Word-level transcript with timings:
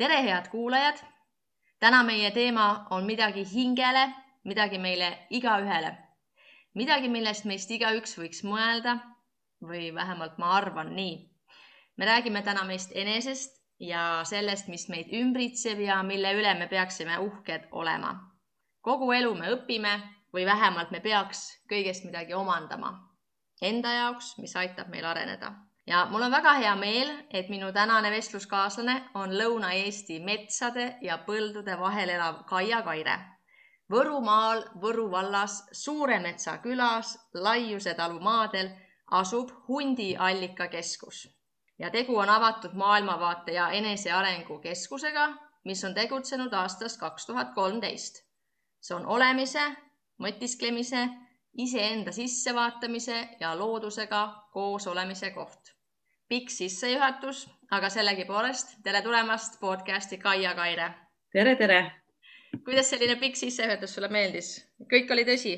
tere, 0.00 0.22
head 0.22 0.48
kuulajad. 0.48 0.96
täna 1.80 2.02
meie 2.02 2.30
teema 2.30 2.86
on 2.90 3.04
midagi 3.04 3.44
hingele, 3.54 4.08
midagi 4.44 4.78
meile 4.78 5.26
igaühele, 5.30 5.90
midagi, 6.74 7.08
millest 7.08 7.44
meist 7.44 7.70
igaüks 7.70 8.16
võiks 8.16 8.40
mõelda 8.48 8.96
või 9.60 9.90
vähemalt 9.94 10.38
ma 10.38 10.54
arvan 10.56 10.94
nii. 10.96 11.14
me 11.96 12.08
räägime 12.08 12.42
täna 12.42 12.64
meist 12.64 12.96
enesest 12.96 13.60
ja 13.78 14.24
sellest, 14.24 14.72
mis 14.72 14.88
meid 14.88 15.12
ümbritseb 15.12 15.84
ja 15.84 16.02
mille 16.02 16.32
üle 16.32 16.54
me 16.54 16.68
peaksime 16.68 17.18
uhked 17.18 17.68
olema. 17.70 18.16
kogu 18.80 19.12
elu 19.12 19.34
me 19.34 19.52
õpime 19.52 19.96
või 20.32 20.46
vähemalt 20.46 20.90
me 20.90 21.00
peaks 21.00 21.48
kõigest 21.68 22.08
midagi 22.08 22.34
omandama 22.34 22.96
enda 23.60 23.92
jaoks, 23.92 24.38
mis 24.38 24.56
aitab 24.56 24.88
meil 24.88 25.04
areneda 25.04 25.52
ja 25.86 26.06
mul 26.10 26.22
on 26.22 26.30
väga 26.30 26.52
hea 26.52 26.76
meel, 26.76 27.10
et 27.30 27.48
minu 27.48 27.72
tänane 27.72 28.10
vestluskaaslane 28.10 28.96
on 29.14 29.32
Lõuna-Eesti 29.38 30.20
metsade 30.24 30.96
ja 31.02 31.18
põldude 31.26 31.78
vahel 31.80 32.08
elav 32.08 32.44
Kaia 32.46 32.82
Kaire. 32.82 33.18
Võrumaal 33.90 34.62
Võru 34.82 35.08
vallas 35.10 35.64
Suuremetsa 35.72 36.58
külas 36.62 37.16
Laiuse 37.34 37.94
talu 37.94 38.20
maadel 38.20 38.70
asub 39.10 39.50
Hundi 39.68 40.14
allikakeskus 40.16 41.24
ja 41.78 41.90
tegu 41.90 42.16
on 42.18 42.28
avatud 42.28 42.76
maailmavaate 42.76 43.52
ja 43.52 43.70
enesearengu 43.70 44.58
keskusega, 44.58 45.26
mis 45.64 45.84
on 45.84 45.94
tegutsenud 45.94 46.52
aastast 46.52 47.00
kaks 47.00 47.26
tuhat 47.26 47.54
kolmteist. 47.54 48.22
see 48.80 48.94
on 48.96 49.06
olemise, 49.06 49.64
mõtisklemise, 50.22 51.08
iseenda 51.58 52.12
sissevaatamise 52.12 53.28
ja 53.40 53.58
loodusega 53.58 54.22
koos 54.52 54.86
olemise 54.86 55.30
koht 55.30 55.79
pikk 56.30 56.50
sissejuhatus, 56.54 57.48
aga 57.74 57.88
sellegipoolest 57.90 58.76
tere 58.84 59.00
tulemast 59.02 59.56
podcasti 59.60 60.18
Kaia 60.18 60.54
Kaire. 60.54 60.90
tere, 61.32 61.56
tere. 61.56 61.80
kuidas 62.64 62.90
selline 62.90 63.16
pikk 63.18 63.36
sissejuhatus 63.36 63.94
sulle 63.94 64.08
meeldis, 64.08 64.50
kõik 64.92 65.10
oli 65.10 65.24
tõsi? 65.26 65.54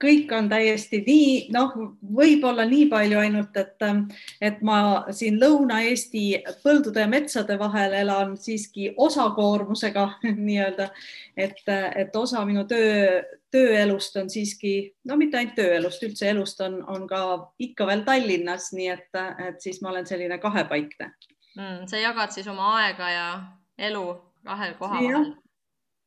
Kõik 0.00 0.32
on 0.36 0.48
täiesti 0.48 1.00
nii, 1.06 1.28
noh, 1.54 1.74
võib-olla 2.16 2.66
nii 2.68 2.86
palju 2.92 3.18
ainult, 3.20 3.56
et, 3.60 3.84
et 4.40 4.62
ma 4.64 4.78
siin 5.14 5.38
Lõuna-Eesti 5.40 6.24
põldude 6.62 7.04
ja 7.04 7.10
metsade 7.10 7.58
vahel 7.60 7.96
elan 8.00 8.36
siiski 8.40 8.92
osakoormusega 8.96 10.06
nii-öelda, 10.48 10.90
et, 11.36 11.62
et 11.68 12.16
osa 12.16 12.44
minu 12.48 12.66
töö, 12.70 13.22
tööelust 13.54 14.16
on 14.18 14.30
siiski, 14.30 14.74
no 15.08 15.18
mitte 15.20 15.38
ainult 15.38 15.56
tööelust, 15.58 16.02
üldse 16.06 16.30
elust 16.32 16.60
on, 16.64 16.80
on 16.90 17.06
ka 17.10 17.20
ikka 17.62 17.86
veel 17.90 18.02
Tallinnas, 18.06 18.72
nii 18.74 18.90
et, 18.96 19.22
et 19.48 19.62
siis 19.62 19.80
ma 19.82 19.92
olen 19.92 20.06
selline 20.08 20.38
kahepaikne 20.42 21.12
mm,. 21.54 21.86
sa 21.90 22.02
jagad 22.02 22.34
siis 22.34 22.48
oma 22.50 22.74
aega 22.80 23.10
ja 23.10 23.28
elu 23.90 24.06
kahe 24.44 24.74
koha 24.78 25.00
vahel? 25.00 25.32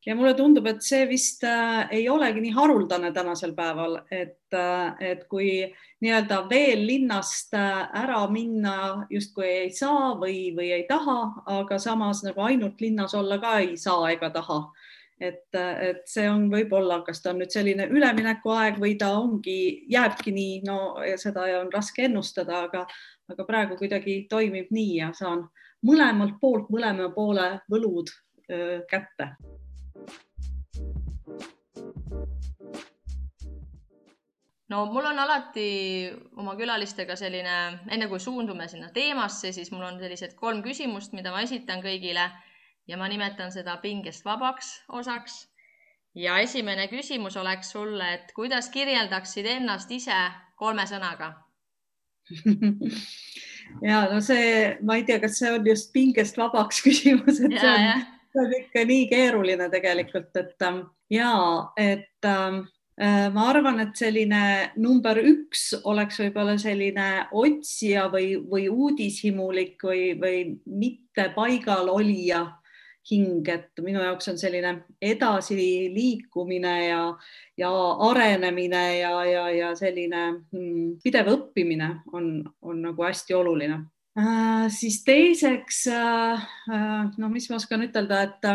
Ja 0.08 0.16
mulle 0.16 0.34
tundub, 0.38 0.68
et 0.70 0.84
see 0.86 1.04
vist 1.10 1.44
äh, 1.44 1.88
ei 1.92 2.06
olegi 2.10 2.40
nii 2.44 2.54
haruldane 2.56 3.12
tänasel 3.16 3.52
päeval, 3.58 4.00
et, 4.12 4.46
äh, 4.56 4.96
et 5.04 5.26
kui 5.28 5.50
nii-öelda 6.04 6.44
veel 6.50 6.86
linnast 6.88 7.56
äh, 7.58 7.82
ära 8.04 8.22
minna 8.32 9.08
justkui 9.12 9.50
ei 9.66 9.74
saa 9.76 10.14
või, 10.20 10.54
või 10.56 10.72
ei 10.78 10.86
taha, 10.88 11.18
aga 11.60 11.80
samas 11.82 12.24
nagu 12.24 12.46
ainult 12.48 12.80
linnas 12.82 13.18
olla 13.20 13.40
ka 13.44 13.58
ei 13.66 13.76
saa 13.78 14.14
ega 14.14 14.32
taha 14.32 14.62
et, 15.20 15.50
et 15.58 16.04
see 16.08 16.28
on 16.30 16.46
võib-olla, 16.52 17.02
kas 17.06 17.24
ta 17.24 17.34
on 17.34 17.42
nüüd 17.42 17.52
selline 17.52 17.90
üleminekuaeg 17.92 18.78
või 18.80 18.96
ta 19.02 19.12
ongi, 19.18 19.60
jääbki 19.92 20.32
nii, 20.32 20.58
no 20.68 20.80
seda 21.20 21.50
on 21.60 21.72
raske 21.74 22.06
ennustada, 22.06 22.64
aga, 22.70 22.86
aga 23.34 23.48
praegu 23.50 23.80
kuidagi 23.82 24.22
toimib 24.30 24.72
nii 24.72 25.00
ja 25.02 25.12
saan 25.18 25.48
mõlemalt 25.86 26.38
poolt 26.42 26.70
mõlema 26.74 27.10
poole 27.16 27.56
võlud 27.72 28.14
öö, 28.50 28.84
kätte. 28.90 29.34
No 34.70 34.86
mul 34.92 35.06
on 35.06 35.20
alati 35.20 35.68
oma 36.38 36.56
külalistega 36.60 37.16
selline, 37.16 37.58
enne 37.92 38.08
kui 38.12 38.20
suundume 38.20 38.68
sinna 38.68 38.90
teemasse, 38.94 39.52
siis 39.56 39.72
mul 39.72 39.86
on 39.88 40.00
sellised 40.02 40.36
kolm 40.40 40.64
küsimust, 40.66 41.14
mida 41.18 41.32
ma 41.32 41.44
esitan 41.46 41.84
kõigile. 41.86 42.30
Ja 42.88 42.96
ma 42.96 43.10
nimetan 43.12 43.52
seda 43.52 43.78
pingest 43.84 44.26
vabaks 44.26 44.82
osaks. 44.88 45.48
ja 46.16 46.40
esimene 46.40 46.88
küsimus 46.88 47.36
oleks 47.38 47.72
sulle, 47.72 48.14
et 48.14 48.32
kuidas 48.34 48.70
kirjeldaksid 48.74 49.46
ennast 49.46 49.92
ise 49.92 50.16
kolme 50.56 50.88
sõnaga? 50.88 51.34
Ja 53.82 54.06
no 54.12 54.22
see, 54.24 54.78
ma 54.82 54.96
ei 54.98 55.04
tea, 55.08 55.20
kas 55.20 55.38
see 55.42 55.52
on 55.52 55.66
just 55.68 55.92
pingest 55.94 56.38
vabaks 56.40 56.80
küsimus, 56.86 57.42
et 57.44 57.58
ja, 57.58 57.60
see, 57.60 57.74
on, 57.74 58.06
see 58.32 58.44
on 58.46 58.56
ikka 58.62 58.86
nii 58.88 59.08
keeruline 59.12 59.68
tegelikult, 59.74 60.32
et 60.40 60.66
ähm, 60.66 60.86
ja 61.14 61.34
et 61.76 62.26
äh, 62.26 62.62
ma 62.98 63.44
arvan, 63.52 63.80
et 63.84 64.00
selline 64.00 64.42
number 64.82 65.20
üks 65.22 65.68
oleks 65.86 66.18
võib-olla 66.18 66.56
selline 66.58 67.28
otsija 67.32 68.08
või, 68.10 68.32
või 68.42 68.64
uudishimulik 68.74 69.84
või, 69.86 70.16
või 70.18 70.40
mitte 70.66 71.28
paigal 71.36 71.92
olija 71.94 72.42
hing, 73.12 73.48
et 73.50 73.84
minu 73.84 74.02
jaoks 74.04 74.32
on 74.32 74.40
selline 74.40 74.74
edasiliikumine 75.02 76.74
ja, 76.88 77.02
ja 77.60 77.70
arenemine 78.10 78.84
ja, 79.00 79.14
ja, 79.26 79.46
ja 79.54 79.76
selline 79.80 80.24
mm, 80.52 80.98
pidev 81.04 81.32
õppimine 81.36 81.92
on, 82.14 82.32
on 82.62 82.82
nagu 82.90 83.08
hästi 83.08 83.38
oluline 83.38 83.80
äh,. 83.80 83.97
Siis 84.74 85.04
teiseks 85.06 85.84
äh, 85.94 86.48
äh, 86.74 87.10
no 87.18 87.30
mis 87.30 87.50
ma 87.50 87.60
oskan 87.60 87.86
ütelda, 87.86 88.24
et, 88.26 88.48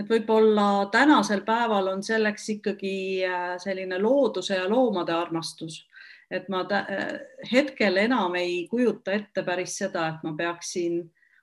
et 0.00 0.08
võib-olla 0.08 0.88
tänasel 0.92 1.42
päeval 1.44 1.92
on 1.92 2.02
selleks 2.02 2.48
ikkagi 2.56 2.96
äh, 3.28 3.54
selline 3.60 3.98
looduse 4.00 4.56
ja 4.56 4.68
loomade 4.68 5.12
armastus. 5.12 5.84
Et 6.30 6.46
ma 6.48 6.62
hetkel 7.52 7.96
enam 7.98 8.36
ei 8.38 8.68
kujuta 8.70 9.12
ette 9.12 9.42
päris 9.42 9.74
seda, 9.80 10.06
et 10.08 10.22
ma 10.22 10.32
peaksin 10.38 11.00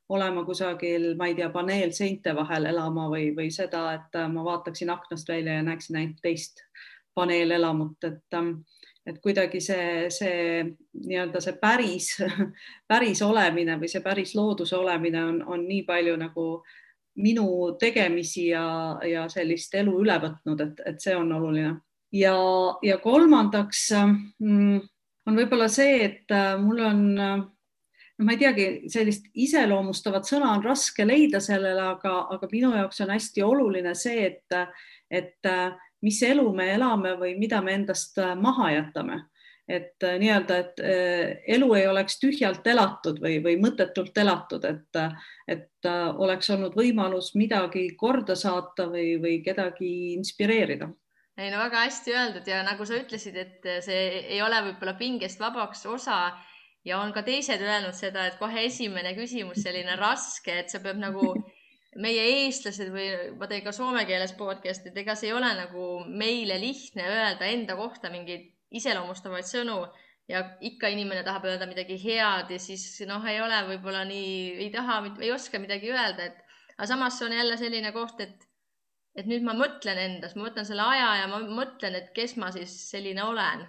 olema 0.09 0.43
kusagil, 0.45 1.15
ma 1.19 1.27
ei 1.27 1.35
tea, 1.35 1.49
paneelseinte 1.51 2.33
vahel 2.35 2.69
elama 2.69 3.07
või, 3.11 3.31
või 3.35 3.49
seda, 3.51 3.89
et 3.97 4.15
äh, 4.15 4.29
ma 4.31 4.45
vaataksin 4.45 4.89
aknast 4.89 5.29
välja 5.29 5.57
ja 5.59 5.65
näeksin 5.67 5.99
ainult 5.99 6.21
teist 6.23 6.63
paneelelamut, 7.17 8.03
et 8.07 8.37
et 9.07 9.21
kuidagi 9.23 9.61
see, 9.63 10.07
see 10.11 10.63
nii-öelda 11.07 11.41
see 11.43 11.55
päris, 11.61 12.09
päris 12.91 13.21
olemine 13.23 13.77
või 13.79 13.89
see 13.91 14.03
päris 14.03 14.35
looduse 14.35 14.75
olemine 14.77 15.23
on, 15.23 15.41
on 15.47 15.63
nii 15.67 15.83
palju 15.87 16.17
nagu 16.19 16.47
minu 17.23 17.47
tegemisi 17.79 18.49
ja, 18.51 18.65
ja 19.07 19.25
sellist 19.31 19.73
elu 19.79 19.93
üle 20.03 20.17
võtnud, 20.21 20.61
et, 20.61 20.81
et 20.85 21.01
see 21.01 21.15
on 21.17 21.31
oluline. 21.33 21.77
ja, 22.13 22.35
ja 22.83 22.97
kolmandaks 23.01 23.89
mm, 23.95 24.81
on 25.27 25.39
võib-olla 25.39 25.69
see, 25.71 26.03
et 26.05 26.35
äh, 26.35 26.53
mul 26.61 26.83
on 26.85 27.05
no 28.17 28.25
ma 28.25 28.33
ei 28.33 28.41
teagi, 28.41 28.67
sellist 28.91 29.27
iseloomustavat 29.37 30.27
sõna 30.29 30.51
on 30.55 30.63
raske 30.65 31.05
leida 31.05 31.41
sellele, 31.43 31.91
aga, 31.95 32.13
aga 32.33 32.49
minu 32.51 32.73
jaoks 32.75 33.03
on 33.05 33.13
hästi 33.13 33.43
oluline 33.45 33.93
see, 33.97 34.31
et, 34.31 34.57
et 35.09 35.51
mis 36.01 36.21
elu 36.23 36.45
me 36.53 36.69
elame 36.75 37.15
või 37.19 37.33
mida 37.39 37.61
me 37.61 37.73
endast 37.73 38.19
maha 38.41 38.71
jätame. 38.75 39.23
et 39.67 39.99
nii-öelda, 39.99 40.57
et 40.57 40.77
elu 41.51 41.73
ei 41.75 41.87
oleks 41.91 42.19
tühjalt 42.21 42.67
elatud 42.71 43.17
või, 43.19 43.41
või 43.43 43.57
mõttetult 43.59 44.15
elatud, 44.17 44.63
et, 44.63 44.99
et 45.47 45.89
oleks 46.15 46.49
olnud 46.55 46.77
võimalus 46.77 47.33
midagi 47.35 47.89
korda 47.99 48.35
saata 48.35 48.85
või, 48.87 49.17
või 49.19 49.41
kedagi 49.43 50.13
inspireerida 50.13 50.87
ei 51.37 51.51
no 51.51 51.59
väga 51.61 51.83
hästi 51.85 52.13
öeldud 52.15 52.47
ja 52.49 52.63
nagu 52.65 52.85
sa 52.85 52.97
ütlesid, 52.97 53.35
et 53.37 53.67
see 53.85 54.21
ei 54.23 54.39
ole 54.41 54.61
võib-olla 54.69 54.95
pingest 54.97 55.39
vabaks 55.39 55.85
osa 55.85 56.31
ja 56.87 57.01
on 57.01 57.13
ka 57.13 57.23
teised 57.27 57.61
öelnud 57.61 57.95
seda, 57.97 58.27
et 58.27 58.39
kohe 58.39 58.65
esimene 58.67 59.13
küsimus 59.17 59.61
selline 59.65 59.97
raske, 59.99 60.61
et 60.61 60.71
see 60.71 60.81
peab 60.83 60.99
nagu 61.01 61.33
meie 61.97 62.25
eestlased 62.43 62.91
või 62.93 63.07
ma 63.39 63.47
teen 63.49 63.63
ka 63.65 63.73
soome 63.75 64.03
keeles 64.09 64.33
podcast'i, 64.37 64.91
et 64.91 64.99
ega 65.03 65.15
see 65.17 65.31
ei 65.31 65.37
ole 65.37 65.49
nagu 65.57 65.87
meile 66.07 66.59
lihtne 66.61 67.05
öelda 67.09 67.49
enda 67.49 67.77
kohta 67.79 68.11
mingeid 68.13 68.51
iseloomustavaid 68.77 69.47
sõnu 69.47 69.79
ja 70.29 70.43
ikka 70.61 70.91
inimene 70.91 71.23
tahab 71.25 71.47
öelda 71.47 71.67
midagi 71.69 71.97
head 72.01 72.51
ja 72.51 72.59
siis 72.59 72.85
noh, 73.07 73.23
ei 73.25 73.39
ole 73.41 73.61
võib-olla 73.71 74.03
nii, 74.07 74.57
ei 74.65 74.69
taha, 74.73 74.99
ei 75.23 75.31
oska 75.31 75.61
midagi 75.63 75.93
öelda, 75.93 76.27
et 76.27 76.43
aga 76.75 76.89
samas 76.91 77.17
see 77.17 77.29
on 77.29 77.37
jälle 77.37 77.57
selline 77.59 77.93
koht, 77.95 78.21
et 78.21 78.47
et 79.17 79.25
nüüd 79.25 79.41
ma 79.41 79.55
mõtlen 79.57 79.97
endas, 79.97 80.35
ma 80.37 80.45
võtan 80.45 80.67
selle 80.67 80.83
aja 80.85 81.07
ja 81.23 81.29
ma 81.31 81.39
mõtlen, 81.41 81.95
et 81.97 82.11
kes 82.13 82.35
ma 82.37 82.51
siis 82.53 82.75
selline 82.91 83.23
olen 83.25 83.63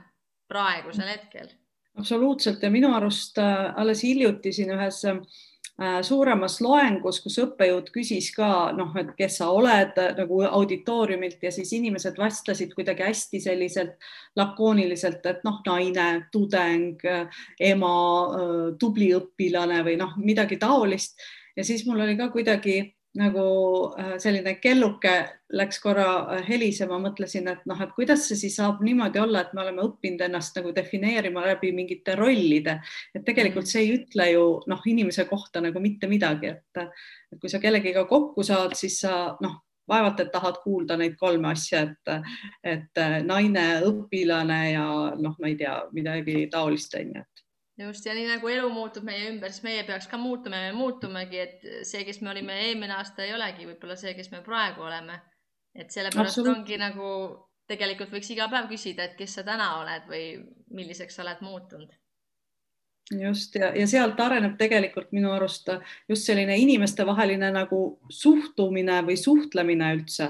praegusel 0.48 1.08
hetkel. 1.08 1.48
Absoluutselt 1.98 2.62
ja 2.62 2.68
minu 2.70 2.90
arust 2.94 3.40
äh, 3.40 3.70
alles 3.80 4.04
hiljuti 4.04 4.52
siin 4.52 4.74
ühes 4.76 5.00
äh, 5.08 5.16
suuremas 6.02 6.56
loengus, 6.64 7.20
kus 7.22 7.36
õppejõud 7.38 7.92
küsis 7.94 8.32
ka 8.34 8.72
noh, 8.74 8.90
et 8.98 9.12
kes 9.18 9.36
sa 9.38 9.50
oled 9.54 9.94
nagu 10.18 10.40
auditooriumilt 10.42 11.42
ja 11.42 11.52
siis 11.54 11.70
inimesed 11.76 12.18
vastasid 12.18 12.74
kuidagi 12.74 13.06
hästi 13.06 13.40
selliselt 13.44 13.94
lakooniliselt, 14.36 15.22
et 15.30 15.46
noh, 15.46 15.60
naine, 15.66 16.08
tudeng, 16.34 17.06
ema, 17.70 17.94
tubli 18.80 19.12
õpilane 19.14 19.84
või 19.86 19.98
noh, 20.02 20.18
midagi 20.18 20.58
taolist. 20.58 21.14
ja 21.56 21.64
siis 21.64 21.86
mul 21.86 22.02
oli 22.02 22.18
ka 22.18 22.28
kuidagi 22.34 22.80
nagu 23.18 23.44
äh, 23.98 24.14
selline 24.22 24.54
kelluke 24.62 25.14
läks 25.58 25.80
korra 25.82 26.06
äh, 26.36 26.42
helisema, 26.48 26.98
mõtlesin, 27.02 27.48
et 27.52 27.64
noh, 27.68 27.78
et 27.82 27.94
kuidas 27.96 28.26
see 28.28 28.38
siis 28.38 28.58
saab 28.60 28.82
niimoodi 28.86 29.20
olla, 29.22 29.42
et 29.44 29.54
me 29.56 29.62
oleme 29.64 29.84
õppinud 29.84 30.24
ennast 30.28 30.58
nagu 30.58 30.72
defineerima 30.76 31.46
läbi 31.46 31.72
mingite 31.76 32.16
rollide, 32.18 32.78
et 33.14 33.24
tegelikult 33.26 33.66
mm. 33.66 33.72
see 33.72 33.84
ei 33.84 33.94
ütle 33.96 34.28
ju 34.32 34.44
noh, 34.70 34.84
inimese 34.92 35.26
kohta 35.30 35.62
nagu 35.64 35.82
mitte 35.82 36.10
midagi, 36.10 36.52
et, 36.54 36.82
et 37.32 37.40
kui 37.40 37.50
sa 37.52 37.62
kellegiga 37.62 38.06
kokku 38.10 38.46
saad, 38.46 38.76
siis 38.78 39.00
sa 39.04 39.34
noh, 39.44 39.58
vaevalt, 39.88 40.20
et 40.20 40.32
tahad 40.32 40.60
kuulda 40.62 40.98
neid 41.00 41.16
kolme 41.20 41.50
asja, 41.54 41.86
et, 41.88 42.32
et 42.76 43.02
naine, 43.24 43.66
õpilane 43.88 44.62
ja 44.74 44.86
noh, 45.16 45.36
ma 45.40 45.48
ei 45.48 45.56
tea, 45.58 45.78
midagi 45.96 46.44
taolist 46.52 46.94
onju, 46.98 47.24
et 47.24 47.37
just 47.78 48.06
ja 48.06 48.14
nii 48.14 48.26
nagu 48.26 48.48
elu 48.50 48.70
muutub 48.74 49.04
meie 49.06 49.28
ümber, 49.30 49.52
siis 49.54 49.64
meie 49.66 49.84
peaks 49.86 50.08
ka 50.10 50.18
muutuma 50.18 50.62
ja 50.62 50.72
me 50.72 50.78
muutumegi, 50.78 51.38
et 51.38 51.68
see, 51.86 52.02
kes 52.08 52.20
me 52.22 52.32
olime 52.32 52.56
eelmine 52.66 52.96
aasta, 52.96 53.22
ei 53.24 53.34
olegi 53.36 53.68
võib-olla 53.68 53.96
see, 54.00 54.14
kes 54.18 54.32
me 54.34 54.42
praegu 54.46 54.86
oleme. 54.88 55.20
et 55.78 55.94
sellepärast 55.94 56.40
ongi 56.42 56.78
nagu 56.80 57.08
tegelikult 57.70 58.10
võiks 58.10 58.30
iga 58.34 58.48
päev 58.50 58.66
küsida, 58.72 59.04
et 59.04 59.16
kes 59.18 59.36
sa 59.38 59.44
täna 59.46 59.68
oled 59.78 60.08
või 60.10 60.24
milliseks 60.74 61.14
sa 61.14 61.22
oled 61.22 61.42
muutunud 61.44 61.92
just 63.10 63.54
ja, 63.54 63.70
ja 63.76 63.86
sealt 63.88 64.20
areneb 64.20 64.56
tegelikult 64.60 65.12
minu 65.16 65.30
arust 65.32 65.70
just 66.08 66.28
selline 66.28 66.56
inimestevaheline 66.60 67.50
nagu 67.54 67.80
suhtumine 68.12 68.98
või 69.06 69.16
suhtlemine 69.16 69.88
üldse, 69.96 70.28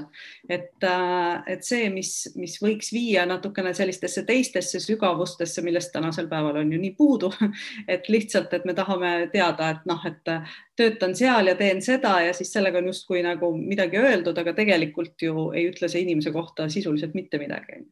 et, 0.49 0.77
äh, 0.87 1.43
et 1.55 1.67
see, 1.67 1.89
mis, 1.91 2.13
mis 2.39 2.59
võiks 2.63 2.93
viia 2.95 3.27
natukene 3.27 3.75
sellistesse 3.75 4.23
teistesse 4.29 4.81
sügavustesse, 4.83 5.63
millest 5.67 5.93
tänasel 5.95 6.31
päeval 6.31 6.61
on 6.63 6.73
ju 6.73 6.81
nii 6.83 6.95
puudu, 6.99 7.33
et 7.95 8.09
lihtsalt, 8.09 8.55
et 8.55 8.67
me 8.69 8.77
tahame 8.79 9.13
teada, 9.33 9.73
et 9.75 9.87
noh, 9.91 10.07
et 10.07 10.35
töötan 10.79 11.17
seal 11.19 11.51
ja 11.51 11.59
teen 11.59 11.83
seda 11.83 12.19
ja 12.29 12.35
siis 12.37 12.53
sellega 12.55 12.79
on 12.79 12.93
justkui 12.93 13.25
nagu 13.27 13.51
midagi 13.59 13.99
öeldud, 13.99 14.39
aga 14.39 14.55
tegelikult 14.55 15.23
ju 15.23 15.51
ei 15.51 15.67
ütle 15.73 15.91
see 15.91 16.07
inimese 16.07 16.35
kohta 16.35 16.69
sisuliselt 16.71 17.19
mitte 17.19 17.43
midagi. 17.43 17.83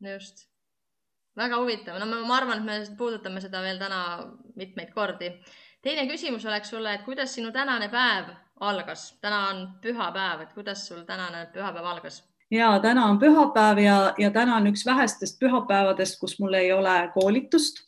just 0.00 0.46
väga 1.36 1.60
huvitav, 1.60 1.98
no 2.00 2.06
ma 2.26 2.36
arvan, 2.36 2.58
et 2.58 2.64
me 2.64 2.96
puudutame 2.98 3.40
seda 3.44 3.62
veel 3.62 3.78
täna 3.78 4.00
mitmeid 4.56 4.92
kordi. 4.94 5.32
teine 5.82 6.06
küsimus 6.08 6.46
oleks 6.46 6.70
sulle, 6.70 6.94
et 6.94 7.04
kuidas 7.04 7.34
sinu 7.34 7.52
tänane 7.52 7.88
päev 7.88 8.32
algas, 8.60 9.18
täna 9.20 9.48
on 9.48 9.68
pühapäev, 9.82 10.40
et 10.42 10.52
kuidas 10.52 10.86
sul 10.88 11.04
tänane 11.04 11.46
pühapäev 11.52 11.84
algas? 11.84 12.22
ja 12.50 12.78
täna 12.82 13.06
on 13.06 13.18
pühapäev 13.18 13.78
ja, 13.78 14.14
ja 14.18 14.30
täna 14.30 14.56
on 14.56 14.66
üks 14.66 14.86
vähestest 14.86 15.38
pühapäevadest, 15.40 16.20
kus 16.20 16.38
mul 16.40 16.54
ei 16.54 16.72
ole 16.72 17.10
koolitust 17.14 17.82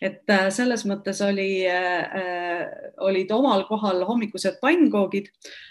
et 0.00 0.30
äh, 0.32 0.46
selles 0.54 0.84
mõttes 0.88 1.20
oli, 1.24 1.64
äh, 1.68 2.68
olid 3.04 3.30
omal 3.36 3.66
kohal 3.68 4.04
hommikused 4.08 4.60
pannkoogid, 4.62 5.28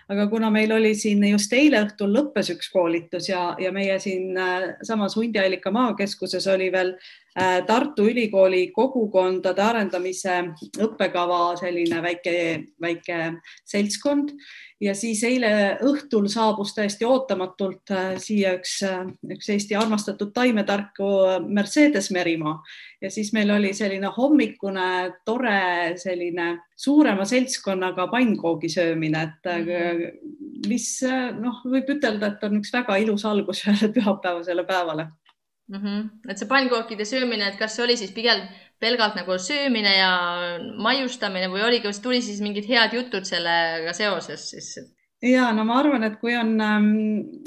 aga 0.09 0.27
kuna 0.31 0.51
meil 0.53 0.73
oli 0.75 0.93
siin 0.97 1.23
just 1.31 1.53
eile 1.53 1.83
õhtul 1.85 2.13
lõppes 2.15 2.51
üks 2.55 2.69
koolitus 2.73 3.29
ja, 3.31 3.53
ja 3.59 3.71
meie 3.75 3.99
siin 3.99 4.37
äh, 4.37 4.75
Hundiallika 5.15 5.71
maakeskuses 5.71 6.47
oli 6.47 6.71
veel 6.71 6.95
Tartu 7.67 8.07
Ülikooli 8.09 8.69
kogukondade 8.75 9.61
arendamise 9.63 10.39
õppekava 10.81 11.55
selline 11.59 12.01
väike, 12.03 12.33
väike 12.81 13.19
seltskond. 13.67 14.33
Ja 14.79 14.93
siis 14.95 15.19
eile 15.27 15.49
õhtul 15.83 16.29
saabus 16.31 16.71
täiesti 16.75 17.03
ootamatult 17.03 17.91
siia 18.23 18.53
üks, 18.55 18.77
üks 19.27 19.49
Eesti 19.51 19.75
armastatud 19.75 20.31
taimetarku 20.35 21.09
Mercedes 21.47 22.07
Merimaa. 22.15 22.55
Ja 23.03 23.11
siis 23.11 23.33
meil 23.35 23.51
oli 23.51 23.73
selline 23.75 24.11
hommikune 24.15 24.87
tore 25.27 25.97
selline 25.99 26.53
suurema 26.79 27.27
seltskonnaga 27.27 28.07
pannkoogi 28.07 28.69
söömine, 28.71 29.23
et 29.23 29.51
-hmm. 29.51 30.67
mis 30.67 30.87
noh, 31.39 31.59
võib 31.65 31.91
ütelda, 31.97 32.31
et 32.31 32.43
on 32.43 32.59
üks 32.61 32.71
väga 32.73 32.95
ilus 33.03 33.25
algus 33.25 33.65
ühele 33.67 33.91
pühapäevasele 33.95 34.63
päevale 34.63 35.09
mm. 35.69 35.81
-hmm. 35.81 36.31
et 36.31 36.37
see 36.41 36.49
pannkookide 36.49 37.05
söömine, 37.05 37.47
et 37.47 37.59
kas 37.59 37.75
see 37.75 37.85
oli 37.85 37.97
siis 37.97 38.11
pigem 38.11 38.41
pelgalt 38.79 39.15
nagu 39.15 39.37
söömine 39.37 39.95
ja 39.97 40.11
maiustamine 40.77 41.49
või 41.51 41.65
oli, 41.67 41.81
kas 41.83 41.99
tuli 41.99 42.21
siis 42.21 42.41
mingid 42.41 42.67
head 42.69 42.93
jutud 42.93 43.27
sellega 43.27 43.93
seoses 43.93 44.49
siis? 44.53 44.73
Ja 45.21 45.49
no 45.51 45.65
ma 45.67 45.79
arvan, 45.81 46.03
et 46.07 46.15
kui 46.21 46.33
on, 46.37 46.53
ähm, 46.63 46.85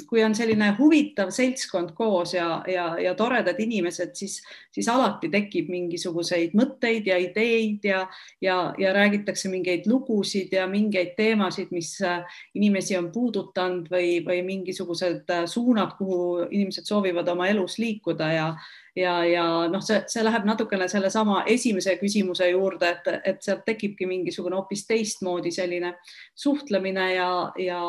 kui 0.08 0.20
on 0.24 0.34
selline 0.36 0.72
huvitav 0.76 1.30
seltskond 1.32 1.94
koos 1.96 2.34
ja, 2.36 2.62
ja, 2.69 2.86
ja 3.00 3.14
toredad 3.16 3.60
inimesed, 3.64 4.12
siis, 4.19 4.40
siis 4.72 4.88
alati 4.92 5.30
tekib 5.32 5.70
mingisuguseid 5.72 6.52
mõtteid 6.58 7.08
ja 7.08 7.16
ideid 7.22 7.88
ja, 7.88 8.02
ja, 8.44 8.58
ja 8.78 8.92
räägitakse 8.92 9.48
mingeid 9.52 9.88
lugusid 9.88 10.52
ja 10.52 10.66
mingeid 10.69 11.16
teemasid, 11.16 11.72
mis 11.72 11.94
äh, 12.04 12.20
inimesi 12.54 12.98
on 13.00 13.08
puudutanud 13.14 13.88
või, 13.92 14.20
või 14.26 14.42
mingisugused 14.46 15.32
äh, 15.32 15.46
suunad, 15.48 15.96
kuhu 15.96 16.48
inimesed 16.50 16.88
soovivad 16.88 17.28
oma 17.32 17.48
elus 17.52 17.78
liikuda 17.80 18.32
ja 18.36 18.48
ja, 18.97 19.25
ja 19.25 19.44
noh, 19.69 19.83
see, 19.85 20.03
see 20.11 20.25
läheb 20.25 20.44
natukene 20.47 20.87
sellesama 20.91 21.43
esimese 21.50 21.97
küsimuse 22.00 22.49
juurde, 22.50 22.91
et, 22.93 23.09
et 23.33 23.44
sealt 23.44 23.65
tekibki 23.67 24.06
mingisugune 24.09 24.56
hoopis 24.59 24.85
teistmoodi 24.89 25.53
selline 25.55 25.94
suhtlemine 26.39 27.09
ja, 27.15 27.31
ja 27.61 27.81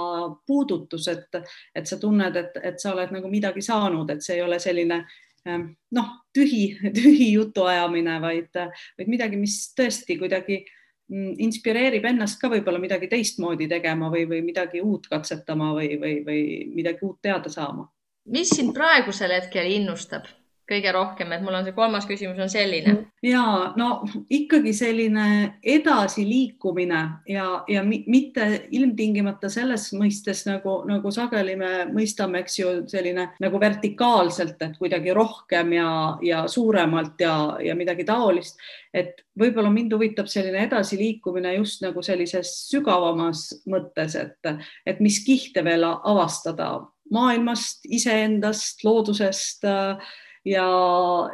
puudutus, 0.47 1.09
et, 1.11 1.41
et 1.75 1.89
sa 1.89 1.99
tunned, 1.99 2.37
et, 2.39 2.61
et 2.71 2.79
sa 2.79 2.93
oled 2.93 3.11
nagu 3.15 3.31
midagi 3.31 3.63
saanud, 3.65 4.09
et 4.13 4.23
see 4.23 4.37
ei 4.39 4.45
ole 4.45 4.59
selline 4.63 5.01
ehm, 5.47 5.67
noh, 5.97 6.13
tühi, 6.35 6.69
tühi 6.99 7.33
jutuajamine, 7.33 8.19
vaid, 8.23 8.63
vaid 8.99 9.11
midagi, 9.11 9.39
mis 9.41 9.57
tõesti 9.75 10.17
kuidagi 10.21 10.61
mm, 10.63 11.33
inspireerib 11.47 12.07
ennast 12.13 12.39
ka 12.41 12.51
võib-olla 12.53 12.79
midagi 12.79 13.11
teistmoodi 13.11 13.67
tegema 13.71 14.11
või, 14.13 14.23
või 14.29 14.39
midagi 14.45 14.83
uut 14.83 15.11
katsetama 15.11 15.73
või, 15.75 15.97
või, 15.99 16.15
või 16.23 16.45
midagi 16.71 17.03
uut 17.03 17.19
teada 17.21 17.51
saama. 17.51 17.89
mis 18.31 18.55
sind 18.55 18.71
praegusel 18.71 19.35
hetkel 19.35 19.67
innustab? 19.67 20.31
Kõige 20.69 20.91
rohkem, 20.95 21.31
et 21.35 21.41
mul 21.43 21.57
on 21.57 21.65
see 21.65 21.75
kolmas 21.75 22.05
küsimus 22.07 22.39
on 22.39 22.49
selline. 22.51 22.95
ja 23.23 23.43
no 23.79 24.03
ikkagi 24.31 24.73
selline 24.75 25.25
edasiliikumine 25.59 27.01
ja, 27.27 27.47
ja 27.67 27.83
mitte 27.83 28.47
ilmtingimata 28.71 29.49
selles 29.51 29.89
mõistes 29.97 30.45
nagu, 30.47 30.79
nagu 30.87 31.11
sageli 31.11 31.55
me 31.59 31.71
mõistame, 31.91 32.43
eks 32.43 32.59
ju, 32.59 32.71
selline 32.91 33.29
nagu 33.43 33.59
vertikaalselt, 33.59 34.61
et 34.63 34.79
kuidagi 34.79 35.13
rohkem 35.15 35.75
ja, 35.77 35.89
ja 36.23 36.45
suuremalt 36.47 37.19
ja, 37.21 37.35
ja 37.63 37.75
midagi 37.75 38.07
taolist. 38.07 38.59
et 38.93 39.23
võib-olla 39.39 39.71
mind 39.73 39.93
huvitab 39.93 40.27
selline 40.31 40.63
edasiliikumine 40.67 41.55
just 41.57 41.81
nagu 41.83 42.01
sellises 42.05 42.53
sügavamas 42.69 43.49
mõttes, 43.67 44.15
et, 44.15 44.51
et 44.85 44.99
mis 45.03 45.19
kihte 45.25 45.63
veel 45.65 45.83
avastada 45.83 46.75
maailmast, 47.13 47.83
iseendast, 47.91 48.83
loodusest 48.85 49.65
äh, 49.67 50.13
ja, 50.45 50.67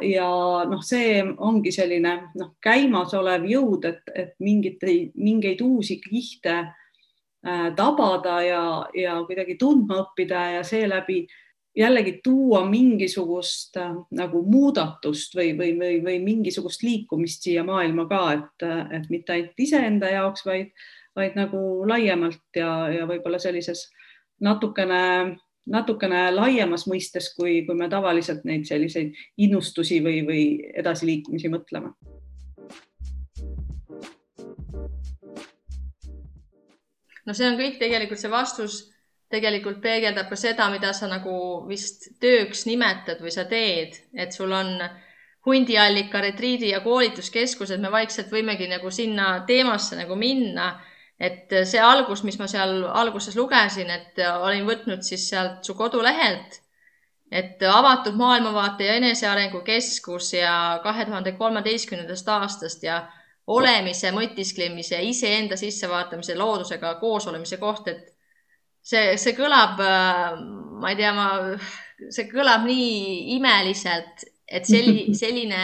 ja 0.00 0.30
noh, 0.70 0.82
see 0.86 1.20
ongi 1.22 1.72
selline 1.74 2.14
noh, 2.38 2.54
käimasolev 2.62 3.46
jõud, 3.50 3.86
et, 3.90 4.02
et 4.14 4.34
mingit, 4.42 4.82
mingeid 5.14 5.62
uusi 5.64 6.00
kihte 6.02 6.56
äh, 6.60 7.68
tabada 7.76 8.40
ja, 8.46 8.64
ja 8.94 9.20
kuidagi 9.26 9.58
tundma 9.60 10.02
õppida 10.04 10.46
ja 10.56 10.64
seeläbi 10.66 11.24
jällegi 11.76 12.18
tuua 12.24 12.64
mingisugust 12.68 13.76
äh, 13.80 13.92
nagu 14.14 14.42
muudatust 14.46 15.34
või, 15.38 15.52
või, 15.58 15.74
või, 15.78 16.00
või 16.06 16.18
mingisugust 16.22 16.82
liikumist 16.86 17.46
siia 17.46 17.66
maailma 17.66 18.06
ka, 18.10 18.24
et, 18.38 18.66
et 19.00 19.10
mitte 19.10 19.34
ainult 19.34 19.66
iseenda 19.66 20.10
jaoks, 20.10 20.46
vaid, 20.46 20.74
vaid 21.18 21.38
nagu 21.38 21.86
laiemalt 21.88 22.58
ja, 22.58 22.72
ja 22.94 23.06
võib-olla 23.10 23.42
sellises 23.42 23.88
natukene 24.40 25.00
natukene 25.70 26.28
laiemas 26.34 26.86
mõistes, 26.90 27.30
kui, 27.36 27.60
kui 27.66 27.78
me 27.78 27.88
tavaliselt 27.88 28.44
neid 28.48 28.66
selliseid 28.68 29.14
innustusi 29.38 30.00
või, 30.04 30.22
või 30.26 30.44
edasiliikumisi 30.82 31.52
mõtleme. 31.52 31.94
no 37.26 37.34
see 37.36 37.46
on 37.46 37.58
kõik 37.60 37.76
tegelikult 37.78 38.18
see 38.18 38.30
vastus 38.32 38.80
tegelikult 39.30 39.78
peegeldab 39.82 40.26
ka 40.30 40.38
seda, 40.38 40.66
mida 40.72 40.90
sa 40.96 41.06
nagu 41.10 41.34
vist 41.68 42.08
tööks 42.22 42.64
nimetad 42.66 43.20
või 43.22 43.30
sa 43.34 43.44
teed, 43.46 43.94
et 44.18 44.34
sul 44.34 44.50
on 44.52 44.72
hundiallika 45.46 46.20
retriidi 46.20 46.72
ja 46.72 46.82
koolituskeskused, 46.84 47.80
me 47.80 47.92
vaikselt 47.92 48.32
võimegi 48.32 48.66
nagu 48.68 48.90
sinna 48.92 49.44
teemasse 49.46 49.96
nagu 49.96 50.18
minna 50.18 50.72
et 51.20 51.52
see 51.68 51.80
algus, 51.84 52.24
mis 52.24 52.38
ma 52.40 52.48
seal 52.48 52.82
alguses 52.96 53.36
lugesin, 53.36 53.90
et 53.92 54.20
olin 54.40 54.64
võtnud 54.68 55.04
siis 55.04 55.28
sealt 55.28 55.66
su 55.66 55.76
kodulehelt, 55.76 56.60
et 57.30 57.62
avatud 57.62 58.16
maailmavaate 58.18 58.88
ja 58.88 58.96
enesearengu 58.98 59.60
keskus 59.66 60.32
ja 60.34 60.80
kahe 60.82 61.04
tuhande 61.06 61.36
kolmeteistkümnendast 61.38 62.28
aastast 62.28 62.82
ja 62.82 63.02
olemise, 63.50 64.10
mõtisklemise, 64.14 64.98
iseenda 65.02 65.58
sissevaatamise, 65.58 66.36
loodusega 66.38 66.94
koosolemise 67.02 67.58
koht, 67.60 67.88
et 67.92 68.10
see, 68.82 69.16
see 69.20 69.36
kõlab, 69.36 69.80
ma 70.80 70.90
ei 70.92 70.98
tea, 70.98 71.12
ma, 71.14 71.28
see 72.08 72.28
kõlab 72.30 72.66
nii 72.66 73.36
imeliselt, 73.36 74.26
et 74.48 74.66
selli, 74.66 75.10
selline 75.22 75.62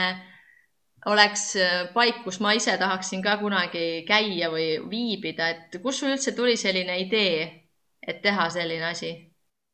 oleks 1.07 1.47
äh, 1.61 1.87
paik, 1.95 2.23
kus 2.25 2.41
ma 2.43 2.55
ise 2.57 2.75
tahaksin 2.81 3.23
ka 3.25 3.37
kunagi 3.41 4.05
käia 4.09 4.51
või 4.53 4.77
viibida, 4.91 5.53
et 5.55 5.79
kust 5.83 6.03
sul 6.03 6.15
üldse 6.15 6.35
tuli 6.37 6.57
selline 6.59 6.99
idee, 7.05 7.47
et 8.03 8.23
teha 8.23 8.51
selline 8.51 8.93
asi? 8.93 9.15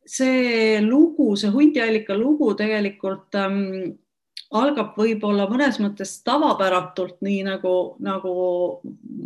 see 0.03 0.81
lugu, 0.83 1.37
see 1.39 1.53
hundiallika 1.55 2.17
lugu 2.19 2.49
tegelikult 2.59 3.37
ähm, 3.39 3.93
algab 4.51 4.97
võib-olla 4.99 5.47
mõnes 5.47 5.79
mõttes 5.79 6.17
tavapäratult, 6.27 7.21
nii 7.23 7.45
nagu, 7.47 7.75
nagu 8.03 8.33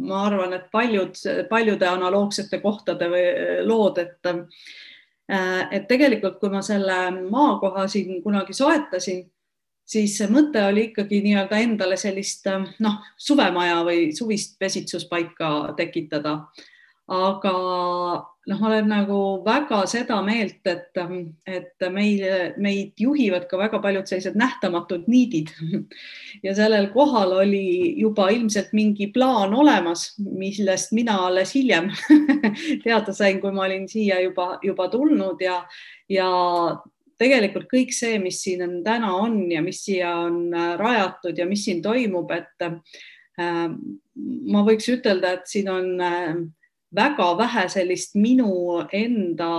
ma 0.07 0.27
arvan, 0.27 0.53
et 0.59 0.67
paljud, 0.73 1.17
paljude 1.51 1.89
analoogsete 1.89 2.61
kohtade 2.61 3.09
või 3.09 3.25
lood, 3.67 4.03
et 4.05 4.31
äh, 4.31 5.65
et 5.73 5.89
tegelikult, 5.89 6.37
kui 6.39 6.53
ma 6.53 6.61
selle 6.63 6.99
maakoha 7.33 7.89
siin 7.91 8.21
kunagi 8.23 8.55
soetasin, 8.55 9.25
siis 9.87 10.19
mõte 10.31 10.63
oli 10.67 10.89
ikkagi 10.91 11.23
nii-öelda 11.25 11.61
endale 11.63 11.99
sellist 12.01 12.49
noh, 12.83 13.01
suvemaja 13.17 13.83
või 13.87 14.09
suvist 14.17 14.59
pesitsuspaika 14.59 15.75
tekitada. 15.79 16.41
Aga 17.07 17.53
noh, 18.47 18.59
ma 18.61 18.69
olen 18.69 18.89
nagu 18.91 19.19
väga 19.45 19.79
seda 19.91 20.17
meelt, 20.27 20.59
et, 20.67 20.99
et 21.47 21.87
meil, 21.95 22.25
meid 22.63 22.99
juhivad 22.99 23.47
ka 23.51 23.61
väga 23.61 23.79
paljud 23.83 24.11
sellised 24.11 24.39
nähtamatud 24.39 25.07
niidid. 25.11 25.55
Ja 26.45 26.53
sellel 26.55 26.91
kohal 26.93 27.33
oli 27.33 27.95
juba 27.97 28.27
ilmselt 28.31 28.75
mingi 28.77 29.07
plaan 29.15 29.55
olemas, 29.57 30.11
millest 30.19 30.93
mina 30.93 31.15
alles 31.27 31.55
hiljem 31.57 31.89
teada 32.85 33.15
sain, 33.17 33.41
kui 33.41 33.55
ma 33.57 33.65
olin 33.65 33.87
siia 33.89 34.21
juba, 34.21 34.59
juba 34.63 34.91
tulnud 34.93 35.41
ja, 35.43 35.63
ja 36.13 36.29
tegelikult 37.19 37.69
kõik 37.71 37.95
see, 37.97 38.19
mis 38.23 38.43
siin 38.45 38.65
on 38.67 38.77
täna 38.85 39.15
on 39.17 39.39
ja 39.53 39.63
mis 39.65 39.83
siia 39.87 40.13
on 40.27 40.51
rajatud 40.53 41.39
ja 41.39 41.47
mis 41.49 41.65
siin 41.67 41.83
toimub, 41.85 42.31
et 42.37 42.67
äh, 42.67 43.73
ma 44.53 44.67
võiks 44.67 44.89
ütelda, 44.93 45.37
et 45.37 45.51
siin 45.51 45.71
on 45.73 45.91
äh, 46.01 46.37
väga 46.97 47.31
vähe 47.39 47.67
sellist 47.73 48.15
minu 48.17 48.83
enda, 48.95 49.51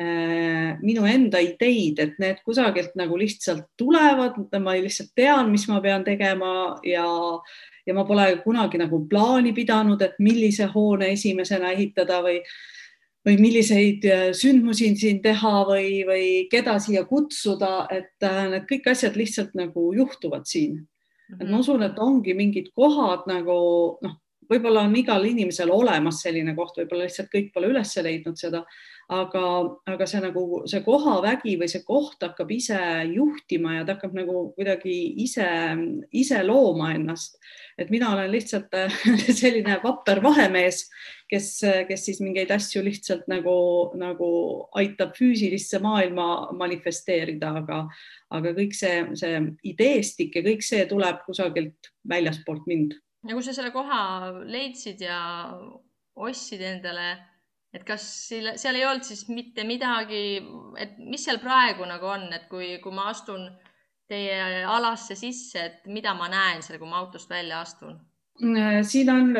äh, 0.00 0.78
minu 0.82 1.06
enda 1.06 1.40
ideid, 1.44 2.00
et 2.02 2.18
need 2.22 2.40
kusagilt 2.46 2.96
nagu 2.98 3.18
lihtsalt 3.20 3.68
tulevad, 3.78 4.38
ma 4.62 4.76
lihtsalt 4.78 5.12
tean, 5.18 5.52
mis 5.52 5.68
ma 5.68 5.80
pean 5.84 6.06
tegema 6.06 6.78
ja, 6.86 7.06
ja 7.86 7.94
ma 7.94 8.06
pole 8.08 8.30
kunagi 8.44 8.80
nagu 8.80 9.04
plaani 9.10 9.52
pidanud, 9.56 10.02
et 10.02 10.18
millise 10.18 10.70
hoone 10.72 11.12
esimesena 11.14 11.72
ehitada 11.76 12.22
või, 12.24 12.40
või 13.28 13.36
milliseid 13.40 14.06
äh, 14.08 14.28
sündmusi 14.36 14.92
siin 14.96 15.20
teha 15.24 15.54
või, 15.68 16.02
või 16.08 16.28
keda 16.52 16.78
siia 16.82 17.04
kutsuda, 17.08 17.86
et 17.92 18.24
äh, 18.24 18.44
need 18.54 18.68
kõik 18.70 18.88
asjad 18.94 19.18
lihtsalt 19.20 19.52
nagu 19.58 19.90
juhtuvad 19.96 20.48
siin. 20.48 20.86
et 21.36 21.44
ma 21.44 21.58
mhm. 21.58 21.60
usun, 21.60 21.84
et 21.84 21.98
ongi 22.00 22.34
mingid 22.34 22.72
kohad 22.76 23.28
nagu 23.28 23.58
noh 24.04 24.16
võib-olla 24.48 24.84
on 24.86 24.96
igal 24.96 25.24
inimesel 25.28 25.70
olemas 25.72 26.22
selline 26.24 26.54
koht, 26.56 26.78
võib-olla 26.80 27.06
lihtsalt 27.06 27.30
kõik 27.32 27.50
pole 27.54 27.70
üles 27.72 27.94
leidnud 28.04 28.38
seda, 28.40 28.62
aga, 29.12 29.42
aga 29.88 30.06
see 30.08 30.20
nagu 30.20 30.42
see 30.68 30.82
kohavägi 30.84 31.54
või 31.60 31.68
see 31.72 31.84
koht 31.86 32.24
hakkab 32.24 32.50
ise 32.52 32.78
juhtima 33.08 33.78
ja 33.78 33.86
ta 33.86 33.96
hakkab 33.96 34.16
nagu 34.16 34.42
kuidagi 34.56 34.96
ise, 35.24 35.46
ise 36.12 36.42
looma 36.44 36.92
ennast. 36.96 37.38
et 37.78 37.90
mina 37.90 38.12
olen 38.12 38.30
lihtsalt 38.32 38.74
selline 39.40 39.78
vapper 39.84 40.20
vahemees, 40.24 40.84
kes, 41.30 41.50
kes 41.88 42.04
siis 42.04 42.20
mingeid 42.24 42.52
asju 42.52 42.82
lihtsalt 42.84 43.28
nagu, 43.32 43.56
nagu 43.96 44.30
aitab 44.76 45.16
füüsilisse 45.16 45.80
maailma 45.84 46.52
manifesteerida, 46.56 47.54
aga, 47.62 47.84
aga 48.34 48.54
kõik 48.56 48.76
see, 48.76 49.04
see 49.16 49.42
ideestik 49.72 50.36
ja 50.36 50.44
kõik 50.44 50.64
see 50.64 50.84
tuleb 50.90 51.24
kusagilt 51.26 51.92
väljaspoolt 52.08 52.68
mind 52.68 52.96
ja 53.26 53.34
kui 53.34 53.42
sa 53.42 53.54
selle 53.56 53.72
koha 53.74 54.00
leidsid 54.46 55.02
ja 55.02 55.18
ostsid 56.18 56.62
endale, 56.62 57.08
et 57.74 57.84
kas 57.86 58.04
seal, 58.28 58.76
ei 58.76 58.86
olnud 58.86 59.06
siis 59.06 59.26
mitte 59.30 59.64
midagi, 59.68 60.40
et 60.80 60.98
mis 60.98 61.24
seal 61.24 61.40
praegu 61.42 61.86
nagu 61.88 62.10
on, 62.10 62.28
et 62.34 62.48
kui, 62.50 62.76
kui 62.82 62.94
ma 62.94 63.08
astun 63.12 63.48
teie 64.08 64.64
alasse 64.64 65.16
sisse, 65.18 65.64
et 65.64 65.90
mida 65.92 66.14
ma 66.16 66.30
näen 66.32 66.62
seal, 66.64 66.78
kui 66.80 66.88
ma 66.88 67.02
autost 67.02 67.30
välja 67.30 67.62
astun? 67.64 67.98
siin 68.86 69.08
on, 69.10 69.32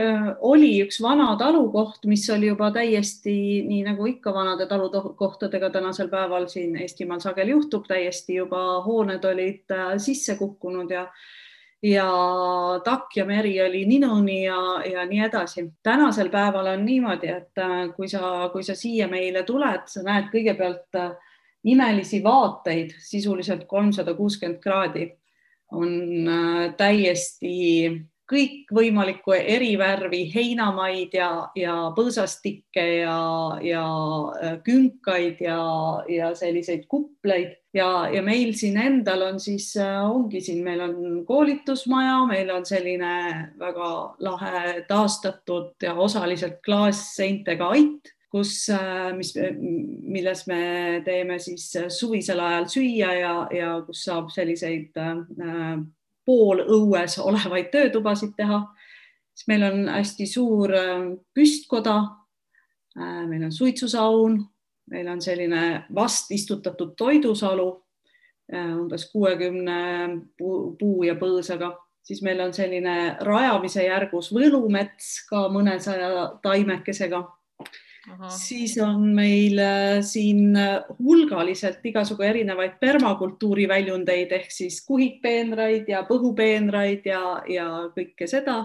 oli 0.43 0.73
üks 0.83 0.97
vana 1.03 1.29
talukoht, 1.39 2.03
mis 2.11 2.25
oli 2.35 2.49
juba 2.49 2.73
täiesti 2.75 3.63
nii 3.63 3.85
nagu 3.87 4.09
ikka 4.11 4.33
vanade 4.35 4.67
talukohtadega 4.67 5.71
tänasel 5.71 6.11
päeval 6.11 6.49
siin 6.51 6.75
Eestimaal 6.83 7.23
sageli 7.23 7.55
juhtub, 7.55 7.87
täiesti 7.87 8.41
juba 8.41 8.83
hooned 8.83 9.25
olid 9.25 9.71
äh, 9.71 9.93
sisse 10.03 10.35
kukkunud 10.41 10.91
ja 10.91 11.07
ja 11.83 12.11
takk 12.85 13.17
ja 13.17 13.25
meri 13.25 13.55
oli 13.63 13.85
ninuni 13.87 14.45
ja, 14.45 14.59
ja 14.93 15.07
nii 15.07 15.21
edasi. 15.29 15.69
tänasel 15.83 16.31
päeval 16.31 16.67
on 16.67 16.85
niimoodi, 16.85 17.29
et 17.29 17.59
äh, 17.59 17.95
kui 17.97 18.09
sa, 18.09 18.49
kui 18.53 18.63
sa 18.63 18.75
siia 18.75 19.09
meile 19.09 19.43
tuled, 19.47 19.87
sa 19.87 20.03
näed 20.03 20.31
kõigepealt 20.33 20.99
äh, 20.99 21.15
imelisi 21.65 22.23
vaateid 22.25 22.95
sisuliselt 22.99 23.67
kolmsada 23.67 24.15
kuuskümmend 24.15 24.63
kraadi 24.63 25.11
on 25.73 26.29
äh, 26.29 26.75
täiesti 26.77 27.57
kõikvõimalikku 28.29 29.33
erivärvi 29.39 30.27
heinamaid 30.35 31.15
ja, 31.17 31.31
ja 31.57 31.77
põõsastikke 31.97 32.85
ja, 33.01 33.21
ja 33.65 33.85
künkaid 34.67 35.41
ja, 35.41 35.61
ja 36.13 36.35
selliseid 36.37 36.85
kupleid 36.93 37.57
ja, 37.75 38.09
ja 38.13 38.23
meil 38.23 38.55
siin 38.57 38.79
endal 38.81 39.23
on 39.29 39.41
siis, 39.41 39.71
äh, 39.77 39.99
ongi 40.11 40.41
siin, 40.45 40.63
meil 40.65 40.81
on 40.85 41.25
koolitusmaja, 41.27 42.21
meil 42.31 42.51
on 42.55 42.67
selline 42.67 43.15
väga 43.59 43.91
lahe 44.25 44.85
taastatud 44.89 45.75
ja 45.83 45.95
osaliselt 45.95 46.63
klaasseintega 46.65 47.73
ait 47.77 48.15
kus, 48.31 48.69
äh, 48.69 49.13
mis, 49.17 49.33
milles 50.03 50.47
me 50.47 50.63
teeme 51.05 51.39
siis 51.41 51.71
suvisel 51.97 52.41
ajal 52.45 52.67
süüa 52.69 53.13
ja, 53.17 53.37
ja 53.55 53.71
kus 53.87 54.05
saab 54.09 54.29
selliseid 54.35 54.99
äh, 55.01 55.79
poolõues 56.29 57.17
olevaid 57.25 57.71
töötubasid 57.73 58.35
teha, 58.37 58.61
siis 59.33 59.49
meil 59.49 59.65
on 59.71 59.89
hästi 59.93 60.29
suur 60.29 60.75
äh, 60.77 61.11
püstkoda. 61.35 61.99
Äh, 62.99 63.25
meil 63.31 63.49
on 63.49 63.55
suitsusaun, 63.55 64.43
meil 64.91 65.09
on 65.09 65.21
selline 65.23 65.85
vast 65.95 66.31
istutatud 66.35 66.95
toidusalu 66.97 67.69
äh, 68.55 68.73
umbes 68.77 69.09
kuuekümne 69.13 69.81
puu 70.39 71.03
ja 71.07 71.17
põõsaga, 71.21 71.75
siis 72.03 72.23
meil 72.25 72.41
on 72.45 72.55
selline 72.57 73.17
rajamise 73.27 73.85
järgus 73.87 74.33
võlumets 74.35 75.27
ka 75.29 75.49
mõnesaja 75.53 76.31
taimekesega. 76.43 77.27
Siis 78.33 78.79
on 78.81 79.03
meil 79.13 79.59
äh, 79.61 79.99
siin 80.07 80.57
äh, 80.57 80.87
hulgaliselt 80.99 81.85
igasugu 81.85 82.25
erinevaid 82.25 82.79
permakultuuri 82.81 83.67
väljundeid 83.69 84.33
ehk 84.33 84.53
siis 84.55 84.81
kuhikpeenraid 84.87 85.91
ja 85.93 86.05
põhupeenraid 86.09 87.05
ja, 87.11 87.23
ja 87.49 87.67
kõike 87.93 88.31
seda. 88.31 88.63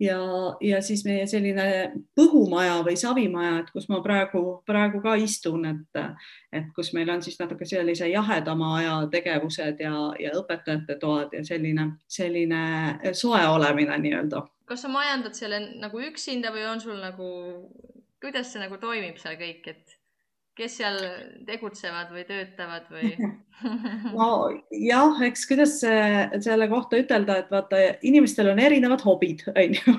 Ja, 0.00 0.18
ja 0.60 0.80
siis 0.82 1.04
meie 1.06 1.26
selline 1.30 1.66
põhumaja 2.16 2.80
või 2.86 2.96
savimaja, 2.98 3.58
et 3.62 3.70
kus 3.74 3.88
ma 3.92 4.00
praegu, 4.04 4.42
praegu 4.66 5.00
ka 5.04 5.14
istun, 5.20 5.66
et, 5.70 6.00
et 6.52 6.70
kus 6.76 6.92
meil 6.96 7.10
on 7.14 7.22
siis 7.22 7.38
natuke 7.40 7.66
sellise 7.68 8.08
jahedama 8.10 8.74
aja 8.78 8.96
tegevused 9.12 9.80
ja, 9.80 9.96
ja 10.20 10.34
õpetajate 10.40 10.98
toad 11.00 11.36
ja 11.36 11.44
selline, 11.46 11.90
selline 12.08 12.62
soe 13.12 13.42
olemine 13.48 13.98
nii-öelda. 14.06 14.44
kas 14.64 14.86
sa 14.86 14.88
majandad 14.88 15.36
selle 15.36 15.60
nagu 15.80 16.00
üksinda 16.00 16.52
või 16.54 16.64
on 16.70 16.80
sul 16.80 16.96
nagu 17.00 17.28
kuidas 18.24 18.52
see 18.52 18.62
nagu 18.62 18.78
toimib 18.80 19.18
seal 19.20 19.36
kõik, 19.36 19.66
et 19.68 19.98
kes 20.54 20.76
seal 20.78 21.00
tegutsevad 21.48 22.12
või 22.14 22.22
töötavad 22.28 22.86
või 22.92 23.10
nojah, 24.18 25.20
eks 25.26 25.44
kuidas 25.50 25.76
selle 25.82 26.68
kohta 26.70 26.98
ütelda, 27.00 27.38
et 27.42 27.50
vaata, 27.52 27.80
inimestel 28.06 28.50
on 28.52 28.60
erinevad 28.62 29.02
hobid, 29.06 29.44
on 29.60 29.74
ju. 29.78 29.94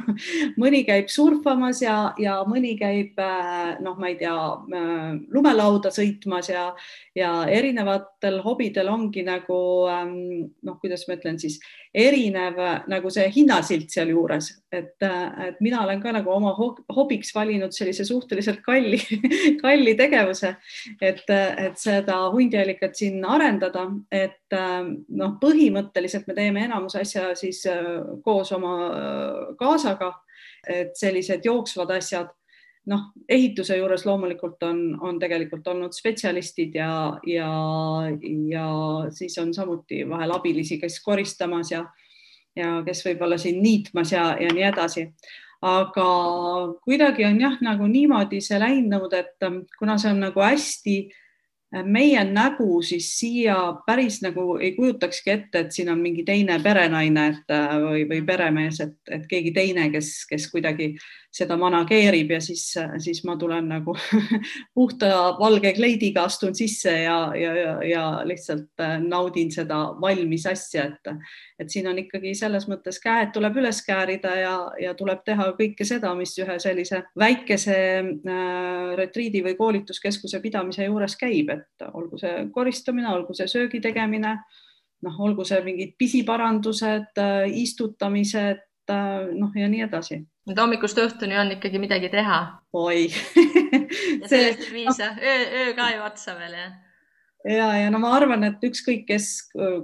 mõni 0.62 0.84
käib 0.88 1.12
surfamas 1.12 1.82
ja, 1.84 1.98
ja 2.22 2.38
mõni 2.48 2.76
käib 2.80 3.20
äh, 3.22 3.76
noh, 3.84 3.98
ma 4.00 4.12
ei 4.12 4.20
tea, 4.22 4.36
äh, 4.80 5.08
lumelauda 5.36 5.92
sõitmas 5.96 6.52
ja, 6.52 6.70
ja 7.18 7.32
erinevatel 7.52 8.42
hobidel 8.46 8.92
ongi 8.92 9.26
nagu 9.28 9.60
ähm, 9.92 10.16
noh, 10.64 10.80
kuidas 10.80 11.08
ma 11.10 11.20
ütlen 11.20 11.40
siis 11.42 11.60
erinev 11.96 12.58
nagu 12.92 13.12
see 13.14 13.26
hinnasilt 13.32 13.94
sealjuures, 13.94 14.50
et, 14.76 14.96
et 15.48 15.62
mina 15.64 15.82
olen 15.86 16.02
ka 16.04 16.12
nagu 16.16 16.32
oma 16.34 16.52
hobiks 16.96 17.32
valinud 17.36 17.74
sellise 17.76 18.06
suhteliselt 18.08 18.60
kalli, 18.66 19.00
kalli 19.64 19.96
tegevuse, 19.98 20.56
et, 21.00 21.24
et 21.32 21.80
seda 21.80 22.20
hundiallikat 22.34 23.00
siin 23.00 23.24
arendada, 23.24 23.88
et 24.12 24.56
noh, 24.56 25.36
põhimõtteliselt 25.42 26.28
me 26.28 26.38
teeme 26.38 26.66
enamus 26.68 26.98
asja 27.00 27.32
siis 27.40 27.64
koos 28.26 28.52
oma 28.56 28.76
kaasaga, 29.60 30.12
et 30.68 30.96
sellised 31.00 31.46
jooksvad 31.46 31.96
asjad 31.96 32.34
noh, 32.92 33.08
ehituse 33.30 33.78
juures 33.80 34.06
loomulikult 34.06 34.64
on, 34.68 34.82
on 35.02 35.20
tegelikult 35.20 35.68
olnud 35.68 35.96
spetsialistid 35.96 36.76
ja, 36.78 36.90
ja, 37.28 37.50
ja 38.50 38.68
siis 39.16 39.38
on 39.42 39.54
samuti 39.54 40.04
vahel 40.10 40.36
abilisi, 40.36 40.78
kes 40.82 41.00
koristamas 41.06 41.72
ja, 41.74 41.84
ja 42.56 42.78
kes 42.86 43.04
võib-olla 43.08 43.40
siin 43.42 43.62
niitmas 43.64 44.14
ja, 44.14 44.32
ja 44.42 44.54
nii 44.54 44.70
edasi. 44.70 45.08
aga 45.66 46.08
kuidagi 46.86 47.26
on 47.26 47.42
jah, 47.42 47.60
nagu 47.66 47.88
niimoodi 47.90 48.42
see 48.42 48.60
läinud, 48.62 49.14
et 49.14 49.50
kuna 49.80 49.98
see 49.98 50.12
on 50.14 50.26
nagu 50.28 50.44
hästi 50.46 50.98
äh, 51.06 51.22
meie 51.84 52.24
nägu 52.24 52.82
siis 52.82 53.10
siia 53.20 53.58
päris 53.86 54.22
nagu 54.24 54.58
ei 54.62 54.72
kujutakski 54.76 55.32
ette, 55.32 55.60
et 55.60 55.76
siin 55.76 55.90
on 55.92 56.00
mingi 56.00 56.24
teine 56.24 56.60
perenaine 56.64 57.28
et, 57.34 57.52
äh, 57.52 57.76
või, 57.82 58.06
või 58.10 58.22
peremees, 58.26 58.80
et, 58.86 58.98
et 59.12 59.28
keegi 59.30 59.52
teine, 59.56 59.90
kes, 59.94 60.12
kes 60.30 60.50
kuidagi 60.52 60.94
seda 61.36 61.58
manageerib 61.60 62.32
ja 62.32 62.40
siis, 62.44 62.64
siis 63.04 63.22
ma 63.28 63.36
tulen 63.40 63.68
nagu 63.68 63.96
puhta 64.78 65.10
valge 65.40 65.74
kleidiga 65.76 66.24
astun 66.30 66.56
sisse 66.56 66.94
ja, 67.04 67.18
ja, 67.36 67.52
ja, 67.60 67.74
ja 67.84 68.04
lihtsalt 68.28 68.84
äh, 68.84 68.96
naudin 69.04 69.52
seda 69.52 69.80
valmis 70.02 70.46
asja, 70.48 70.88
et, 70.88 71.12
et 71.60 71.72
siin 71.72 71.90
on 71.92 72.00
ikkagi 72.00 72.32
selles 72.38 72.70
mõttes 72.72 73.02
käed 73.04 73.34
tuleb 73.36 73.60
üles 73.60 73.82
käärida 73.86 74.36
ja, 74.40 74.56
ja 74.80 74.96
tuleb 74.96 75.26
teha 75.28 75.52
kõike 75.60 75.88
seda, 75.88 76.14
mis 76.16 76.38
ühe 76.40 76.58
sellise 76.64 77.04
väikese 77.20 77.78
äh, 78.00 78.96
retriidi 79.00 79.44
või 79.44 79.58
koolituskeskuse 79.60 80.40
pidamise 80.44 80.88
juures 80.88 81.20
käib, 81.20 81.52
et 81.52 81.65
olgu 81.94 82.20
see 82.22 82.46
koristamine, 82.54 83.10
olgu 83.14 83.36
see 83.38 83.48
söögi 83.52 83.82
tegemine 83.84 84.38
noh, 85.06 85.20
olgu 85.20 85.46
see 85.46 85.60
mingid 85.66 85.96
pisiparandused, 86.00 87.20
istutamised, 87.62 88.64
noh 89.36 89.58
ja 89.58 89.68
nii 89.70 89.84
edasi. 89.88 90.22
et 90.50 90.60
hommikust 90.62 91.00
õhtuni 91.02 91.38
on 91.42 91.52
ikkagi 91.58 91.82
midagi 91.82 92.10
teha. 92.14 92.40
oi. 92.74 93.08
Ja 94.22 94.30
sellest 94.30 94.62
ei 94.68 94.72
piisa, 94.72 95.12
öö, 95.22 95.46
öö 95.60 95.74
ka 95.78 95.90
ju 95.96 96.04
otsa 96.06 96.38
veel 96.40 96.54
jah 96.58 96.74
ja, 97.46 97.68
ja 97.78 97.92
no 97.94 98.00
ma 98.02 98.12
arvan, 98.18 98.44
et 98.48 98.64
ükskõik, 98.66 99.06
kes 99.10 99.30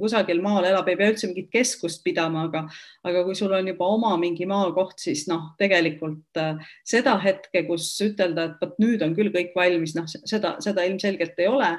kusagil 0.01 0.41
maal 0.43 0.65
elab, 0.67 0.89
ei 0.89 0.97
pea 0.99 1.11
üldse 1.13 1.29
mingit 1.29 1.51
keskust 1.53 2.03
pidama, 2.05 2.47
aga, 2.49 2.65
aga 3.07 3.23
kui 3.27 3.37
sul 3.37 3.53
on 3.55 3.69
juba 3.69 3.89
oma 3.95 4.15
mingi 4.21 4.47
maakoht, 4.49 4.97
siis 5.03 5.27
noh, 5.29 5.51
tegelikult 5.61 6.41
äh, 6.41 6.61
seda 6.87 7.17
hetke, 7.21 7.65
kus 7.69 7.93
ütelda, 8.05 8.49
et 8.49 8.63
vot 8.63 8.77
nüüd 8.81 9.05
on 9.05 9.15
küll 9.17 9.33
kõik 9.33 9.53
valmis, 9.57 9.95
noh, 9.97 10.09
seda, 10.09 10.57
seda 10.63 10.87
ilmselgelt 10.89 11.39
ei 11.41 11.51
ole 11.51 11.75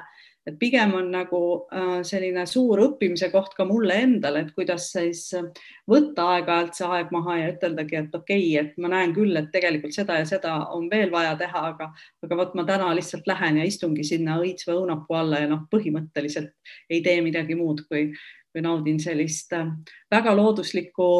et 0.47 0.57
pigem 0.59 0.91
on 0.97 1.07
nagu 1.13 1.39
äh, 1.71 2.01
selline 2.07 2.43
suur 2.49 2.81
õppimise 2.83 3.29
koht 3.31 3.53
ka 3.57 3.65
mulle 3.67 3.95
endale, 4.05 4.43
et 4.43 4.51
kuidas 4.55 4.89
siis 4.91 5.25
äh, 5.37 5.47
võtta 5.89 6.25
aeg-ajalt 6.35 6.77
see 6.77 6.89
aeg 6.97 7.13
maha 7.15 7.37
ja 7.39 7.49
üteldagi, 7.53 7.99
et 8.01 8.17
okei 8.17 8.45
okay,, 8.49 8.65
et 8.65 8.77
ma 8.83 8.91
näen 8.91 9.15
küll, 9.15 9.35
et 9.39 9.49
tegelikult 9.53 9.95
seda 9.95 10.19
ja 10.19 10.27
seda 10.27 10.57
on 10.75 10.89
veel 10.91 11.11
vaja 11.13 11.37
teha, 11.39 11.65
aga, 11.73 11.89
aga 12.27 12.39
vot 12.39 12.55
ma 12.59 12.67
täna 12.67 12.91
lihtsalt 12.97 13.27
lähen 13.29 13.61
ja 13.61 13.67
istungi 13.69 14.05
sinna 14.07 14.37
õits 14.43 14.67
või 14.67 14.81
õunapuu 14.81 15.19
alla 15.21 15.43
ja 15.43 15.51
noh, 15.51 15.65
põhimõtteliselt 15.71 16.53
ei 16.91 17.03
tee 17.05 17.21
midagi 17.23 17.55
muud, 17.59 17.85
kui, 17.87 18.09
kui 18.51 18.65
naudin 18.65 18.99
sellist 19.03 19.55
äh, 19.55 19.71
väga 20.11 20.35
looduslikku 20.35 21.11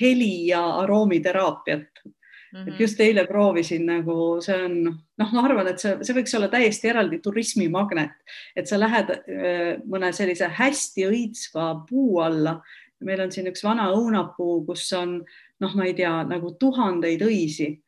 heli 0.00 0.34
ja 0.52 0.62
aroomiterapiat 0.84 2.04
Mm 2.52 2.58
-hmm. 2.58 2.68
et 2.68 2.74
mhm. 2.74 2.82
just 2.82 3.00
eile 3.00 3.26
proovisin 3.26 3.86
nagu 3.86 4.40
see 4.42 4.64
on, 4.64 4.82
noh, 5.18 5.32
ma 5.32 5.42
arvan, 5.42 5.68
et 5.68 5.78
see, 5.78 5.96
see 6.02 6.14
võiks 6.16 6.34
olla 6.36 6.48
täiesti 6.48 6.88
eraldi 6.88 7.20
turismimagnet, 7.22 8.10
et 8.56 8.66
sa 8.66 8.78
lähed 8.80 9.10
äh, 9.10 9.78
mõne 9.86 10.12
sellise 10.12 10.48
hästi 10.48 11.06
õitsva 11.06 11.86
puu 11.88 12.18
alla. 12.20 12.60
meil 13.00 13.20
on 13.20 13.30
siin 13.32 13.46
üks 13.48 13.62
vana 13.64 13.86
õunapuu, 13.92 14.66
kus 14.66 14.92
on 14.92 15.24
noh, 15.60 15.74
ma 15.74 15.84
ei 15.84 15.94
tea, 15.94 16.24
nagu 16.24 16.50
tuhandeid 16.60 17.22
õisi 17.22 17.80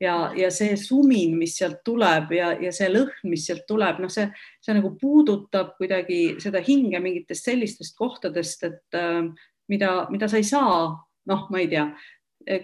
ja, 0.00 0.32
ja 0.36 0.50
see 0.54 0.76
sumin, 0.80 1.36
mis 1.38 1.56
sealt 1.58 1.80
tuleb 1.86 2.32
ja, 2.36 2.52
ja 2.60 2.72
see 2.74 2.90
lõhn, 2.92 3.28
mis 3.30 3.46
sealt 3.48 3.64
tuleb, 3.68 4.00
noh, 4.02 4.12
see, 4.12 4.26
see 4.62 4.76
nagu 4.76 4.94
puudutab 5.00 5.74
kuidagi 5.78 6.36
seda 6.42 6.62
hinge 6.64 7.00
mingitest 7.02 7.50
sellistest 7.50 7.96
kohtadest, 7.98 8.64
et 8.68 8.98
äh, 8.98 9.22
mida, 9.70 9.94
mida 10.12 10.28
sa 10.30 10.40
ei 10.40 10.48
saa, 10.48 10.88
noh, 11.30 11.46
ma 11.50 11.62
ei 11.62 11.70
tea, 11.72 11.86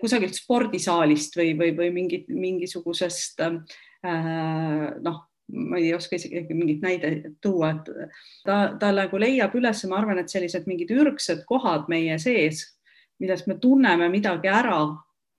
kusagilt 0.01 0.37
spordisaalist 0.37 1.37
või, 1.39 1.55
või, 1.59 1.75
või 1.77 1.91
mingit, 1.95 2.29
mingisugusest 2.29 3.41
äh, 3.45 3.59
noh, 5.01 5.21
ma 5.53 5.79
ei 5.81 5.95
oska 5.95 6.17
isegi 6.17 6.55
mingit 6.55 6.83
näidet 6.85 7.31
tuua, 7.43 7.73
et 7.75 7.91
ta, 8.47 8.59
ta 8.81 8.93
nagu 8.95 9.21
leiab 9.21 9.55
üles, 9.59 9.85
ma 9.91 10.01
arvan, 10.01 10.21
et 10.23 10.33
sellised 10.33 10.69
mingid 10.71 10.93
ürgsed 10.95 11.45
kohad 11.49 11.89
meie 11.91 12.19
sees, 12.23 12.65
millest 13.21 13.49
me 13.51 13.59
tunneme 13.61 14.09
midagi 14.13 14.49
ära 14.49 14.85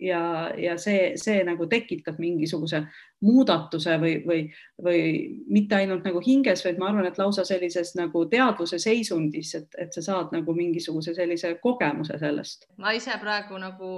ja, 0.02 0.52
ja 0.58 0.78
see, 0.82 1.14
see 1.22 1.42
nagu 1.46 1.68
tekitab 1.70 2.20
mingisuguse 2.22 2.84
muudatuse 3.26 3.98
või, 4.02 4.16
või, 4.26 4.42
või 4.82 5.04
mitte 5.52 5.78
ainult 5.78 6.06
nagu 6.08 6.22
hinges, 6.26 6.66
vaid 6.66 6.82
ma 6.82 6.90
arvan, 6.90 7.08
et 7.10 7.20
lausa 7.22 7.46
sellises 7.48 7.94
nagu 8.00 8.26
teadvuse 8.32 8.80
seisundis, 8.82 9.54
et, 9.60 9.70
et 9.78 9.94
sa 9.94 10.04
saad 10.06 10.34
nagu 10.36 10.56
mingisuguse 10.58 11.16
sellise 11.18 11.54
kogemuse 11.62 12.18
sellest. 12.22 12.68
ma 12.82 12.96
ise 12.98 13.16
praegu 13.22 13.62
nagu 13.62 13.94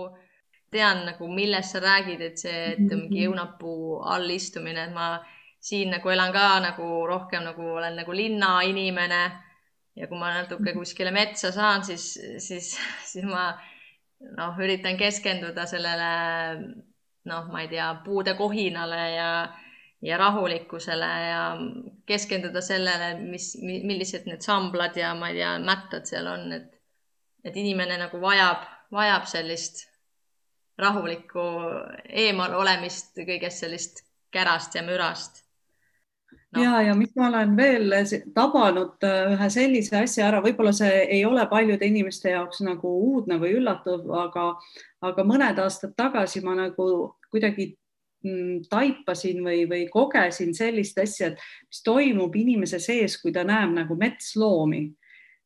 tean 0.73 1.05
nagu, 1.07 1.29
millest 1.31 1.75
sa 1.75 1.81
räägid, 1.83 2.21
et 2.21 2.41
see, 2.41 2.59
et 2.73 2.83
mingi 2.83 3.23
mhm. 3.23 3.31
õunapuu 3.31 4.01
all 4.13 4.29
istumine, 4.33 4.87
et 4.87 4.93
ma 4.95 5.15
siin 5.63 5.93
nagu 5.95 6.11
elan 6.11 6.33
ka 6.35 6.47
nagu 6.59 6.87
rohkem 7.07 7.45
nagu 7.45 7.69
olen 7.77 7.95
nagu 8.01 8.15
linnainimene 8.15 9.21
ja 9.95 10.07
kui 10.09 10.19
ma 10.19 10.33
natuke 10.33 10.71
mhm. 10.71 10.79
kuskile 10.79 11.13
metsa 11.15 11.53
saan, 11.55 11.85
siis, 11.87 12.17
siis, 12.43 12.73
siis 13.05 13.29
ma 13.29 13.51
noh, 14.37 14.57
üritan 14.59 14.97
keskenduda 14.99 15.67
sellele 15.69 16.09
noh, 17.29 17.47
ma 17.51 17.63
ei 17.63 17.69
tea, 17.71 17.87
puude 18.03 18.33
kohinale 18.39 19.01
ja, 19.13 19.29
ja 20.01 20.17
rahulikkusele 20.19 21.11
ja 21.27 21.41
keskenduda 22.09 22.61
sellele, 22.61 23.13
mis, 23.21 23.53
millised 23.63 24.27
need 24.27 24.43
samblad 24.43 24.97
ja 24.99 25.13
ma 25.15 25.31
ei 25.31 25.39
tea, 25.39 25.55
mättad 25.63 26.09
seal 26.09 26.27
on, 26.33 26.49
et, 26.57 26.69
et 27.45 27.57
inimene 27.59 27.97
nagu 28.01 28.19
vajab, 28.21 28.67
vajab 28.93 29.27
sellist 29.29 29.85
rahulikku 30.79 31.45
eemal 32.09 32.55
olemist 32.57 33.17
kõigest 33.17 33.63
sellist 33.63 34.03
kärast 34.33 34.75
ja 34.75 34.83
mürast. 34.85 35.43
No.. 36.53 36.61
ja, 36.61 36.81
ja 36.81 36.93
mis 36.97 37.13
ma 37.17 37.27
olen 37.31 37.55
veel 37.57 37.93
tabanud 38.33 39.05
äh, 39.05 39.33
ühe 39.33 39.49
sellise 39.53 39.97
asja 40.03 40.27
ära, 40.29 40.41
võib-olla 40.41 40.73
see 40.75 40.99
ei 41.15 41.23
ole 41.25 41.45
paljude 41.49 41.85
inimeste 41.85 42.33
jaoks 42.33 42.61
nagu 42.65 42.89
uudne 43.07 43.39
või 43.41 43.55
üllatav, 43.57 44.03
aga, 44.21 44.49
aga 45.09 45.25
mõned 45.25 45.61
aastad 45.61 45.95
tagasi 45.97 46.43
ma 46.45 46.53
nagu 46.57 46.87
kuidagi 47.33 47.71
mm, 48.25 48.67
taipasin 48.69 49.41
või, 49.45 49.63
või 49.69 49.87
kogesin 49.93 50.53
sellist 50.57 51.01
asja, 51.01 51.31
et 51.33 51.41
mis 51.69 51.81
toimub 51.85 52.35
inimese 52.37 52.81
sees, 52.81 53.17
kui 53.21 53.33
ta 53.33 53.45
näeb 53.49 53.73
nagu 53.73 53.97
metsloomi 53.97 54.85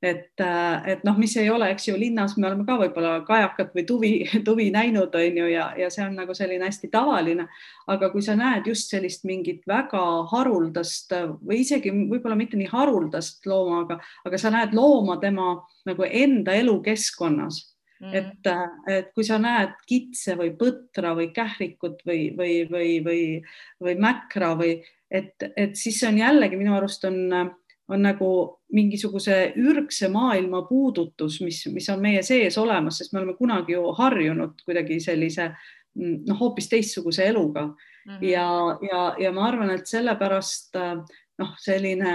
et, 0.01 0.39
äh, 0.39 0.87
et 0.91 1.03
noh, 1.05 1.17
mis 1.17 1.33
ei 1.41 1.49
ole, 1.49 1.71
eks 1.73 1.87
ju, 1.87 1.95
linnas 1.97 2.35
me 2.37 2.47
oleme 2.49 2.65
ka 2.67 2.75
võib-olla 2.77 3.13
kajakat 3.25 3.71
või 3.73 3.85
tuvi, 3.89 4.11
tuvi 4.47 4.67
näinud, 4.73 5.15
on 5.15 5.39
ju, 5.41 5.47
ja, 5.49 5.71
ja 5.79 5.89
see 5.93 6.03
on 6.05 6.17
nagu 6.19 6.35
selline 6.37 6.67
hästi 6.67 6.91
tavaline. 6.93 7.47
aga 7.87 8.09
kui 8.11 8.21
sa 8.21 8.35
näed 8.35 8.67
just 8.67 8.91
sellist 8.91 9.23
mingit 9.25 9.63
väga 9.67 10.03
haruldast 10.31 11.13
või 11.39 11.61
isegi 11.63 11.93
võib-olla 11.93 12.35
mitte 12.35 12.59
nii 12.59 12.69
haruldast 12.71 13.45
looma, 13.47 13.85
aga, 13.85 13.99
aga 14.27 14.37
sa 14.37 14.51
näed 14.53 14.75
looma 14.75 15.17
tema 15.23 15.55
nagu 15.87 16.05
enda 16.05 16.53
elukeskkonnas 16.53 17.65
Mm. 17.97 18.13
et, 18.13 18.45
äh, 18.45 18.93
et 18.93 19.07
kui 19.15 19.23
sa 19.25 19.39
näed 19.41 19.71
kitse 19.89 20.35
või 20.37 20.51
põtra 20.53 21.15
või 21.17 21.31
kährikut 21.33 22.03
või, 22.05 22.27
või, 22.37 22.67
või, 22.69 22.91
või, 23.01 23.21
või 23.81 23.95
mäkra 23.97 24.51
või 24.53 24.75
et, 25.09 25.33
et 25.57 25.73
siis 25.73 25.97
see 25.97 26.11
on 26.11 26.19
jällegi 26.21 26.59
minu 26.61 26.75
arust 26.77 27.07
on 27.09 27.33
on 27.87 28.03
nagu 28.03 28.56
mingisuguse 28.73 29.53
ürgse 29.55 30.09
maailma 30.11 30.63
puudutus, 30.67 31.39
mis, 31.41 31.61
mis 31.71 31.87
on 31.89 32.01
meie 32.03 32.23
sees 32.25 32.57
olemas, 32.59 32.99
sest 32.99 33.13
me 33.13 33.21
oleme 33.21 33.37
kunagi 33.37 33.77
ju 33.77 33.93
harjunud 33.95 34.59
kuidagi 34.65 34.99
sellise 35.03 35.51
noh, 35.97 36.37
hoopis 36.39 36.69
teistsuguse 36.69 37.25
eluga 37.25 37.65
mm 37.67 38.11
-hmm. 38.11 38.25
ja, 38.27 38.77
ja, 38.91 39.15
ja 39.19 39.31
ma 39.31 39.47
arvan, 39.47 39.71
et 39.71 39.87
sellepärast 39.87 40.75
noh, 41.37 41.53
selline 41.59 42.13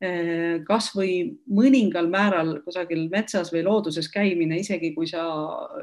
eh, 0.00 0.62
kasvõi 0.66 1.38
mõningal 1.48 2.10
määral 2.10 2.60
kusagil 2.64 3.08
metsas 3.10 3.52
või 3.52 3.62
looduses 3.64 4.10
käimine, 4.12 4.58
isegi 4.58 4.94
kui 4.94 5.06
sa 5.06 5.22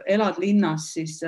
elad 0.06 0.38
linnas, 0.38 0.94
siis 0.94 1.22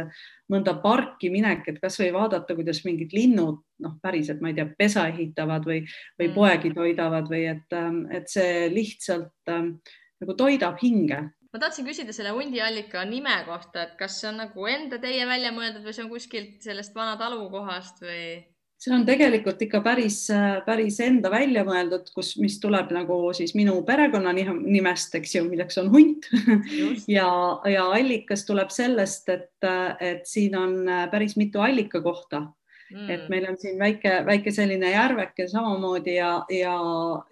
mõnda 0.52 0.76
parki 0.82 1.30
minek, 1.34 1.66
et 1.70 1.80
kasvõi 1.82 2.12
vaadata, 2.14 2.56
kuidas 2.58 2.84
mingid 2.86 3.14
linnud 3.16 3.62
noh, 3.84 3.96
päriselt, 4.04 4.42
ma 4.44 4.52
ei 4.52 4.58
tea, 4.60 4.68
pesa 4.78 5.08
ehitavad 5.10 5.66
või, 5.68 5.82
või 6.20 6.28
mm. 6.30 6.36
poegi 6.36 6.74
toidavad 6.76 7.30
või 7.32 7.46
et, 7.50 7.66
ähm, 7.76 8.04
et 8.14 8.30
see 8.32 8.68
lihtsalt 8.74 9.52
ähm, 9.52 9.78
nagu 10.22 10.38
toidab 10.38 10.78
hinge. 10.84 11.22
ma 11.56 11.62
tahtsin 11.62 11.88
küsida 11.88 12.14
selle 12.14 12.34
hundiallika 12.36 13.04
nime 13.08 13.36
kohta, 13.48 13.88
et 13.88 13.96
kas 14.00 14.20
see 14.22 14.30
on 14.30 14.42
nagu 14.44 14.68
enda 14.70 15.00
teie 15.02 15.26
välja 15.28 15.54
mõeldud 15.56 15.86
või 15.86 15.96
see 15.96 16.06
on 16.06 16.12
kuskilt 16.12 16.60
sellest 16.66 16.96
vana 16.96 17.16
talukohast 17.20 18.04
või? 18.04 18.44
See 18.86 18.94
on 18.94 19.06
tegelikult 19.08 19.62
ikka 19.66 19.82
päris, 19.86 20.20
päris 20.66 21.00
enda 21.02 21.32
välja 21.34 21.64
mõeldud, 21.66 22.12
kus, 22.14 22.36
mis 22.42 22.60
tuleb 22.62 22.92
nagu 22.94 23.18
siis 23.34 23.56
minu 23.58 23.80
perekonnanimest, 23.88 25.18
eks 25.18 25.36
ju, 25.40 25.46
milleks 25.50 25.82
on 25.82 25.90
hunt. 25.94 26.30
Ja, 27.10 27.28
ja 27.70 27.88
allikas 27.94 28.46
tuleb 28.46 28.70
sellest, 28.74 29.30
et, 29.34 29.68
et 30.04 30.26
siin 30.30 30.56
on 30.58 30.78
päris 31.12 31.36
mitu 31.40 31.62
allikakohta 31.64 32.42
mm.. 32.46 33.10
et 33.10 33.26
meil 33.32 33.48
on 33.50 33.58
siin 33.60 33.80
väike, 33.80 34.20
väike 34.28 34.54
selline 34.54 34.92
järveke 34.94 35.48
samamoodi 35.52 36.16
ja, 36.20 36.32
ja, 36.54 36.78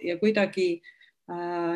ja 0.03 0.17
kuidagi 0.21 0.67
Äh, 0.77 1.02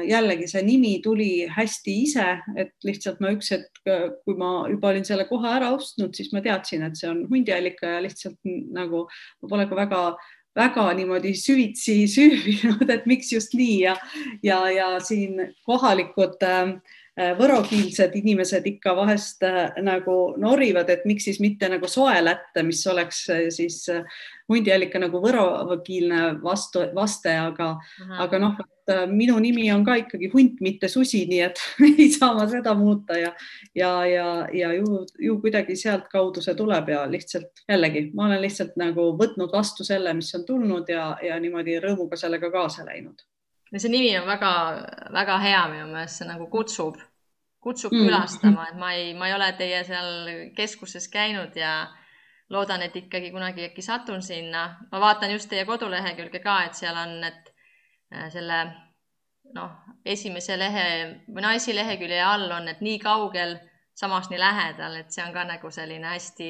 jällegi 0.08 0.48
see 0.52 0.62
nimi 0.68 0.98
tuli 1.04 1.48
hästi 1.48 1.94
ise, 2.04 2.26
et 2.60 2.74
lihtsalt 2.84 3.22
ma 3.24 3.32
üks 3.32 3.54
hetk, 3.54 3.80
kui 4.26 4.36
ma 4.36 4.68
juba 4.68 4.92
olin 4.92 5.08
selle 5.08 5.24
koha 5.30 5.54
ära 5.56 5.70
ostnud, 5.76 6.12
siis 6.18 6.34
ma 6.36 6.42
teadsin, 6.44 6.84
et 6.84 7.00
see 7.00 7.08
on 7.08 7.24
hundiallika 7.30 7.96
ja 7.96 8.02
lihtsalt 8.04 8.36
nagu 8.76 9.06
ma 9.08 9.52
pole 9.54 9.70
ka 9.70 9.80
väga 9.80 10.02
väga 10.58 10.86
niimoodi 10.98 11.34
süvitsi 11.38 12.00
süüvinud, 12.16 12.90
et 12.90 13.06
miks 13.10 13.32
just 13.34 13.56
nii 13.58 13.82
ja, 13.86 13.96
ja, 14.44 14.62
ja 14.74 14.88
siin 15.00 15.40
kohalikud 15.68 16.42
äh, 16.44 16.74
võrokiilsed 17.18 18.14
inimesed 18.20 18.66
ikka 18.70 18.94
vahest 18.98 19.42
äh, 19.46 19.74
nagu 19.82 20.36
norivad, 20.38 20.90
et 20.94 21.06
miks 21.10 21.26
siis 21.26 21.40
mitte 21.42 21.70
nagu 21.72 21.90
soelätte, 21.90 22.62
mis 22.64 22.84
oleks 22.88 23.24
äh, 23.34 23.46
siis 23.54 23.80
äh, 23.90 24.04
hundiallika 24.50 25.02
nagu 25.02 25.22
võrokiilne 25.24 26.38
vastu, 26.44 26.86
vaste, 26.96 27.34
aga, 27.34 27.74
aga 28.22 28.42
noh, 28.42 28.60
minu 29.12 29.36
nimi 29.44 29.66
on 29.74 29.82
ka 29.84 29.98
ikkagi 30.00 30.30
hunt, 30.32 30.62
mitte 30.64 30.88
susi, 30.88 31.26
nii 31.28 31.42
et 31.44 31.60
ei 31.90 32.08
saa 32.14 32.32
ma 32.38 32.46
seda 32.48 32.72
muuta 32.78 33.18
ja, 33.20 33.34
ja, 33.76 33.90
ja, 34.08 34.28
ja 34.54 34.70
ju, 34.78 35.02
ju 35.20 35.40
kuidagi 35.44 35.76
sealtkaudu 35.76 36.44
see 36.46 36.56
tuleb 36.56 36.94
ja 36.94 37.02
lihtsalt 37.10 37.66
jällegi 37.68 38.06
ma 38.16 38.30
olen 38.30 38.46
lihtsalt 38.46 38.78
nagu 38.80 39.10
võtnud 39.20 39.52
vastu 39.52 39.84
selle, 39.88 40.14
mis 40.16 40.32
on 40.38 40.46
tulnud 40.48 40.94
ja, 40.94 41.10
ja 41.26 41.42
niimoodi 41.44 41.82
rõõmuga 41.84 42.20
sellega 42.20 42.54
kaasa 42.54 42.88
läinud 42.88 43.26
ja 43.72 43.80
see 43.80 43.92
nimi 43.92 44.16
on 44.20 44.28
väga-väga 44.28 45.38
hea 45.44 45.62
minu 45.72 45.88
meelest, 45.92 46.22
see 46.22 46.28
nagu 46.30 46.48
kutsub, 46.52 47.00
kutsub 47.64 47.94
mm. 47.94 48.08
külastama, 48.08 48.68
et 48.72 48.80
ma 48.80 48.92
ei, 48.96 49.14
ma 49.18 49.28
ei 49.28 49.36
ole 49.36 49.52
teie 49.60 49.84
seal 49.88 50.52
keskuses 50.56 51.10
käinud 51.12 51.56
ja 51.60 51.74
loodan, 52.50 52.82
et 52.82 52.96
ikkagi 52.96 53.32
kunagi 53.32 53.68
äkki 53.68 53.84
satun 53.84 54.22
sinna. 54.22 54.68
ma 54.92 55.00
vaatan 55.00 55.32
just 55.32 55.50
teie 55.50 55.66
kodulehekülge 55.66 56.40
ka, 56.40 56.62
et 56.66 56.80
seal 56.80 56.96
on, 56.96 57.18
et 57.24 57.54
äh, 58.14 58.30
selle 58.32 58.62
noh, 59.56 59.72
esimese 60.06 60.58
lehe 60.60 60.88
või 61.28 61.44
no 61.44 61.52
esilehekülje 61.56 62.24
all 62.24 62.52
on, 62.52 62.68
et 62.68 62.82
nii 62.82 63.00
kaugel, 63.00 63.58
samas 63.98 64.30
nii 64.30 64.40
lähedal, 64.40 64.96
et 65.02 65.12
see 65.12 65.24
on 65.26 65.34
ka 65.34 65.44
nagu 65.48 65.72
selline 65.72 66.16
hästi 66.16 66.50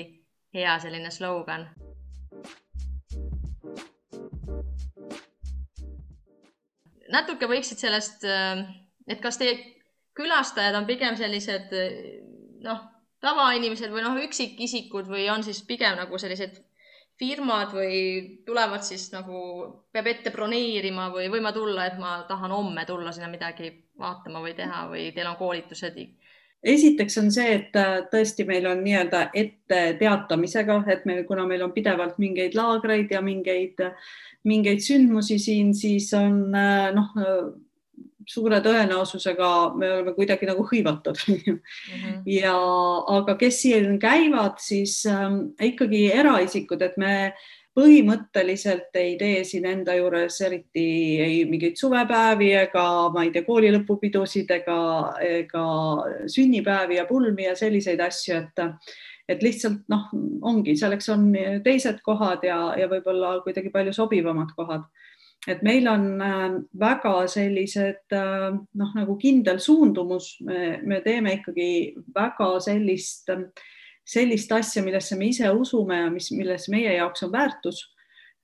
hea 0.53 0.80
selline 0.80 1.12
slogan. 1.12 1.67
Natuke 7.13 7.50
võiksid 7.50 7.82
sellest, 7.82 8.24
äh, 8.28 8.63
et 9.08 9.24
kas 9.24 9.39
teie 9.41 9.58
külastajad 10.17 10.76
on 10.76 10.88
pigem 10.89 11.17
sellised 11.17 11.74
noh 12.65 12.86
tavainimesed 13.24 13.91
või 13.93 14.04
noh, 14.06 14.17
üksikisikud 14.28 15.10
või 15.10 15.28
on 15.34 15.43
siis 15.46 15.63
pigem 15.65 15.98
nagu 15.98 16.20
sellised 16.22 16.60
firmad 17.17 17.74
või 17.74 18.00
tulevad 18.46 18.84
siis 18.86 19.08
nagu, 19.13 19.39
peab 19.93 20.10
ette 20.12 20.32
broneerima 20.34 21.10
või 21.13 21.32
võin 21.34 21.46
ma 21.48 21.54
tulla, 21.54 21.88
et 21.89 21.98
ma 21.98 22.20
tahan 22.30 22.54
homme 22.54 22.86
tulla 22.86 23.13
sinna 23.13 23.30
midagi 23.32 23.72
vaatama 23.98 24.43
või 24.43 24.54
teha 24.58 24.84
või 24.91 25.10
teil 25.15 25.32
on 25.32 25.39
koolitused? 25.39 25.98
Esiteks 26.63 27.17
on 27.22 27.30
see, 27.32 27.54
et 27.60 27.76
äh, 27.80 28.00
tõesti 28.12 28.46
meil 28.48 28.65
on 28.70 28.82
nii-öelda 28.86 29.28
ette 29.38 29.82
teatamisega, 30.00 30.82
et 30.93 31.06
meil, 31.06 31.24
kuna 31.28 31.46
meil 31.50 31.63
on 31.67 31.76
pidevalt 31.76 32.17
mingeid 32.22 32.58
laagreid 32.58 33.12
ja 33.13 33.22
mingeid, 33.22 33.84
mingeid 34.48 34.84
sündmusi 34.86 35.39
siin, 35.41 35.74
siis 35.78 36.12
on 36.17 36.43
äh, 36.56 36.89
noh 36.96 37.13
suure 38.28 38.60
tõenäosusega 38.63 39.50
me 39.80 39.89
oleme 39.96 40.13
kuidagi 40.17 40.48
nagu 40.50 40.65
hõivatud 40.67 41.20
mm. 41.28 41.38
-hmm. 41.46 42.17
ja, 42.41 42.56
aga 43.17 43.38
kes 43.39 43.62
siin 43.63 44.00
käivad, 44.00 44.60
siis 44.60 45.00
ähm, 45.08 45.54
ikkagi 45.62 46.08
eraisikud, 46.12 46.82
et 46.82 46.98
me 46.98 47.13
põhimõtteliselt 47.78 48.96
ei 48.98 49.13
tee 49.20 49.44
siin 49.46 49.68
enda 49.70 49.94
juures 49.98 50.40
eriti 50.48 50.86
ei 51.22 51.42
mingeid 51.50 51.78
suvepäevi 51.78 52.50
ega 52.63 52.86
ma 53.13 53.26
ei 53.26 53.34
tea, 53.36 53.46
kooli 53.46 53.70
lõpupidusid 53.76 54.50
ega, 54.56 54.80
ega 55.22 55.66
sünnipäevi 56.34 56.98
ja 56.98 57.06
pulmi 57.10 57.46
ja 57.46 57.54
selliseid 57.60 58.02
asju, 58.08 58.42
et 58.42 58.66
et 59.28 59.42
lihtsalt 59.44 59.84
noh, 59.92 60.06
ongi, 60.48 60.78
selleks 60.80 61.10
on 61.12 61.34
teised 61.66 62.00
kohad 62.06 62.46
ja, 62.48 62.62
ja 62.80 62.88
võib-olla 62.88 63.34
kuidagi 63.44 63.74
palju 63.74 63.92
sobivamad 63.94 64.54
kohad. 64.56 64.86
Et 65.52 65.60
meil 65.68 65.86
on 65.92 66.06
äh, 66.24 66.46
väga 66.80 67.12
sellised 67.30 68.16
äh, 68.16 68.46
noh, 68.56 68.94
nagu 68.96 69.18
kindel 69.20 69.60
suundumus, 69.63 70.38
me 70.42 71.02
teeme 71.04 71.36
ikkagi 71.42 71.70
väga 72.16 72.54
sellist, 72.63 73.28
sellist 74.08 74.52
asja, 74.56 74.84
millesse 74.84 75.17
me 75.20 75.30
ise 75.32 75.52
usume 75.52 76.02
ja 76.04 76.10
mis, 76.12 76.32
milles 76.36 76.67
meie 76.72 76.96
jaoks 76.96 77.26
on 77.28 77.32
väärtus. 77.34 77.84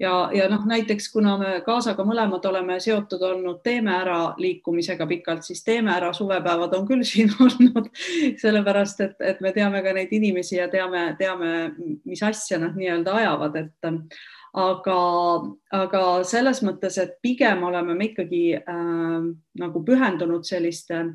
Ja, 0.02 0.30
ja 0.34 0.48
noh, 0.50 0.64
näiteks 0.68 1.06
kuna 1.14 1.36
me 1.38 1.50
kaasaga 1.64 2.04
mõlemad 2.04 2.44
oleme 2.50 2.80
seotud 2.82 3.22
olnud 3.24 3.62
Teeme 3.64 3.94
Ära 3.94 4.34
liikumisega 4.42 5.06
pikalt, 5.08 5.46
siis 5.46 5.62
Teeme 5.64 5.94
Ära 5.94 6.10
suvepäevad 6.18 6.74
on 6.76 6.88
küll 6.90 7.06
siin 7.08 7.32
olnud, 7.40 7.92
sellepärast 8.42 9.04
et, 9.06 9.16
et 9.22 9.42
me 9.46 9.54
teame 9.56 9.84
ka 9.86 9.94
neid 9.96 10.12
inimesi 10.12 10.58
ja 10.58 10.68
teame, 10.72 11.12
teame, 11.20 11.52
mis 12.10 12.24
asja 12.26 12.60
nad 12.60 12.76
nii-öelda 12.80 13.16
ajavad, 13.22 13.60
et 13.62 13.92
aga, 14.54 14.98
aga 15.78 16.02
selles 16.28 16.64
mõttes, 16.66 16.98
et 17.02 17.16
pigem 17.22 17.64
oleme 17.70 17.96
me 17.98 18.10
ikkagi 18.12 18.44
äh, 18.58 19.30
nagu 19.62 19.86
pühendunud 19.86 20.46
selliste 20.50 21.06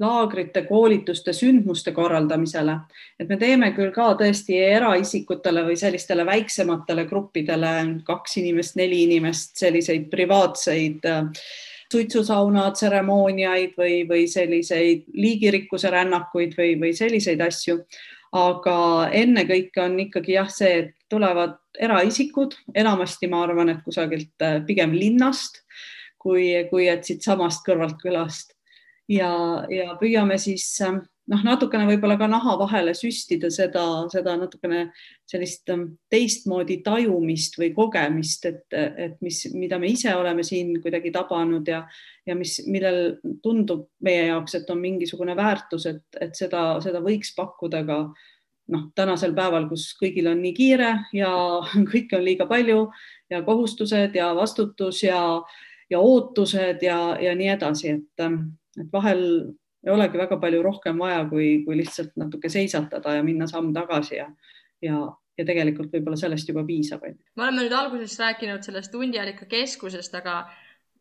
laagrite, 0.00 0.62
koolituste, 0.66 1.32
sündmuste 1.36 1.92
korraldamisele, 1.92 2.76
et 3.20 3.28
me 3.28 3.36
teeme 3.40 3.72
küll 3.76 3.92
ka 3.94 4.12
tõesti 4.20 4.56
eraisikutele 4.64 5.66
või 5.66 5.76
sellistele 5.78 6.24
väiksematele 6.26 7.04
gruppidele, 7.10 7.72
kaks 8.06 8.38
inimest, 8.40 8.78
neli 8.80 9.02
inimest, 9.06 9.56
selliseid 9.60 10.08
privaatseid 10.12 11.08
äh, 11.10 11.44
suitsusauna 11.92 12.70
tseremooniaid 12.72 13.76
või, 13.76 14.00
või 14.08 14.24
selliseid 14.30 15.04
liigirikkuse 15.12 15.92
rännakuid 15.92 16.56
või, 16.56 16.74
või 16.80 16.96
selliseid 16.96 17.44
asju. 17.44 17.82
Aga 18.32 19.10
ennekõike 19.12 19.82
on 19.82 19.98
ikkagi 20.06 20.38
jah, 20.38 20.48
see, 20.48 20.72
et 20.78 20.94
tulevad 21.12 21.58
eraisikud, 21.76 22.56
enamasti 22.72 23.28
ma 23.28 23.42
arvan, 23.44 23.74
et 23.74 23.84
kusagilt 23.84 24.40
äh, 24.44 24.62
pigem 24.64 24.96
linnast, 24.96 25.60
kui, 26.22 26.48
kui 26.70 26.88
et 26.88 27.04
siitsamast 27.04 27.60
kõrvalt 27.66 28.00
külast 28.00 28.56
ja, 29.08 29.32
ja 29.70 29.96
püüame 30.00 30.38
siis 30.40 30.66
ähm, 30.84 31.02
noh, 31.30 31.42
natukene 31.46 31.86
võib-olla 31.88 32.16
ka 32.20 32.28
naha 32.30 32.56
vahele 32.60 32.94
süstida 32.96 33.50
seda, 33.52 33.84
seda 34.12 34.34
natukene 34.38 34.86
sellist 35.28 35.70
ähm, 35.72 35.86
teistmoodi 36.12 36.80
tajumist 36.84 37.58
või 37.60 37.70
kogemist, 37.76 38.46
et, 38.50 38.66
et 38.72 39.16
mis, 39.24 39.44
mida 39.54 39.78
me 39.82 39.92
ise 39.92 40.14
oleme 40.16 40.44
siin 40.46 40.74
kuidagi 40.82 41.12
tabanud 41.14 41.68
ja, 41.68 41.82
ja 42.26 42.36
mis, 42.38 42.58
millel 42.66 43.16
tundub 43.44 43.88
meie 44.04 44.28
jaoks, 44.32 44.58
et 44.58 44.70
on 44.74 44.82
mingisugune 44.82 45.36
väärtus, 45.38 45.88
et, 45.90 46.04
et 46.20 46.36
seda, 46.38 46.80
seda 46.84 47.02
võiks 47.04 47.34
pakkuda 47.38 47.84
ka 47.88 47.98
noh, 48.72 48.86
tänasel 48.96 49.34
päeval, 49.36 49.68
kus 49.70 49.92
kõigil 50.00 50.30
on 50.32 50.42
nii 50.42 50.54
kiire 50.56 50.94
ja 51.16 51.32
kõike 51.92 52.18
on 52.18 52.26
liiga 52.26 52.48
palju 52.50 52.88
ja 53.32 53.42
kohustused 53.46 54.16
ja 54.18 54.32
vastutus 54.36 55.04
ja, 55.06 55.20
ja 55.90 56.02
ootused 56.02 56.82
ja, 56.82 56.98
ja 57.22 57.36
nii 57.38 57.54
edasi, 57.54 57.96
et, 57.98 58.26
et 58.80 58.92
vahel 58.92 59.24
ei 59.82 59.90
olegi 59.92 60.18
väga 60.18 60.38
palju 60.42 60.62
rohkem 60.62 60.98
vaja, 61.02 61.24
kui, 61.30 61.62
kui 61.66 61.76
lihtsalt 61.80 62.14
natuke 62.20 62.50
seisatada 62.52 63.16
ja 63.18 63.22
minna 63.26 63.48
samm 63.50 63.72
tagasi 63.74 64.18
ja, 64.20 64.28
ja, 64.84 65.00
ja 65.38 65.46
tegelikult 65.46 65.94
võib-olla 65.94 66.18
sellest 66.20 66.48
juba 66.48 66.64
piisab. 66.66 67.02
me 67.02 67.46
oleme 67.46 67.64
nüüd 67.64 67.74
alguses 67.76 68.18
rääkinud 68.20 68.62
sellest 68.62 68.94
hundiallika 68.94 69.48
keskusest, 69.50 70.14
aga 70.14 70.44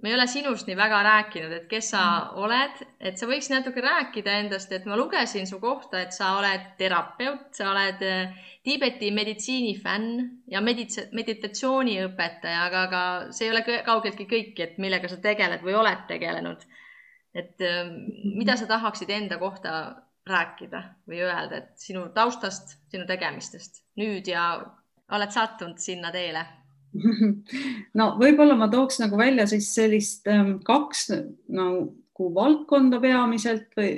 me 0.02 0.10
ei 0.10 0.16
ole 0.16 0.26
sinust 0.28 0.66
nii 0.66 0.78
väga 0.78 1.04
rääkinud, 1.06 1.52
et 1.54 1.68
kes 1.70 1.92
sa 1.94 2.02
mm. 2.02 2.42
oled, 2.42 2.82
et 3.06 3.22
sa 3.22 3.30
võiks 3.30 3.52
natuke 3.54 3.84
rääkida 3.86 4.40
endast, 4.42 4.72
et 4.74 4.88
ma 4.90 4.98
lugesin 4.98 5.46
su 5.46 5.60
kohta, 5.62 6.02
et 6.02 6.16
sa 6.16 6.34
oled 6.40 6.72
terapeut, 6.82 7.52
sa 7.58 7.70
oled 7.76 8.02
äh, 8.08 8.48
Tiibeti 8.66 9.10
meditsiinifänn 9.14 10.26
ja 10.50 10.62
medits-, 10.62 11.08
meditatsiooniõpetaja, 11.14 12.66
aga, 12.66 12.84
aga 12.90 13.04
see 13.34 13.48
ei 13.48 13.54
ole 13.54 13.64
kaugeltki 13.86 14.28
kõik, 14.30 14.58
et 14.62 14.78
millega 14.82 15.10
sa 15.10 15.22
tegeled 15.22 15.62
või 15.66 15.78
oled 15.78 16.08
tegelenud 16.10 16.66
et 17.36 17.62
ähm, 17.66 17.94
mida 18.38 18.58
sa 18.60 18.68
tahaksid 18.70 19.10
enda 19.10 19.38
kohta 19.42 19.74
rääkida 20.28 20.84
või 21.10 21.22
öelda, 21.26 21.62
et 21.62 21.82
sinu 21.82 22.08
taustast, 22.16 22.78
sinu 22.92 23.08
tegemistest 23.10 23.82
nüüd 24.00 24.28
ja 24.30 24.54
oled 25.12 25.34
sattunud 25.34 25.82
sinna 25.82 26.12
teele? 26.14 26.44
no 28.00 28.12
võib-olla 28.20 28.58
ma 28.60 28.68
tooks 28.72 29.00
nagu 29.02 29.18
välja 29.20 29.48
siis 29.48 29.70
sellist 29.76 30.28
ähm, 30.28 30.58
kaks 30.68 31.08
nagu 31.52 31.88
valdkonda 32.20 33.00
peamiselt 33.02 33.72
või 33.78 33.92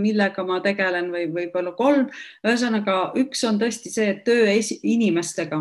millega 0.00 0.44
ma 0.44 0.60
tegelen 0.60 1.10
või 1.12 1.26
võib-olla 1.32 1.72
kolm. 1.76 2.08
ühesõnaga, 2.46 3.12
üks 3.20 3.42
on 3.48 3.58
tõesti 3.60 3.90
see 3.92 4.14
töö 4.24 4.50
inimestega, 4.82 5.60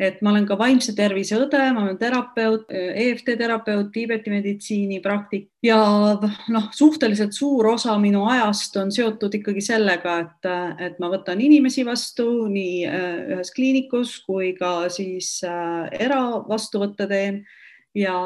et 0.00 0.22
ma 0.22 0.30
olen 0.30 0.46
ka 0.46 0.56
vaimse 0.58 0.94
tervise 0.96 1.36
õde, 1.38 1.60
ma 1.74 1.84
olen 1.84 1.98
terapeut, 1.98 2.70
EFT 2.70 3.36
terapeut, 3.38 3.92
Tiibeti 3.92 4.30
meditsiini 4.30 5.00
praktik 5.00 5.48
ja 5.62 5.78
noh, 6.48 6.68
suhteliselt 6.74 7.32
suur 7.32 7.72
osa 7.74 7.96
minu 7.98 8.26
ajast 8.30 8.76
on 8.76 8.92
seotud 8.92 9.34
ikkagi 9.38 9.62
sellega, 9.62 10.18
et, 10.26 10.50
et 10.78 11.00
ma 11.02 11.10
võtan 11.12 11.40
inimesi 11.40 11.86
vastu 11.86 12.46
nii 12.50 12.84
ühes 13.36 13.54
kliinikus 13.54 14.18
kui 14.26 14.54
ka 14.58 14.88
siis 14.92 15.40
eravastuvõtte 15.44 17.06
teen 17.10 17.44
ja, 17.94 18.16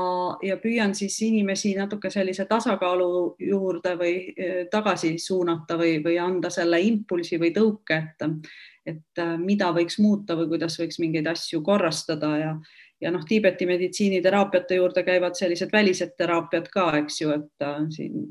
ja 0.43 0.57
püüan 0.63 0.95
siis 0.95 1.19
inimesi 1.27 1.75
natuke 1.77 2.11
sellise 2.13 2.47
tasakaalu 2.49 3.11
juurde 3.49 3.97
või 3.99 4.15
eh, 4.37 4.65
tagasi 4.71 5.17
suunata 5.19 5.79
või, 5.81 5.99
või 6.05 6.19
anda 6.23 6.51
selle 6.51 6.81
impulsi 6.85 7.41
või 7.43 7.53
tõuke, 7.57 7.99
et, 7.99 8.27
et 8.87 9.23
eh, 9.23 9.37
mida 9.43 9.73
võiks 9.75 9.99
muuta 10.03 10.39
või 10.39 10.51
kuidas 10.55 10.79
võiks 10.81 11.01
mingeid 11.03 11.27
asju 11.33 11.63
korrastada 11.67 12.33
ja, 12.39 12.53
ja 13.01 13.13
noh, 13.13 13.25
Tiibeti 13.29 13.67
meditsiiniteraapiate 13.67 14.79
juurde 14.79 15.05
käivad 15.07 15.37
sellised 15.39 15.73
välised 15.73 16.15
teraapiad 16.19 16.71
ka, 16.73 16.91
eks 17.03 17.21
ju, 17.21 17.35
et 17.35 17.67
äh, 17.67 17.83
siin 17.95 18.31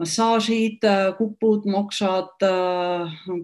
massaažid, 0.00 0.84
kupud, 1.18 1.66
moksad, 1.68 2.40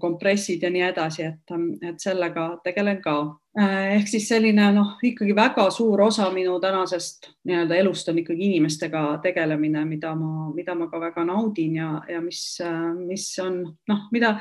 kompressid 0.00 0.62
ja 0.64 0.70
nii 0.72 0.86
edasi, 0.88 1.26
et, 1.28 1.56
et 1.84 2.00
sellega 2.00 2.48
tegelen 2.64 3.02
ka. 3.04 3.16
Äh, 3.56 3.96
ehk 3.96 4.08
siis 4.10 4.26
selline 4.28 4.66
noh, 4.76 4.96
ikkagi 5.04 5.32
väga 5.36 5.68
suur 5.72 6.02
osa 6.04 6.26
minu 6.32 6.58
tänasest 6.60 7.30
nii-öelda 7.48 7.78
elust 7.80 8.08
on 8.12 8.20
ikkagi 8.20 8.50
inimestega 8.50 9.04
tegelemine, 9.24 9.84
mida 9.88 10.12
ma, 10.16 10.50
mida 10.52 10.74
ma 10.76 10.90
ka 10.92 11.00
väga 11.00 11.24
naudin 11.24 11.78
ja, 11.80 11.90
ja 12.08 12.20
mis, 12.20 12.42
mis 13.06 13.30
on 13.44 13.62
noh, 13.88 14.02
mida 14.12 14.36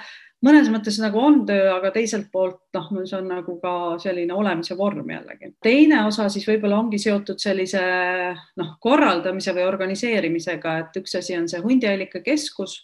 mõnes 0.46 0.70
mõttes 0.72 0.98
nagu 1.02 1.20
on 1.22 1.42
töö, 1.48 1.68
aga 1.74 1.92
teiselt 1.96 2.28
poolt 2.34 2.62
noh, 2.78 2.90
see 3.04 3.18
on 3.18 3.30
nagu 3.32 3.58
ka 3.62 3.76
selline 4.02 4.34
olemise 4.34 4.78
vorm 4.78 5.10
jällegi. 5.10 5.54
teine 5.64 6.04
osa 6.08 6.28
siis 6.30 6.48
võib-olla 6.48 6.80
ongi 6.84 7.00
seotud 7.02 7.42
sellise 7.42 7.84
noh, 8.62 8.76
korraldamise 8.82 9.56
või 9.58 9.66
organiseerimisega, 9.68 10.78
et 10.84 11.00
üks 11.02 11.18
asi 11.22 11.38
on 11.38 11.50
see 11.52 11.64
hundihällikakeskus 11.64 12.84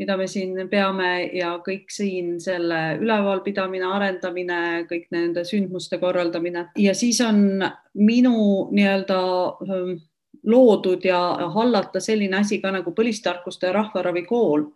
mida 0.00 0.16
me 0.16 0.24
siin 0.32 0.56
peame 0.70 1.28
ja 1.36 1.50
kõik 1.60 1.90
siin 1.92 2.38
selle 2.40 2.96
ülevalpidamine, 3.02 3.84
arendamine, 3.84 4.60
kõik 4.88 5.10
nende 5.12 5.44
sündmuste 5.44 5.98
korraldamine 6.00 6.70
ja 6.80 6.94
siis 6.96 7.20
on 7.20 7.60
minu 8.00 8.70
nii-öelda 8.72 9.18
loodud 10.46 11.04
ja 11.04 11.20
hallata 11.54 12.00
selline 12.00 12.40
asi 12.40 12.60
ka 12.62 12.72
nagu 12.72 12.94
põlistarkuste 12.96 13.72
rahvaravikool. 13.76 14.70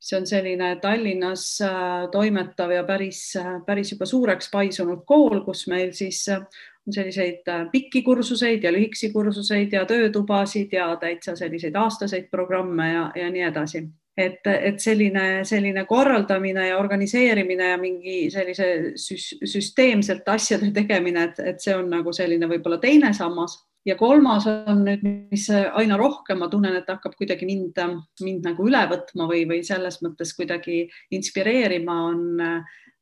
See 0.00 0.16
on 0.18 0.26
selline 0.26 0.76
Tallinnas 0.80 1.60
äh, 1.60 2.08
toimetav 2.12 2.70
ja 2.70 2.84
päris, 2.84 3.36
äh, 3.36 3.58
päris 3.66 3.92
juba 3.92 4.06
suureks 4.06 4.50
paisunud 4.52 5.04
kool, 5.06 5.42
kus 5.44 5.66
meil 5.68 5.92
siis 5.96 6.22
äh, 6.32 6.44
on 6.86 6.94
selliseid 6.94 7.48
pikki 7.72 8.02
kursuseid 8.02 8.64
ja 8.64 8.72
lühikesi 8.72 9.10
kursuseid 9.12 9.72
ja 9.72 9.84
töötubasid 9.86 10.72
ja 10.72 10.94
täitsa 10.96 11.36
selliseid 11.36 11.76
aastaseid 11.76 12.30
programme 12.30 12.92
ja, 12.92 13.08
ja 13.16 13.30
nii 13.30 13.48
edasi. 13.50 13.82
Et, 14.18 14.40
et 14.50 14.80
selline, 14.82 15.44
selline 15.46 15.84
korraldamine 15.86 16.64
ja 16.68 16.78
organiseerimine 16.78 17.68
ja 17.68 17.76
mingi 17.78 18.30
sellise 18.34 18.96
süsteemselt 18.96 20.26
asjade 20.26 20.72
tegemine, 20.74 21.28
et, 21.28 21.38
et 21.52 21.62
see 21.62 21.76
on 21.76 21.86
nagu 21.92 22.10
selline 22.16 22.48
võib-olla 22.50 22.80
teine 22.82 23.12
sammas 23.14 23.60
ja 23.88 23.96
kolmas 23.96 24.46
on 24.50 24.84
nüüd, 24.84 25.04
mis 25.32 25.46
aina 25.50 25.96
rohkem 26.00 26.42
ma 26.42 26.50
tunnen, 26.52 26.76
et 26.76 26.90
hakkab 26.90 27.16
kuidagi 27.18 27.48
mind, 27.48 27.78
mind 28.24 28.48
nagu 28.50 28.66
üle 28.68 28.82
võtma 28.90 29.28
või, 29.30 29.46
või 29.48 29.62
selles 29.66 30.00
mõttes 30.04 30.34
kuidagi 30.36 30.82
inspireerima, 31.16 31.96
on, 32.10 32.42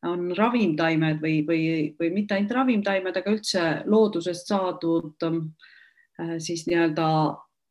on 0.06 0.28
ravimtaimed 0.36 1.18
või, 1.22 1.40
või, 1.48 1.64
või 1.98 2.12
mitte 2.14 2.36
ainult 2.36 2.54
ravimtaimed, 2.60 3.18
aga 3.18 3.34
üldse 3.34 3.64
loodusest 3.90 4.52
saadud 4.52 5.26
äh, 5.26 6.36
siis 6.38 6.66
nii-öelda 6.70 7.08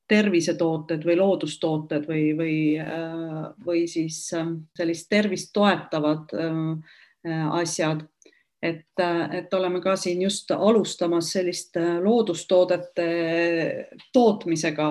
tervisetooted 0.09 1.05
või 1.05 1.17
loodustooted 1.17 2.05
või, 2.09 2.25
või, 2.37 2.57
äh, 2.81 3.39
või 3.65 3.85
siis 3.89 4.19
ähm, 4.37 4.57
sellist 4.77 5.09
tervist 5.09 5.53
toetavad 5.55 6.35
äh, 6.37 7.47
asjad. 7.61 8.05
Et, 8.65 9.01
äh, 9.01 9.21
et 9.39 9.53
oleme 9.53 9.81
ka 9.83 9.95
siin 9.99 10.21
just 10.25 10.51
alustamas 10.51 11.31
sellist 11.35 11.77
loodustoodete 12.03 13.07
tootmisega 14.13 14.89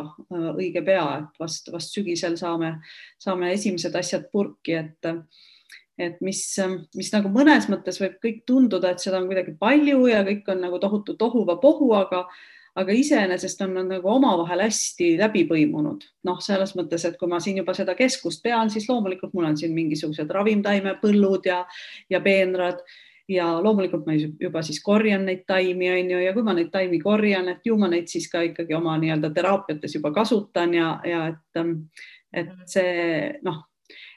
õige 0.55 0.85
pea, 0.87 1.07
et 1.19 1.41
vast, 1.41 1.73
vast 1.73 1.97
sügisel 1.97 2.39
saame, 2.41 2.77
saame 3.19 3.53
esimesed 3.57 3.95
asjad 4.01 4.31
purki, 4.33 4.79
et 4.81 5.15
et 5.95 6.17
mis, 6.27 6.41
mis 6.99 7.13
nagu 7.15 7.31
mõnes 7.31 7.69
mõttes 7.71 8.01
võib 8.03 8.17
kõik 8.23 8.41
tunduda, 8.49 8.91
et 8.91 9.03
seda 9.03 9.21
on 9.21 9.29
kuidagi 9.29 9.55
palju 9.61 10.09
ja 10.11 10.25
kõik 10.27 10.49
on 10.51 10.65
nagu 10.67 10.81
tohutu 10.83 11.15
tohuvapohu, 11.21 11.93
aga 11.95 12.25
aga 12.75 12.95
iseenesest 12.99 13.61
on 13.63 13.77
nad 13.77 13.87
nagu 13.87 14.11
omavahel 14.11 14.65
hästi 14.65 15.15
läbi 15.21 15.45
põimunud. 15.47 16.03
noh, 16.27 16.41
selles 16.43 16.75
mõttes, 16.75 17.05
et 17.07 17.17
kui 17.21 17.31
ma 17.31 17.39
siin 17.41 17.61
juba 17.61 17.75
seda 17.77 17.95
keskust 17.95 18.43
pean, 18.43 18.71
siis 18.71 18.89
loomulikult 18.89 19.35
mul 19.35 19.47
on 19.53 19.59
siin 19.59 19.75
mingisugused 19.77 20.31
ravimtaimepõllud 20.31 21.47
ja, 21.47 21.63
ja 22.11 22.21
peenrad 22.25 22.83
ja 23.29 23.47
loomulikult 23.63 24.07
ma 24.07 24.17
juba 24.17 24.63
siis 24.63 24.83
korjan 24.85 25.25
neid 25.25 25.45
taimi, 25.49 25.91
on 25.91 26.11
ju, 26.11 26.19
ja 26.21 26.33
kui 26.37 26.45
ma 26.45 26.55
neid 26.57 26.71
taimi 26.73 27.01
korjan, 27.01 27.49
et 27.49 27.65
ju 27.65 27.77
ma 27.81 27.89
neid 27.89 28.11
siis 28.13 28.29
ka 28.33 28.43
ikkagi 28.45 28.77
oma 28.77 28.97
nii-öelda 29.01 29.31
teraapiates 29.35 29.97
juba 29.97 30.13
kasutan 30.13 30.75
ja, 30.77 30.99
ja 31.09 31.27
et, 31.33 31.63
et 32.35 32.51
mhm. 32.51 32.67
see 32.69 33.31
noh, 33.47 33.63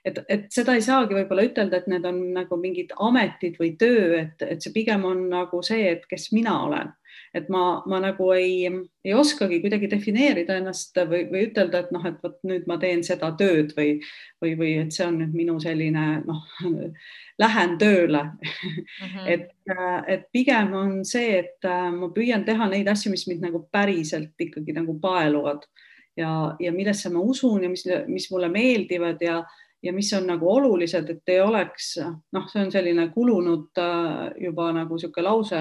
et, 0.06 0.20
et 0.28 0.48
seda 0.54 0.76
ei 0.76 0.84
saagi 0.84 1.15
võib-olla 1.15 1.48
ütelda, 1.48 1.82
et 1.82 1.89
need 1.91 2.06
on 2.08 2.22
nagu 2.36 2.60
mingid 2.60 2.93
ametid 3.00 3.58
või 3.62 3.74
töö, 3.80 4.22
et, 4.22 4.43
et 4.43 4.63
see 4.63 4.76
pigem 4.76 5.06
on 5.08 5.28
nagu 5.32 5.62
see, 5.65 5.88
et 5.96 6.08
kes 6.10 6.32
mina 6.36 6.60
olen 6.67 6.91
et 7.36 7.49
ma, 7.53 7.82
ma 7.89 7.99
nagu 8.03 8.30
ei, 8.36 8.67
ei 9.06 9.13
oskagi 9.17 9.60
kuidagi 9.63 9.89
defineerida 9.91 10.58
ennast 10.60 10.97
või, 11.10 11.25
või 11.32 11.45
ütelda, 11.49 11.84
et 11.84 11.93
noh, 11.95 12.06
et 12.10 12.19
vot 12.23 12.38
nüüd 12.47 12.67
ma 12.69 12.80
teen 12.82 13.03
seda 13.06 13.32
tööd 13.39 13.73
või, 13.77 13.97
või, 14.43 14.53
või 14.60 14.73
et 14.84 14.95
see 14.95 15.06
on 15.08 15.19
nüüd 15.21 15.36
minu 15.38 15.58
selline 15.63 16.06
noh, 16.25 16.45
lähen 17.43 17.77
tööle 17.82 18.23
mm. 18.23 18.80
-hmm. 19.01 19.27
et, 19.36 19.51
et 20.08 20.25
pigem 20.34 20.73
on 20.77 20.97
see, 21.06 21.43
et 21.43 21.69
äh, 21.69 21.89
ma 21.93 22.10
püüan 22.13 22.45
teha 22.47 22.69
neid 22.71 22.89
asju, 22.91 23.12
mis 23.13 23.27
mind 23.30 23.45
nagu 23.49 23.67
päriselt 23.71 24.47
ikkagi 24.47 24.75
nagu 24.77 24.97
paeluvad 25.01 25.67
ja, 26.17 26.56
ja 26.60 26.73
millesse 26.73 27.10
ma 27.13 27.21
usun 27.21 27.63
ja 27.63 27.69
mis, 27.69 27.86
mis 28.08 28.32
mulle 28.32 28.49
meeldivad 28.49 29.21
ja 29.21 29.41
ja 29.84 29.93
mis 29.93 30.13
on 30.13 30.25
nagu 30.27 30.49
olulised, 30.51 31.10
et 31.10 31.30
ei 31.32 31.41
oleks, 31.41 31.91
noh, 32.34 32.47
see 32.49 32.63
on 32.65 32.71
selline 32.73 33.10
kulunud 33.13 33.77
äh, 33.82 34.32
juba 34.47 34.71
nagu 34.75 34.97
niisugune 34.97 35.25
lause, 35.27 35.60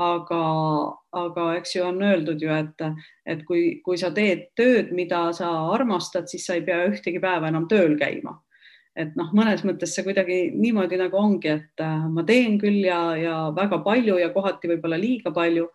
aga, 0.00 0.44
aga 1.12 1.48
eks 1.58 1.76
ju 1.76 1.84
on 1.84 2.00
öeldud 2.02 2.40
ju, 2.40 2.48
et, 2.52 2.84
et 3.28 3.44
kui, 3.48 3.80
kui 3.84 3.98
sa 4.00 4.12
teed 4.14 4.48
tööd, 4.56 4.92
mida 4.96 5.26
sa 5.36 5.50
armastad, 5.74 6.30
siis 6.30 6.46
sa 6.46 6.56
ei 6.56 6.64
pea 6.64 6.86
ühtegi 6.88 7.20
päeva 7.20 7.50
enam 7.52 7.68
tööl 7.68 7.98
käima. 8.00 8.40
et 8.96 9.14
noh, 9.16 9.30
mõnes 9.32 9.62
mõttes 9.64 9.94
see 9.94 10.04
kuidagi 10.04 10.50
niimoodi 10.52 10.98
nagu 11.00 11.16
ongi, 11.16 11.48
et 11.48 11.80
äh, 11.80 12.02
ma 12.12 12.24
teen 12.28 12.58
küll 12.60 12.84
ja, 12.84 13.16
ja 13.16 13.36
väga 13.56 13.78
palju 13.84 14.18
ja 14.20 14.28
kohati 14.34 14.68
võib-olla 14.68 14.98
liiga 15.00 15.32
palju, 15.32 15.70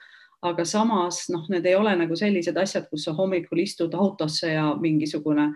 aga 0.46 0.66
samas 0.66 1.24
noh, 1.34 1.48
need 1.50 1.66
ei 1.66 1.74
ole 1.74 1.96
nagu 1.98 2.16
sellised 2.16 2.58
asjad, 2.62 2.86
kus 2.92 3.08
sa 3.08 3.16
hommikul 3.18 3.58
istud 3.64 3.96
autosse 3.98 4.52
ja 4.54 4.68
mingisugune 4.78 5.50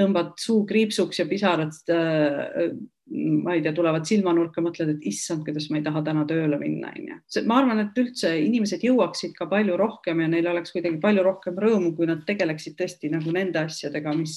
tõmbad 0.00 0.32
suu 0.40 0.64
kriipsuks 0.68 1.20
ja 1.20 1.28
pisarad 1.28 1.76
äh, 1.92 2.72
ma 3.10 3.54
ei 3.54 3.62
tea, 3.62 3.72
tulevad 3.74 4.06
silmanurka, 4.06 4.62
mõtled, 4.62 4.92
et 4.94 5.06
issand, 5.10 5.42
kuidas 5.46 5.66
ma 5.70 5.80
ei 5.80 5.84
taha 5.86 6.02
täna 6.06 6.22
tööle 6.30 6.58
minna, 6.60 6.92
onju. 6.94 7.16
ma 7.50 7.58
arvan, 7.58 7.82
et 7.82 7.98
üldse 7.98 8.30
inimesed 8.38 8.84
jõuaksid 8.86 9.34
ka 9.34 9.48
palju 9.50 9.78
rohkem 9.80 10.22
ja 10.22 10.28
neil 10.30 10.46
oleks 10.52 10.70
kuidagi 10.74 11.00
palju 11.02 11.24
rohkem 11.26 11.58
rõõmu, 11.58 11.94
kui 11.96 12.06
nad 12.10 12.22
tegeleksid 12.28 12.78
tõesti 12.78 13.10
nagu 13.10 13.34
nende 13.34 13.64
asjadega, 13.64 14.14
mis, 14.14 14.36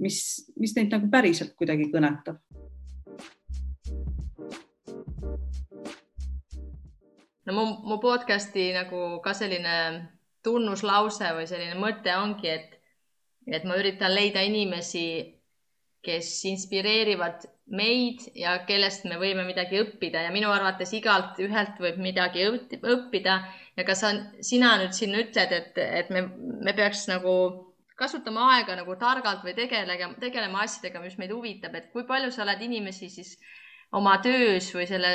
mis, 0.00 0.18
mis 0.56 0.76
neid 0.78 0.94
nagu 0.94 1.10
päriselt 1.12 1.52
kuidagi 1.58 1.90
kõnetab. 1.92 2.40
no 7.42 7.52
mu, 7.56 7.64
mu 7.84 7.98
podcast'i 8.00 8.70
nagu 8.72 9.18
ka 9.24 9.34
selline 9.36 9.76
tunnuslause 10.46 11.34
või 11.36 11.48
selline 11.50 11.76
mõte 11.76 12.14
ongi, 12.16 12.48
et, 12.48 12.78
et 13.46 13.64
ma 13.64 13.78
üritan 13.80 14.14
leida 14.14 14.42
inimesi, 14.46 15.06
kes 16.02 16.28
inspireerivad 16.50 17.44
meid 17.72 18.24
ja 18.34 18.56
kellest 18.66 19.04
me 19.06 19.18
võime 19.20 19.44
midagi 19.46 19.78
õppida. 19.80 20.24
Ja 20.26 20.32
minu 20.34 20.50
arvates 20.50 20.92
igalt 20.98 21.38
ühelt 21.42 21.78
võib 21.80 22.00
midagi 22.02 22.48
õppida. 22.48 23.36
Ja 23.78 23.86
ka 23.88 23.94
sa, 23.98 24.10
sina 24.44 24.74
nüüd 24.80 24.96
siin 24.96 25.14
ütled, 25.16 25.54
et, 25.54 25.78
et 25.78 26.10
me, 26.10 26.26
me 26.66 26.74
peaks 26.76 27.06
nagu 27.10 27.34
kasutama 27.96 28.48
aega 28.56 28.76
nagu 28.76 28.96
targalt 28.98 29.44
või 29.46 29.54
tegelema, 29.54 30.16
tegelema 30.20 30.64
asjadega, 30.66 31.02
mis 31.04 31.18
meid 31.20 31.32
huvitab, 31.34 31.76
et 31.78 31.92
kui 31.94 32.06
palju 32.08 32.32
sa 32.34 32.42
oled 32.46 32.64
inimesi 32.66 33.08
siis 33.12 33.36
oma 33.94 34.16
töös 34.24 34.70
või 34.74 34.88
selle 34.88 35.12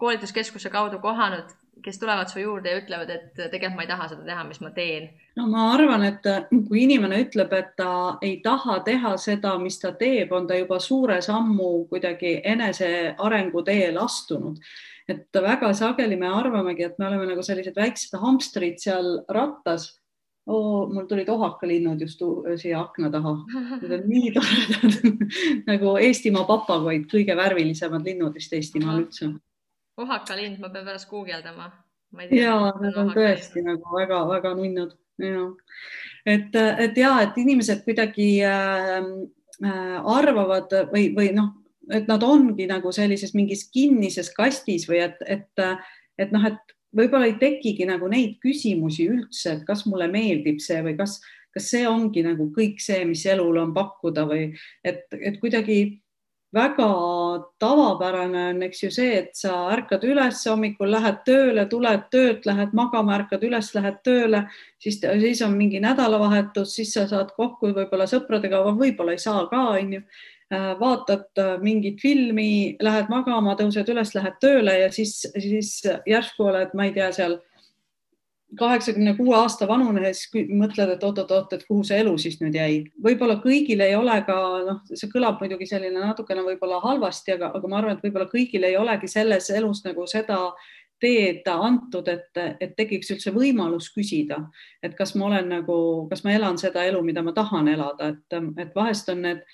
koolituskeskuse 0.00 0.70
kaudu 0.74 1.00
kohanud, 1.00 1.54
kes 1.82 1.98
tulevad 1.98 2.30
su 2.30 2.40
juurde 2.40 2.72
ja 2.72 2.80
ütlevad, 2.80 3.10
et 3.10 3.32
tegelikult 3.36 3.76
ma 3.76 3.84
ei 3.84 3.90
taha 3.90 4.08
seda 4.10 4.26
teha, 4.26 4.44
mis 4.48 4.60
ma 4.64 4.70
teen? 4.76 5.08
no 5.38 5.46
ma 5.50 5.68
arvan, 5.74 6.04
et 6.08 6.26
kui 6.50 6.82
inimene 6.84 7.20
ütleb, 7.24 7.52
et 7.54 7.72
ta 7.78 7.92
ei 8.24 8.38
taha 8.44 8.80
teha 8.86 9.14
seda, 9.20 9.54
mis 9.62 9.78
ta 9.82 9.92
teeb, 9.98 10.32
on 10.34 10.48
ta 10.48 10.58
juba 10.58 10.80
suure 10.82 11.20
sammu 11.24 11.86
kuidagi 11.90 12.38
enesearengu 12.44 13.62
teel 13.66 14.00
astunud. 14.02 14.58
et 15.08 15.40
väga 15.42 15.72
sageli 15.72 16.18
me 16.20 16.28
arvamegi, 16.28 16.84
et 16.84 16.98
me 16.98 17.06
oleme 17.08 17.30
nagu 17.30 17.42
sellised 17.42 17.76
väiksed 17.76 18.18
hamstrid 18.20 18.76
seal 18.82 19.22
rattas 19.28 19.94
oo, 20.48 20.86
mul 20.92 21.06
tulid 21.08 21.28
ohakalinnud 21.28 22.00
just 22.00 22.22
siia 22.60 22.80
akna 22.80 23.10
taha. 23.12 23.34
Need 23.82 23.92
on 23.92 24.06
nii 24.08 24.32
toredad 24.36 25.26
nagu 25.70 25.96
Eestimaa 26.00 26.44
papagoid, 26.48 27.08
kõige 27.12 27.36
värvilisemad 27.36 28.04
linnud 28.08 28.36
vist 28.36 28.52
Eestimaal 28.56 29.04
üldse 29.04 29.32
ohakalind, 29.98 30.58
ma 30.62 30.70
pean 30.72 30.86
pärast 30.86 31.08
guugeldama. 31.10 31.70
ja, 32.32 32.56
nad 32.80 32.96
on 32.96 33.12
tõesti 33.12 33.62
nagu 33.66 33.98
väga-väga 33.98 34.54
nunnud 34.56 34.94
jah, 35.18 35.50
et, 36.26 36.54
et 36.54 36.96
ja, 36.98 37.12
et 37.24 37.36
inimesed 37.40 37.82
kuidagi 37.84 38.30
äh, 38.46 38.96
äh, 39.64 39.98
arvavad 40.16 40.72
või, 40.92 41.10
või 41.16 41.32
noh, 41.36 41.52
et 41.92 42.08
nad 42.08 42.24
ongi 42.24 42.68
nagu 42.68 42.92
sellises 42.94 43.34
mingis 43.36 43.66
kinnises 43.72 44.30
kastis 44.36 44.86
või 44.88 45.02
et, 45.06 45.20
et, 45.26 45.64
et 46.20 46.34
noh, 46.34 46.44
et 46.48 46.76
võib-olla 46.96 47.28
ei 47.28 47.38
tekigi 47.40 47.86
nagu 47.88 48.08
neid 48.10 48.38
küsimusi 48.42 49.08
üldse, 49.10 49.58
et 49.58 49.64
kas 49.68 49.84
mulle 49.88 50.08
meeldib 50.12 50.60
see 50.64 50.80
või 50.84 50.96
kas, 50.98 51.18
kas 51.54 51.70
see 51.72 51.84
ongi 51.88 52.24
nagu 52.24 52.50
kõik 52.54 52.80
see, 52.82 53.02
mis 53.08 53.24
elul 53.28 53.60
on 53.60 53.74
pakkuda 53.76 54.26
või 54.28 54.50
et, 54.84 55.04
et 55.12 55.40
kuidagi 55.42 55.98
väga 56.54 56.88
tavapärane 57.60 58.44
on, 58.50 58.62
eks 58.62 58.82
ju 58.82 58.90
see, 58.92 59.18
et 59.20 59.36
sa 59.36 59.66
ärkad 59.74 60.04
üles 60.08 60.40
hommikul, 60.48 60.90
lähed 60.94 61.20
tööle, 61.26 61.66
tuled 61.68 62.06
töölt, 62.12 62.48
lähed 62.48 62.72
magama, 62.76 63.18
ärkad 63.18 63.44
üles, 63.44 63.68
lähed 63.76 64.00
tööle, 64.06 64.46
siis, 64.80 65.00
siis 65.02 65.42
on 65.44 65.58
mingi 65.58 65.80
nädalavahetus, 65.84 66.72
siis 66.78 66.94
sa 66.96 67.04
saad 67.10 67.34
kokku 67.36 67.74
võib-olla 67.76 68.08
sõpradega, 68.08 68.64
võib-olla 68.78 69.16
ei 69.16 69.22
saa 69.22 69.44
ka, 69.50 69.68
onju. 69.76 70.02
Äh, 70.48 70.70
vaatad 70.80 71.36
äh, 71.36 71.58
mingit 71.60 72.00
filmi, 72.00 72.78
lähed 72.80 73.10
magama, 73.12 73.52
tõused 73.58 73.90
üles, 73.92 74.14
lähed 74.16 74.38
tööle 74.40 74.78
ja 74.78 74.88
siis, 74.88 75.18
siis 75.36 75.82
järsku 76.08 76.48
oled, 76.48 76.72
ma 76.72 76.88
ei 76.88 76.94
tea, 76.96 77.10
seal 77.12 77.36
kaheksakümne 78.56 79.12
kuue 79.16 79.34
aasta 79.36 79.68
vanune, 79.68 80.12
siis 80.16 80.48
mõtled, 80.48 80.94
et 80.94 81.04
oot-oot-oot, 81.04 81.52
et 81.52 81.66
kuhu 81.68 81.84
see 81.84 81.98
elu 82.00 82.14
siis 82.20 82.38
nüüd 82.40 82.56
jäi. 82.56 82.80
võib-olla 83.04 83.36
kõigil 83.42 83.82
ei 83.84 83.94
ole 83.96 84.16
ka 84.24 84.38
noh, 84.64 84.80
see 84.88 85.10
kõlab 85.12 85.42
muidugi 85.42 85.68
selline 85.68 86.00
natukene 86.00 86.44
võib-olla 86.46 86.80
halvasti, 86.80 87.36
aga, 87.36 87.52
aga 87.58 87.68
ma 87.68 87.80
arvan, 87.82 87.98
et 87.98 88.04
võib-olla 88.06 88.28
kõigil 88.30 88.64
ei 88.64 88.78
olegi 88.80 89.10
selles 89.10 89.50
elus 89.50 89.84
nagu 89.84 90.06
seda 90.08 90.40
teed 90.98 91.46
antud, 91.46 92.08
et, 92.08 92.40
et 92.60 92.74
tekiks 92.76 93.12
üldse 93.14 93.30
võimalus 93.34 93.92
küsida, 93.94 94.40
et 94.82 94.96
kas 94.98 95.14
ma 95.14 95.28
olen 95.28 95.52
nagu, 95.58 95.78
kas 96.10 96.24
ma 96.24 96.34
elan 96.34 96.58
seda 96.58 96.88
elu, 96.88 97.02
mida 97.06 97.22
ma 97.22 97.36
tahan 97.36 97.68
elada, 97.70 98.14
et, 98.14 98.38
et 98.58 98.74
vahest 98.74 99.12
on 99.12 99.22
need 99.28 99.44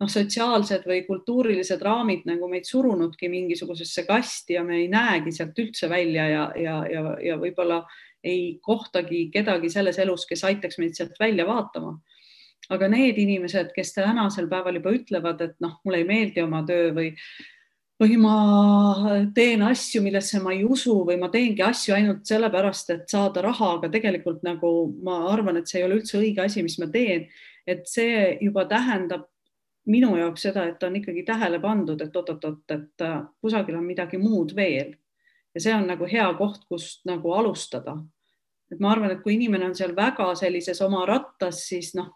noh, 0.00 0.10
sotsiaalsed 0.10 0.86
või 0.88 1.02
kultuurilised 1.06 1.82
raamid 1.84 2.24
nagu 2.30 2.48
meid 2.50 2.66
surunudki 2.68 3.28
mingisugusesse 3.32 4.06
kasti 4.08 4.56
ja 4.56 4.64
me 4.64 4.80
ei 4.80 4.88
näegi 4.92 5.34
sealt 5.34 5.58
üldse 5.60 5.90
välja 5.90 6.26
ja, 6.30 6.48
ja, 6.56 6.80
ja, 6.90 7.04
ja 7.22 7.38
võib-olla 7.40 7.82
ei 8.24 8.58
kohtagi 8.62 9.28
kedagi 9.32 9.70
selles 9.70 9.98
elus, 10.02 10.26
kes 10.26 10.44
aitaks 10.48 10.78
meid 10.80 10.96
sealt 10.96 11.18
välja 11.20 11.46
vaatama. 11.46 11.98
aga 12.72 12.88
need 12.88 13.18
inimesed, 13.20 13.74
kes 13.76 13.92
tänasel 13.92 14.46
päeval 14.48 14.78
juba 14.78 14.94
ütlevad, 14.96 15.40
et 15.44 15.58
noh, 15.60 15.76
mulle 15.84 15.98
ei 16.00 16.06
meeldi 16.08 16.40
oma 16.42 16.62
töö 16.64 16.94
või 16.96 17.10
või 18.00 18.16
ma 18.18 18.36
teen 19.34 19.62
asju, 19.62 20.02
millesse 20.02 20.40
ma 20.42 20.52
ei 20.54 20.64
usu 20.66 20.96
või 21.06 21.16
ma 21.20 21.28
teengi 21.32 21.62
asju 21.62 21.94
ainult 21.94 22.24
sellepärast, 22.26 22.90
et 22.90 23.04
saada 23.10 23.42
raha, 23.44 23.74
aga 23.78 23.90
tegelikult 23.92 24.42
nagu 24.46 24.72
ma 25.04 25.20
arvan, 25.32 25.60
et 25.60 25.70
see 25.70 25.80
ei 25.80 25.86
ole 25.86 26.00
üldse 26.00 26.18
õige 26.18 26.42
asi, 26.44 26.64
mis 26.66 26.78
ma 26.82 26.90
teen. 26.90 27.28
et 27.66 27.86
see 27.88 28.36
juba 28.44 28.66
tähendab 28.68 29.22
minu 29.88 30.16
jaoks 30.18 30.42
seda, 30.44 30.66
et 30.68 30.82
on 30.82 30.96
ikkagi 30.96 31.22
tähele 31.24 31.60
pandud, 31.60 32.00
et 32.00 32.16
oot-oot-oot, 32.16 32.64
et 32.70 33.04
kusagil 33.40 33.78
on 33.78 33.86
midagi 33.86 34.18
muud 34.18 34.54
veel. 34.56 34.96
ja 35.54 35.60
see 35.60 35.74
on 35.74 35.86
nagu 35.86 36.06
hea 36.10 36.26
koht, 36.34 36.66
kust 36.68 37.04
nagu 37.06 37.32
alustada 37.32 37.96
et 38.74 38.82
ma 38.82 38.92
arvan, 38.94 39.14
et 39.14 39.22
kui 39.22 39.38
inimene 39.38 39.70
on 39.70 39.78
seal 39.78 39.94
väga 39.96 40.32
sellises 40.38 40.82
oma 40.84 41.04
rattas, 41.08 41.62
siis 41.70 41.94
noh, 41.98 42.10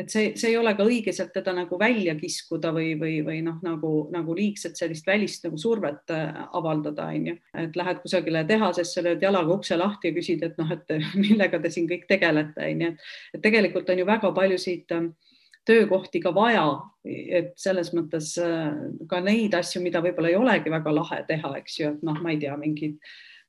et 0.00 0.10
see, 0.12 0.32
see 0.38 0.52
ei 0.52 0.58
ole 0.58 0.72
ka 0.78 0.84
õige 0.86 1.12
sealt 1.14 1.32
teda 1.34 1.52
nagu 1.54 1.78
välja 1.80 2.14
kiskuda 2.18 2.70
või, 2.74 2.92
või, 3.00 3.16
või 3.26 3.40
noh, 3.46 3.58
nagu, 3.64 3.92
nagu 4.14 4.36
liigselt 4.36 4.78
sellist 4.78 5.08
välist 5.08 5.44
nagu 5.46 5.58
survet 5.60 6.12
äh, 6.14 6.44
avaldada, 6.56 7.08
onju. 7.10 7.36
et 7.64 7.76
lähed 7.78 8.02
kusagile 8.04 8.44
tehasesse, 8.48 9.02
lööd 9.04 9.24
jalaga 9.24 9.56
ukse 9.56 9.78
lahti 9.78 10.10
ja 10.10 10.16
küsid, 10.16 10.44
et 10.46 10.60
noh, 10.60 10.70
et 10.74 10.94
millega 11.24 11.60
te 11.60 11.72
siin 11.72 11.88
kõik 11.90 12.06
tegelete, 12.10 12.70
onju. 12.70 12.94
et 13.34 13.42
tegelikult 13.44 13.90
on 13.90 14.02
ju 14.02 14.06
väga 14.08 14.32
paljusid 14.36 14.96
ähm, 14.96 15.10
töökohti 15.68 16.22
ka 16.24 16.32
vaja, 16.34 16.66
et 17.04 17.52
selles 17.60 17.92
mõttes 17.96 18.32
äh, 18.40 18.70
ka 19.10 19.20
neid 19.24 19.56
asju, 19.58 19.82
mida 19.84 20.02
võib-olla 20.04 20.32
ei 20.32 20.38
olegi 20.38 20.72
väga 20.72 20.94
lahe 20.94 21.24
teha, 21.28 21.56
eks 21.60 21.80
ju, 21.80 21.92
et 21.96 22.06
noh, 22.06 22.22
ma 22.22 22.32
ei 22.32 22.40
tea, 22.40 22.56
mingid 22.60 22.96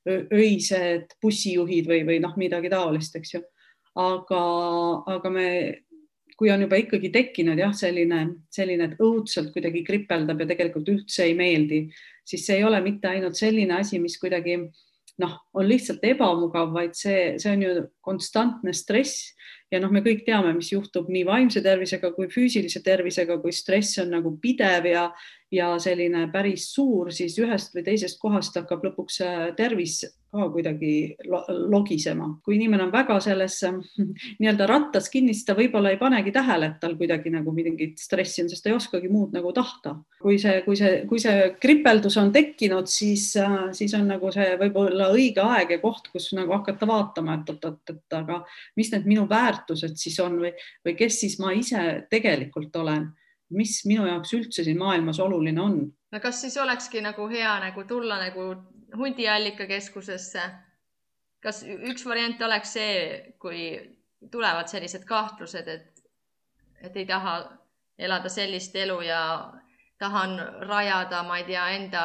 öised 0.08 1.16
bussijuhid 1.22 1.88
või, 1.88 2.02
või 2.08 2.18
noh, 2.22 2.34
midagi 2.40 2.70
taolist, 2.72 3.16
eks 3.16 3.36
ju. 3.36 3.42
aga, 4.02 4.42
aga 5.14 5.30
me, 5.30 5.48
kui 6.38 6.50
on 6.50 6.64
juba 6.64 6.78
ikkagi 6.80 7.12
tekkinud 7.12 7.60
jah, 7.60 7.74
selline, 7.76 8.22
selline, 8.50 8.88
et 8.88 9.02
õudselt 9.02 9.52
kuidagi 9.54 9.84
kripeldab 9.86 10.40
ja 10.42 10.48
tegelikult 10.54 10.88
üldse 10.90 11.26
ei 11.28 11.36
meeldi, 11.38 11.84
siis 12.24 12.46
see 12.46 12.58
ei 12.58 12.64
ole 12.66 12.80
mitte 12.82 13.10
ainult 13.10 13.38
selline 13.38 13.76
asi, 13.78 14.00
mis 14.02 14.18
kuidagi 14.18 14.58
noh, 15.22 15.36
on 15.54 15.68
lihtsalt 15.68 16.04
ebamugav, 16.08 16.72
vaid 16.74 16.96
see, 16.98 17.36
see 17.38 17.52
on 17.52 17.62
ju 17.62 17.86
konstantne 18.02 18.74
stress 18.74 19.34
ja 19.72 19.80
noh, 19.80 19.92
me 19.92 20.02
kõik 20.04 20.24
teame, 20.26 20.52
mis 20.56 20.70
juhtub 20.72 21.08
nii 21.12 21.24
vaimse 21.26 21.62
tervisega 21.64 22.12
kui 22.16 22.28
füüsilise 22.32 22.82
tervisega, 22.84 23.38
kui 23.42 23.54
stress 23.56 23.98
on 24.02 24.12
nagu 24.12 24.34
pidev 24.42 24.88
ja, 24.90 25.06
ja 25.52 25.72
selline 25.82 26.26
päris 26.32 26.68
suur, 26.74 27.12
siis 27.14 27.38
ühest 27.40 27.74
või 27.76 27.86
teisest 27.86 28.20
kohast 28.22 28.58
hakkab 28.60 28.84
lõpuks 28.90 29.22
äh, 29.24 29.46
tervis 29.56 30.02
ka 30.32 30.48
kuidagi 30.48 31.16
logisema. 31.68 32.28
kui 32.44 32.56
inimene 32.56 32.86
on 32.86 32.92
väga 32.92 33.18
selles 33.20 33.58
nii-öelda 34.40 34.66
rattas 34.68 35.10
kinni, 35.12 35.34
siis 35.36 35.44
ta 35.48 35.56
võib-olla 35.58 35.92
ei 35.92 36.00
panegi 36.00 36.32
tähele, 36.32 36.70
et 36.72 36.78
tal 36.80 36.96
kuidagi 36.96 37.32
nagu 37.34 37.52
mingit 37.52 38.00
stressi 38.00 38.42
on, 38.42 38.48
sest 38.48 38.64
ta 38.64 38.72
ei 38.72 38.76
oskagi 38.76 39.10
muud 39.12 39.36
nagu 39.36 39.52
tahta. 39.52 39.94
kui 40.22 40.38
see, 40.40 40.62
kui 40.64 40.78
see, 40.78 41.02
kui 41.10 41.20
see 41.20 41.52
kripeldus 41.60 42.16
on 42.22 42.32
tekkinud, 42.32 42.88
siis, 42.88 43.28
äh, 43.36 43.70
siis 43.76 43.92
on 43.98 44.08
nagu 44.08 44.32
see 44.32 44.56
võib-olla 44.60 45.10
õige 45.12 45.44
aeg 45.44 45.76
ja 45.76 45.80
koht, 45.82 46.08
kus 46.14 46.30
nagu 46.38 46.56
hakata 46.56 46.88
vaatama, 46.88 47.40
et 47.40 47.52
oot-oot, 47.52 47.82
et 47.92 48.16
aga 48.16 48.42
mis 48.80 48.92
need 48.94 49.08
minu 49.08 49.26
väärtused 49.28 49.98
siis 50.00 50.16
on 50.24 50.40
või, 50.46 50.54
või 50.86 50.96
kes 50.96 51.20
siis 51.24 51.36
ma 51.42 51.52
ise 51.56 52.06
tegelikult 52.10 52.80
olen 52.80 53.10
mis 53.52 53.82
minu 53.84 54.06
jaoks 54.08 54.32
üldse 54.36 54.64
siin 54.64 54.78
maailmas 54.80 55.20
oluline 55.20 55.60
on. 55.60 55.80
no 56.12 56.20
kas 56.20 56.40
siis 56.40 56.56
olekski 56.56 57.02
nagu 57.04 57.28
hea 57.28 57.52
nagu 57.60 57.84
tulla 57.88 58.18
nagu 58.22 58.46
hundiallikakeskusesse? 58.98 60.50
kas 61.42 61.64
üks 61.66 62.04
variant 62.06 62.42
oleks 62.46 62.76
see, 62.76 62.98
kui 63.42 63.64
tulevad 64.30 64.68
sellised 64.70 65.02
kahtlused, 65.08 65.66
et, 65.68 66.04
et 66.86 66.96
ei 66.96 67.06
taha 67.08 67.32
elada 67.98 68.30
sellist 68.30 68.76
elu 68.78 69.00
ja 69.02 69.22
tahan 69.98 70.36
rajada, 70.68 71.22
ma 71.26 71.38
ei 71.40 71.46
tea, 71.48 71.64
enda 71.78 72.04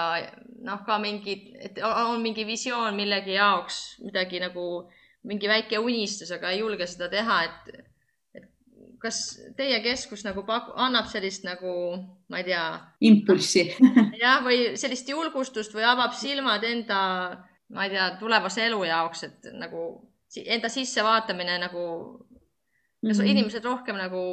noh, 0.65 0.81
ka 0.85 0.97
mingi, 1.01 1.37
et 1.61 1.77
on 1.85 2.21
mingi 2.21 2.45
visioon 2.49 2.97
millegi 2.97 3.37
jaoks, 3.37 3.99
midagi 4.05 4.41
nagu 4.41 4.65
mingi 5.29 5.49
väike 5.49 5.79
unistus, 5.81 6.31
aga 6.33 6.53
ei 6.53 6.63
julge 6.63 6.87
seda 6.89 7.09
teha, 7.13 7.37
et 7.45 7.77
kas 9.01 9.19
teie 9.57 9.79
keskus 9.83 10.23
nagu 10.25 10.43
paku, 10.47 10.73
annab 10.75 11.09
sellist 11.11 11.45
nagu, 11.47 11.73
ma 12.29 12.41
ei 12.41 12.47
tea. 12.49 12.65
impulssi 13.09 13.67
jah, 14.23 14.41
või 14.45 14.73
sellist 14.79 15.09
julgustust 15.09 15.75
või 15.75 15.85
avab 15.87 16.15
silmad 16.17 16.65
enda, 16.67 16.99
ma 17.73 17.87
ei 17.87 17.93
tea, 17.93 18.09
tulevase 18.19 18.65
elu 18.67 18.83
jaoks, 18.89 19.23
et 19.27 19.51
nagu 19.57 19.89
enda 20.45 20.69
sissevaatamine 20.69 21.57
nagu 21.61 21.83
mm, 23.01 23.11
-hmm. 23.11 23.29
inimesed 23.33 23.65
rohkem 23.65 23.95
nagu 23.97 24.23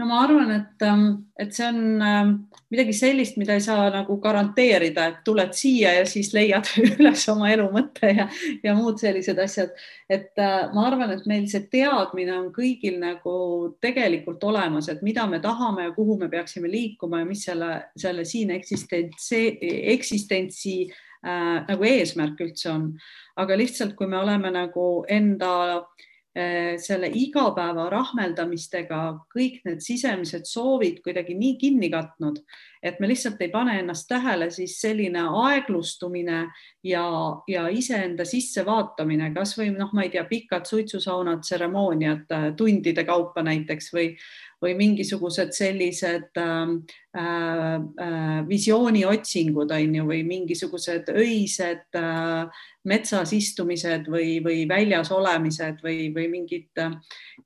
no 0.00 0.06
ma 0.08 0.22
arvan, 0.24 0.50
et, 0.54 0.82
ähm, 0.86 1.06
et 1.38 1.52
see 1.52 1.66
on 1.68 1.80
ähm, 2.02 2.30
midagi 2.72 2.94
sellist, 2.96 3.36
mida 3.40 3.56
ei 3.58 3.64
saa 3.64 3.88
nagu 3.92 4.16
garanteerida, 4.22 5.06
et 5.10 5.18
tuled 5.26 5.52
siia 5.56 5.92
ja 5.98 6.06
siis 6.08 6.32
leiad 6.32 6.68
üles 6.94 7.26
oma 7.32 7.50
elu 7.52 7.66
mõtte 7.74 8.12
ja, 8.14 8.26
ja 8.64 8.74
muud 8.78 9.00
sellised 9.02 9.38
asjad. 9.42 9.74
et 10.08 10.40
äh, 10.40 10.70
ma 10.74 10.86
arvan, 10.88 11.12
et 11.14 11.26
meil 11.30 11.46
see 11.52 11.66
teadmine 11.72 12.32
on 12.38 12.48
kõigil 12.54 12.96
nagu 13.02 13.34
tegelikult 13.82 14.44
olemas, 14.48 14.88
et 14.88 15.04
mida 15.06 15.26
me 15.28 15.42
tahame 15.42 15.88
ja 15.88 15.94
kuhu 15.96 16.16
me 16.20 16.30
peaksime 16.32 16.70
liikuma 16.70 17.20
ja 17.22 17.28
mis 17.28 17.44
selle, 17.50 17.72
selle 17.98 18.24
siin 18.24 18.54
eksistentsi, 18.56 19.42
eksistentsi 19.96 20.76
äh, 20.88 21.56
nagu 21.68 21.90
eesmärk 21.92 22.40
üldse 22.46 22.72
on. 22.72 22.92
aga 23.36 23.56
lihtsalt, 23.56 23.96
kui 23.98 24.08
me 24.08 24.18
oleme 24.20 24.52
nagu 24.54 24.86
enda 25.08 25.52
äh, 25.76 26.08
selle 26.30 27.08
igapäeva 27.18 27.88
rahmeldamistega 27.90 29.00
kõik 29.34 29.64
need 29.66 29.80
sisemised 29.82 30.44
soovid 30.46 31.00
kuidagi 31.02 31.34
nii 31.34 31.56
kinni 31.58 31.88
katnud, 31.90 32.38
et 32.82 33.00
me 33.00 33.08
lihtsalt 33.10 33.40
ei 33.42 33.50
pane 33.52 33.74
ennast 33.80 34.06
tähele, 34.08 34.46
siis 34.54 34.76
selline 34.80 35.24
aeglustumine 35.26 36.44
ja, 36.86 37.06
ja 37.50 37.66
iseenda 37.68 38.24
sissevaatamine, 38.28 39.32
kasvõi 39.34 39.72
noh, 39.74 39.90
ma 39.96 40.06
ei 40.06 40.12
tea, 40.14 40.22
pikad 40.28 40.70
suitsusaunad, 40.70 41.42
tseremooniad 41.44 42.36
äh, 42.36 42.46
tundide 42.56 43.04
kaupa 43.08 43.44
näiteks 43.46 43.90
või, 43.96 44.12
või 44.60 44.74
mingisugused 44.76 45.54
sellised 45.56 46.36
äh, 46.38 46.72
äh, 47.16 48.40
visiooniotsingud 48.48 49.72
on 49.72 49.94
ju, 49.96 50.04
või 50.08 50.20
mingisugused 50.28 51.08
öised 51.14 51.98
äh, 51.98 52.60
metsas 52.84 53.32
istumised 53.36 54.08
või, 54.12 54.38
või 54.44 54.66
väljas 54.68 55.12
olemised 55.16 55.80
või, 55.84 56.10
või 56.14 56.28
mingid 56.32 56.82
äh, 56.82 56.96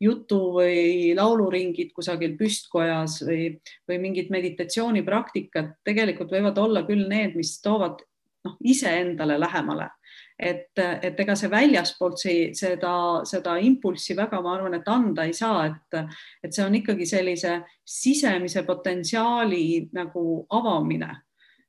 jutu 0.03 0.41
või 0.59 1.15
lauluringid 1.17 1.95
kusagil 1.95 2.35
püstkojas 2.39 3.21
või, 3.27 3.55
või 3.89 4.01
mingid 4.09 4.35
meditatsioonipraktikad 4.35 5.77
tegelikult 5.87 6.35
võivad 6.35 6.59
olla 6.59 6.83
küll 6.89 7.07
need, 7.11 7.39
mis 7.39 7.57
toovad 7.63 8.03
noh, 8.45 8.59
iseendale 8.67 9.39
lähemale 9.41 9.93
et, 10.39 10.71
et 10.79 11.21
ega 11.21 11.37
see 11.39 11.51
väljaspoolt 11.51 12.19
see, 12.19 12.47
seda, 12.59 12.95
seda 13.29 13.59
impulssi 13.63 14.17
väga, 14.19 14.41
ma 14.43 14.57
arvan, 14.57 14.79
et 14.79 14.89
anda 14.91 15.29
ei 15.29 15.35
saa, 15.37 15.67
et, 15.71 16.17
et 16.43 16.55
see 16.55 16.65
on 16.65 16.75
ikkagi 16.75 17.07
sellise 17.07 17.61
sisemise 17.85 18.65
potentsiaali 18.67 19.91
nagu 19.95 20.25
avamine 20.51 21.13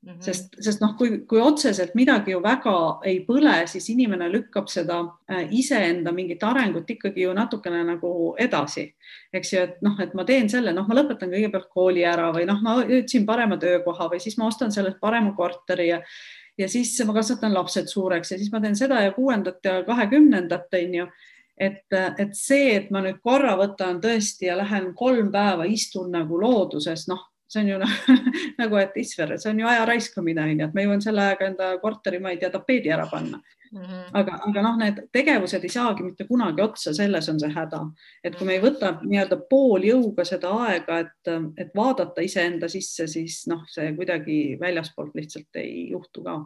Mm 0.06 0.12
-hmm. 0.12 0.22
sest, 0.22 0.56
sest 0.62 0.82
noh, 0.82 0.92
kui, 0.98 1.26
kui 1.26 1.42
otseselt 1.42 1.96
midagi 1.96 2.32
ju 2.32 2.42
väga 2.44 3.00
ei 3.04 3.26
põle, 3.28 3.68
siis 3.68 3.90
inimene 3.90 4.28
lükkab 4.30 4.68
seda 4.70 5.00
äh, 5.32 5.48
iseenda 5.52 6.12
mingit 6.12 6.44
arengut 6.44 6.90
ikkagi 6.90 7.22
ju 7.22 7.34
natukene 7.34 7.84
nagu 7.84 8.36
edasi, 8.38 8.94
eks 9.34 9.54
ju, 9.54 9.64
et 9.64 9.82
noh, 9.82 9.98
et 10.00 10.14
ma 10.14 10.24
teen 10.24 10.50
selle, 10.50 10.74
noh, 10.74 10.86
ma 10.88 10.96
lõpetan 10.96 11.34
kõigepealt 11.34 11.70
kooli 11.74 12.06
ära 12.06 12.30
või 12.32 12.46
noh, 12.46 12.62
ma 12.62 12.76
otsin 13.00 13.26
parema 13.26 13.58
töökoha 13.58 14.10
või 14.12 14.20
siis 14.20 14.38
ma 14.38 14.46
ostan 14.46 14.72
sellest 14.72 15.00
parema 15.02 15.34
korteri 15.34 15.88
ja 15.88 16.02
ja 16.58 16.70
siis 16.70 16.96
ma 17.06 17.14
kasvatan 17.14 17.54
lapsed 17.54 17.88
suureks 17.92 18.32
ja 18.32 18.38
siis 18.40 18.52
ma 18.52 18.62
teen 18.64 18.76
seda 18.76 19.02
ja 19.04 19.14
kuuendat 19.16 19.64
ja 19.64 19.80
kahekümnendat, 19.88 20.68
on 20.74 21.00
ju. 21.02 21.08
Et, 21.56 21.86
et 22.20 22.34
see, 22.36 22.74
et 22.76 22.90
ma 22.92 23.00
nüüd 23.00 23.22
korra 23.24 23.54
võtan 23.56 24.02
tõesti 24.04 24.50
ja 24.50 24.58
lähen 24.60 24.90
kolm 24.96 25.30
päeva 25.32 25.64
istun 25.72 26.10
nagu 26.12 26.36
looduses, 26.42 27.06
noh, 27.08 27.22
see 27.48 27.64
on 27.64 27.70
ju 27.70 27.78
nagu, 28.62 28.80
et 28.82 28.98
Isver, 29.00 29.38
see 29.40 29.54
on 29.54 29.62
ju 29.64 29.70
aja 29.72 29.86
raiskamine 29.88 30.44
on 30.44 30.60
ju, 30.60 30.68
et 30.68 30.76
ma 30.76 30.84
jõuan 30.84 31.04
selle 31.06 31.24
ajaga 31.24 31.48
enda 31.48 31.70
korteri, 31.80 32.20
ma 32.20 32.34
ei 32.34 32.42
tea, 32.42 32.52
tapeedi 32.52 32.92
ära 32.92 33.08
panna 33.08 33.40
mm. 33.76 33.82
-hmm. 33.82 34.10
aga, 34.14 34.40
aga 34.50 34.64
noh, 34.66 34.78
need 34.82 35.02
tegevused 35.12 35.64
ei 35.64 35.74
saagi 35.74 36.04
mitte 36.04 36.28
kunagi 36.30 36.64
otsa, 36.66 36.94
selles 36.94 37.30
on 37.30 37.40
see 37.40 37.54
häda, 37.56 37.82
et 38.24 38.36
kui 38.36 38.48
me 38.48 38.58
ei 38.58 38.64
võta 38.64 38.96
nii-öelda 39.04 39.40
pooljõuga 39.50 40.26
seda 40.26 40.54
aega, 40.68 41.00
et, 41.06 41.34
et 41.58 41.76
vaadata 41.76 42.26
iseenda 42.26 42.72
sisse, 42.72 43.08
siis 43.08 43.44
noh, 43.52 43.66
see 43.72 43.94
kuidagi 44.00 44.40
väljaspoolt 44.62 45.16
lihtsalt 45.16 45.64
ei 45.64 45.90
juhtu 45.92 46.24
ka 46.24 46.40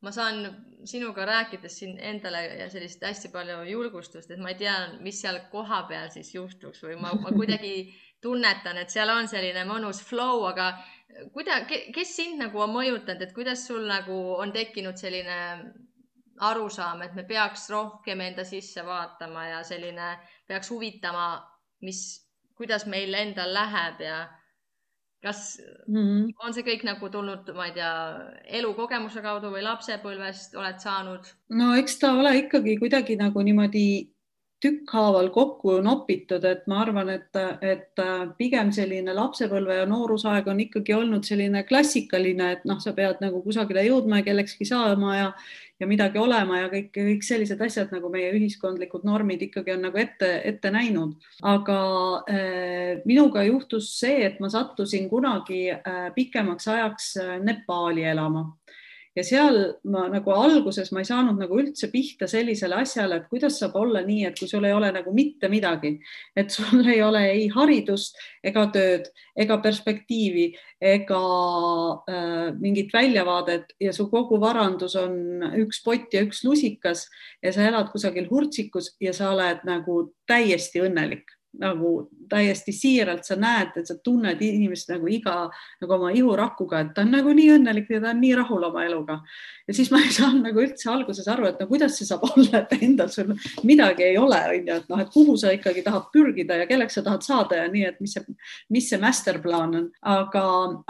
ma 0.00 0.12
saan 0.14 0.44
sinuga 0.84 1.24
rääkides 1.26 1.78
siin 1.78 1.98
endale 1.98 2.44
ja 2.60 2.68
sellist 2.70 3.02
hästi 3.04 3.28
palju 3.32 3.62
julgustust, 3.68 4.30
et 4.30 4.40
ma 4.40 4.52
ei 4.54 4.60
tea, 4.60 4.76
mis 5.04 5.20
seal 5.20 5.40
kohapeal 5.52 6.10
siis 6.14 6.30
juhtuks 6.34 6.84
või 6.86 6.96
ma, 7.00 7.12
ma 7.18 7.32
kuidagi 7.34 7.72
tunnetan, 8.24 8.78
et 8.78 8.90
seal 8.90 9.10
on 9.12 9.28
selline 9.30 9.64
mõnus 9.68 10.00
flow, 10.06 10.46
aga 10.48 10.72
kuida-, 11.32 11.64
kes 11.68 12.16
sind 12.16 12.40
nagu 12.42 12.62
on 12.62 12.72
mõjutanud, 12.76 13.22
et 13.22 13.34
kuidas 13.36 13.66
sul 13.68 13.86
nagu 13.88 14.16
on 14.38 14.52
tekkinud 14.54 14.98
selline 15.00 15.38
arusaam, 16.48 17.02
et 17.02 17.14
me 17.18 17.24
peaks 17.26 17.68
rohkem 17.72 18.20
enda 18.22 18.44
sisse 18.46 18.84
vaatama 18.86 19.46
ja 19.48 19.62
selline 19.66 20.12
peaks 20.48 20.70
huvitama, 20.70 21.30
mis, 21.82 22.02
kuidas 22.58 22.86
meil 22.86 23.14
endal 23.14 23.54
läheb 23.54 24.02
ja 24.04 24.18
kas 25.22 25.58
mm 25.88 25.96
-hmm. 25.96 26.26
on 26.38 26.54
see 26.54 26.62
kõik 26.62 26.84
nagu 26.86 27.08
tulnud, 27.10 27.50
ma 27.54 27.66
ei 27.66 27.72
tea, 27.74 27.94
elukogemuse 28.60 29.22
kaudu 29.22 29.50
või 29.50 29.64
lapsepõlvest 29.66 30.54
oled 30.54 30.78
saanud? 30.78 31.32
no 31.48 31.74
eks 31.74 31.98
ta 31.98 32.12
ole 32.12 32.36
ikkagi 32.44 32.76
kuidagi 32.78 33.16
nagu 33.16 33.42
niimoodi 33.42 34.14
tükkhaaval 34.62 35.30
kokku 35.34 35.76
nopitud, 35.84 36.44
et 36.44 36.66
ma 36.66 36.80
arvan, 36.82 37.12
et, 37.14 37.38
et 37.62 38.02
pigem 38.38 38.72
selline 38.74 39.14
lapsepõlve 39.14 39.78
ja 39.80 39.86
noorusaeg 39.86 40.50
on 40.50 40.64
ikkagi 40.66 40.96
olnud 40.96 41.28
selline 41.28 41.62
klassikaline, 41.68 42.52
et 42.56 42.66
noh, 42.68 42.80
sa 42.82 42.92
pead 42.96 43.22
nagu 43.22 43.42
kusagile 43.44 43.86
jõudma 43.86 44.20
ja 44.20 44.28
kellekski 44.30 44.66
saama 44.68 45.16
ja 45.16 45.32
ja 45.80 45.86
midagi 45.86 46.18
olema 46.18 46.62
ja 46.62 46.68
kõik, 46.72 46.90
kõik 46.94 47.24
sellised 47.26 47.60
asjad 47.62 47.92
nagu 47.94 48.10
meie 48.10 48.32
ühiskondlikud 48.34 49.04
normid 49.06 49.44
ikkagi 49.46 49.76
on 49.76 49.84
nagu 49.86 50.00
ette, 50.00 50.30
ette 50.44 50.72
näinud. 50.74 51.14
aga 51.42 51.78
äh, 52.30 53.02
minuga 53.06 53.44
juhtus 53.46 53.92
see, 54.00 54.24
et 54.26 54.40
ma 54.40 54.50
sattusin 54.50 55.08
kunagi 55.10 55.68
äh, 55.70 56.08
pikemaks 56.14 56.68
ajaks 56.68 57.16
äh, 57.22 57.36
Nepaali 57.44 58.04
elama 58.10 58.48
ja 59.18 59.24
seal 59.26 59.56
ma 59.90 60.04
nagu 60.12 60.30
alguses 60.34 60.92
ma 60.94 61.02
ei 61.02 61.08
saanud 61.08 61.40
nagu 61.40 61.58
üldse 61.58 61.90
pihta 61.90 62.28
sellisele 62.30 62.76
asjale, 62.78 63.18
et 63.18 63.30
kuidas 63.30 63.58
saab 63.58 63.74
olla 63.80 64.02
nii, 64.06 64.24
et 64.28 64.38
kui 64.38 64.48
sul 64.50 64.66
ei 64.68 64.74
ole 64.76 64.90
nagu 64.94 65.12
mitte 65.14 65.50
midagi, 65.50 65.96
et 66.38 66.54
sul 66.54 66.86
ei 66.86 67.02
ole 67.02 67.24
ei 67.32 67.48
haridust 67.52 68.18
ega 68.46 68.68
tööd 68.74 69.08
ega 69.38 69.58
perspektiivi 69.64 70.48
ega 70.78 71.22
äh, 72.10 72.52
mingit 72.60 72.94
väljavaadet 72.94 73.74
ja 73.82 73.94
su 73.96 74.06
kogu 74.12 74.38
varandus 74.42 74.94
on 75.00 75.42
üks 75.64 75.82
pott 75.84 76.14
ja 76.14 76.22
üks 76.26 76.44
lusikas 76.46 77.08
ja 77.42 77.52
sa 77.54 77.66
elad 77.66 77.90
kusagil 77.94 78.30
hurtsikus 78.30 78.94
ja 79.02 79.14
sa 79.16 79.32
oled 79.34 79.66
nagu 79.66 80.04
täiesti 80.30 80.84
õnnelik 80.84 81.37
nagu 81.58 82.08
täiesti 82.28 82.72
siiralt 82.76 83.24
sa 83.26 83.36
näed, 83.40 83.72
et 83.80 83.88
sa 83.88 83.96
tunned 84.04 84.40
inimest 84.44 84.90
nagu 84.92 85.08
iga 85.10 85.34
nagu 85.80 85.94
oma 85.96 86.10
ihurakuga, 86.14 86.82
et 86.82 86.90
ta 86.96 87.04
on 87.06 87.14
nagu 87.16 87.32
nii 87.34 87.54
õnnelik 87.56 87.88
ja 87.90 88.00
ta 88.02 88.12
on 88.12 88.20
nii 88.22 88.34
rahul 88.38 88.66
oma 88.68 88.84
eluga. 88.84 89.18
ja 89.68 89.74
siis 89.74 89.90
ma 89.92 90.00
ei 90.04 90.12
saanud 90.12 90.46
nagu 90.46 90.62
üldse 90.62 90.90
alguses 90.92 91.28
aru, 91.28 91.48
et 91.48 91.60
no 91.60 91.66
kuidas 91.70 91.96
see 91.98 92.08
saab 92.08 92.26
olla, 92.28 92.62
et 92.62 92.74
endal 92.82 93.10
sul 93.12 93.32
midagi 93.68 94.06
ei 94.06 94.18
ole, 94.20 94.40
on 94.52 94.70
ju, 94.70 94.76
et 94.82 94.92
noh, 94.92 95.02
et 95.02 95.10
kuhu 95.14 95.36
sa 95.40 95.52
ikkagi 95.56 95.84
tahad 95.86 96.10
pürgida 96.14 96.60
ja 96.60 96.68
kelleks 96.70 96.98
sa 96.98 97.04
tahad 97.06 97.26
saada 97.26 97.62
ja 97.62 97.66
nii, 97.72 97.84
et 97.90 97.98
mis 98.04 98.14
see, 98.16 98.36
mis 98.74 98.90
see 98.90 99.00
masterplaan 99.02 99.74
on, 99.80 99.88
aga, 100.14 100.44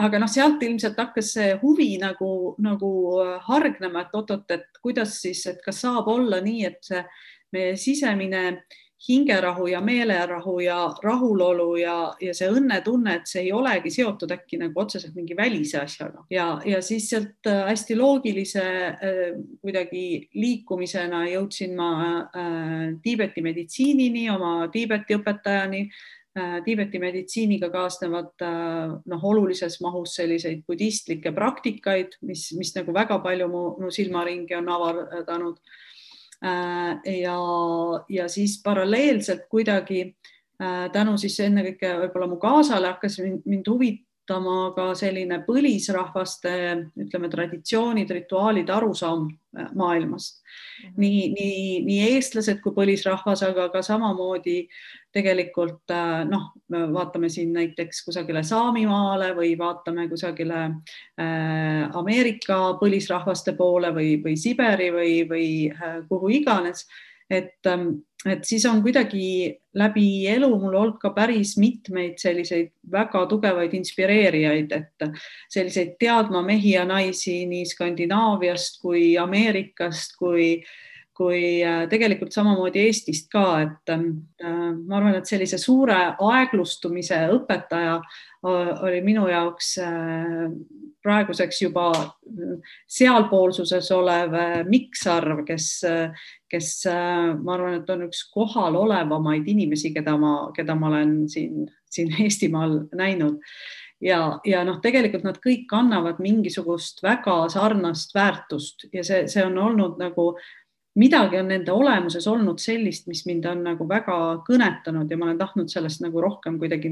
aga 0.08 0.22
noh, 0.22 0.30
sealt 0.30 0.62
ilmselt 0.66 0.98
hakkas 0.98 1.32
see 1.38 1.54
huvi 1.62 1.94
nagu, 2.02 2.32
nagu 2.62 2.92
hargnema, 3.48 4.04
et 4.04 4.20
oot-oot, 4.20 4.46
et 4.54 4.82
kuidas 4.82 5.20
siis, 5.22 5.46
et 5.50 5.62
kas 5.64 5.82
saab 5.86 6.10
olla 6.12 6.42
nii, 6.44 6.64
et 6.68 6.92
see 6.92 7.02
meie 7.54 7.76
sisemine 7.80 8.42
hingerahu 9.08 9.66
ja 9.66 9.80
meelerahu 9.80 10.60
ja 10.60 10.78
rahulolu 11.02 11.76
ja, 11.76 11.96
ja 12.20 12.34
see 12.34 12.48
õnnetunne, 12.50 13.14
et 13.20 13.30
see 13.30 13.44
ei 13.46 13.52
olegi 13.54 13.92
seotud 13.94 14.32
äkki 14.34 14.58
nagu 14.58 14.82
otseselt 14.82 15.14
mingi 15.14 15.36
välise 15.38 15.78
asjaga 15.78 16.24
ja, 16.34 16.48
ja 16.66 16.82
siis 16.82 17.06
sealt 17.12 17.46
äh, 17.46 17.62
hästi 17.70 17.96
loogilise 17.98 18.66
äh, 18.90 19.22
kuidagi 19.62 20.04
liikumisena 20.34 21.24
jõudsin 21.30 21.76
ma 21.78 21.90
äh, 22.26 22.84
Tiibeti 23.02 23.44
meditsiinini, 23.44 24.28
oma 24.34 24.68
Tiibeti 24.72 25.18
õpetajani. 25.18 25.88
Tiibeti 26.38 27.00
meditsiiniga 27.02 27.66
kaasnevad 27.72 28.44
noh, 29.10 29.22
olulises 29.26 29.80
mahus 29.82 30.12
selliseid 30.20 30.60
budistlikke 30.68 31.32
praktikaid, 31.34 32.12
mis, 32.28 32.44
mis 32.54 32.70
nagu 32.76 32.94
väga 32.94 33.16
palju 33.24 33.48
mu, 33.50 33.62
mu 33.82 33.90
silmaringi 33.90 34.54
on 34.54 34.68
avardanud 34.70 35.56
ja, 36.42 37.36
ja 38.08 38.28
siis 38.28 38.60
paralleelselt 38.64 39.48
kuidagi 39.50 40.02
äh, 40.62 40.86
tänu 40.92 41.16
siis 41.18 41.38
ennekõike 41.42 41.94
võib-olla 42.04 42.28
mu 42.30 42.38
kaasale 42.42 42.92
hakkas 42.92 43.18
mind, 43.24 43.42
mind 43.44 43.70
huvitama 44.28 44.74
ka 44.76 44.94
selline 44.94 45.42
põlisrahvaste, 45.46 46.52
ütleme, 47.00 47.28
traditsioonid, 47.30 48.10
rituaalid, 48.10 48.68
arusaam 48.68 49.28
äh, 49.56 49.68
maailmast. 49.74 50.42
-hmm. 50.42 50.92
nii, 50.96 51.32
nii, 51.32 51.84
nii 51.84 52.14
eestlased 52.14 52.60
kui 52.60 52.72
põlisrahvas, 52.72 53.42
aga 53.42 53.68
ka 53.68 53.82
samamoodi 53.82 54.68
tegelikult 55.12 55.90
äh, 55.90 56.24
noh, 56.28 56.52
vaatame 56.70 57.28
siin 57.28 57.52
näiteks 57.52 58.04
kusagile 58.04 58.42
Saamimaale 58.42 59.34
või 59.34 59.56
vaatame 59.58 60.08
kusagile 60.08 60.64
äh, 61.20 61.96
Ameerika 61.96 62.78
põlisrahvaste 62.80 63.56
poole 63.56 63.94
või, 63.94 64.22
või 64.22 64.36
Siberi 64.36 64.90
või, 64.92 65.28
või 65.28 65.70
äh, 65.70 66.02
kuhu 66.08 66.28
iganes. 66.28 66.86
Et, 67.30 67.58
ähm, 67.66 67.88
et 68.26 68.44
siis 68.44 68.64
on 68.66 68.82
kuidagi 68.82 69.58
läbi 69.74 70.26
elu 70.28 70.48
mul 70.58 70.74
olnud 70.74 70.98
ka 71.00 71.12
päris 71.14 71.56
mitmeid 71.60 72.18
selliseid 72.18 72.72
väga 72.90 73.26
tugevaid 73.30 73.74
inspireerijaid, 73.78 74.72
et 74.72 75.08
selliseid 75.52 75.96
teadma 76.00 76.42
mehi 76.42 76.74
ja 76.74 76.84
naisi 76.88 77.40
nii 77.46 77.66
Skandinaaviast 77.68 78.80
kui 78.82 79.16
Ameerikast 79.20 80.16
kui 80.18 80.50
äh, 80.58 80.76
kui 81.18 81.58
äh, 81.66 81.84
tegelikult 81.90 82.34
samamoodi 82.34 82.84
Eestist 82.86 83.26
ka, 83.32 83.44
et 83.64 83.92
ähm, 83.92 84.10
äh, 84.38 84.70
ma 84.86 85.00
arvan, 85.00 85.18
et 85.18 85.26
sellise 85.26 85.58
suure 85.58 85.96
aeglustumise 86.14 87.18
õpetaja 87.34 87.98
oli 88.46 89.00
minu 89.02 89.24
jaoks 89.26 89.72
äh, 89.82 90.44
praeguseks 91.02 91.64
juba 91.64 91.88
sealpoolsuses 92.86 93.90
olev 93.96 94.36
Mikksarv, 94.68 95.42
kes, 95.48 95.68
kes 96.50 96.70
ma 97.42 97.54
arvan, 97.54 97.80
et 97.80 97.90
on 97.92 98.06
üks 98.08 98.24
kohalolevamaid 98.34 99.48
inimesi, 99.48 99.92
keda 99.94 100.16
ma, 100.20 100.32
keda 100.56 100.76
ma 100.78 100.88
olen 100.92 101.18
siin, 101.30 101.66
siin 101.90 102.14
Eestimaal 102.24 102.80
näinud. 102.96 103.42
Ja, 104.00 104.38
ja 104.46 104.62
noh, 104.62 104.78
tegelikult 104.78 105.24
nad 105.26 105.40
kõik 105.42 105.64
kannavad 105.70 106.20
mingisugust 106.22 107.02
väga 107.02 107.48
sarnast 107.50 108.14
väärtust 108.14 108.86
ja 108.94 109.02
see, 109.02 109.24
see 109.26 109.42
on 109.42 109.58
olnud 109.58 109.98
nagu 109.98 110.28
midagi 110.98 111.38
on 111.38 111.50
nende 111.50 111.72
olemuses 111.74 112.26
olnud 112.30 112.60
sellist, 112.62 113.08
mis 113.10 113.24
mind 113.26 113.46
on 113.50 113.64
nagu 113.66 113.86
väga 113.88 114.18
kõnetanud 114.46 115.10
ja 115.10 115.18
ma 115.18 115.28
olen 115.28 115.40
tahtnud 115.40 115.70
sellest 115.70 116.02
nagu 116.04 116.22
rohkem 116.22 116.58
kuidagi 116.58 116.90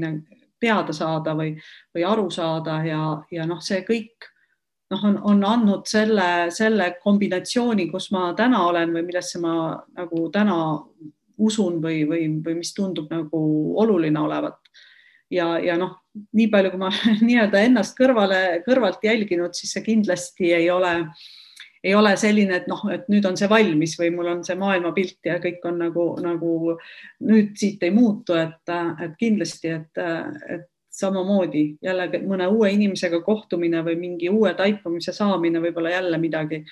teada 0.59 0.95
saada 0.95 1.35
või, 1.37 1.53
või 1.95 2.05
aru 2.07 2.29
saada 2.33 2.81
ja, 2.87 3.01
ja 3.31 3.47
noh, 3.49 3.61
see 3.63 3.83
kõik 3.87 4.29
noh, 4.91 5.03
on, 5.09 5.19
on 5.23 5.43
andnud 5.45 5.87
selle, 5.89 6.47
selle 6.55 6.91
kombinatsiooni, 7.03 7.87
kus 7.91 8.09
ma 8.15 8.31
täna 8.37 8.63
olen 8.69 8.95
või 8.95 9.05
millesse 9.09 9.41
ma 9.43 9.53
nagu 9.97 10.27
täna 10.33 10.57
usun 11.37 11.81
või, 11.83 12.01
või, 12.09 12.27
või 12.43 12.59
mis 12.61 12.73
tundub 12.73 13.11
nagu 13.13 13.41
oluline 13.81 14.19
olevat. 14.19 14.59
ja, 15.31 15.57
ja 15.59 15.75
noh, 15.77 15.97
nii 16.33 16.47
palju, 16.51 16.71
kui 16.73 16.81
ma 16.81 16.91
nii-öelda 17.27 17.65
ennast 17.67 17.97
kõrvale, 17.97 18.61
kõrvalt 18.65 19.03
jälginud, 19.03 19.53
siis 19.57 19.75
see 19.75 19.83
kindlasti 19.85 20.53
ei 20.55 20.69
ole, 20.71 20.93
ei 21.83 21.93
ole 21.95 22.15
selline, 22.17 22.61
et 22.61 22.71
noh, 22.71 22.81
et 22.93 23.05
nüüd 23.11 23.27
on 23.27 23.37
see 23.37 23.49
valmis 23.51 23.97
või 23.99 24.13
mul 24.15 24.31
on 24.37 24.45
see 24.47 24.57
maailmapilt 24.59 25.29
ja 25.29 25.37
kõik 25.43 25.67
on 25.67 25.83
nagu, 25.83 26.07
nagu 26.23 26.55
nüüd 27.27 27.53
siit 27.59 27.83
ei 27.83 27.93
muutu, 27.93 28.39
et, 28.39 28.63
et 29.03 29.19
kindlasti, 29.19 29.75
et, 29.75 30.03
et 30.55 30.67
samamoodi 30.97 31.63
jälle 31.81 32.09
mõne 32.25 32.47
uue 32.49 32.71
inimesega 32.73 33.21
kohtumine 33.25 33.83
või 33.85 33.95
mingi 33.99 34.29
uue 34.29 34.53
taipamise 34.57 35.13
saamine 35.13 35.61
võib-olla 35.61 35.93
jälle 35.93 36.17
midagi, 36.17 36.63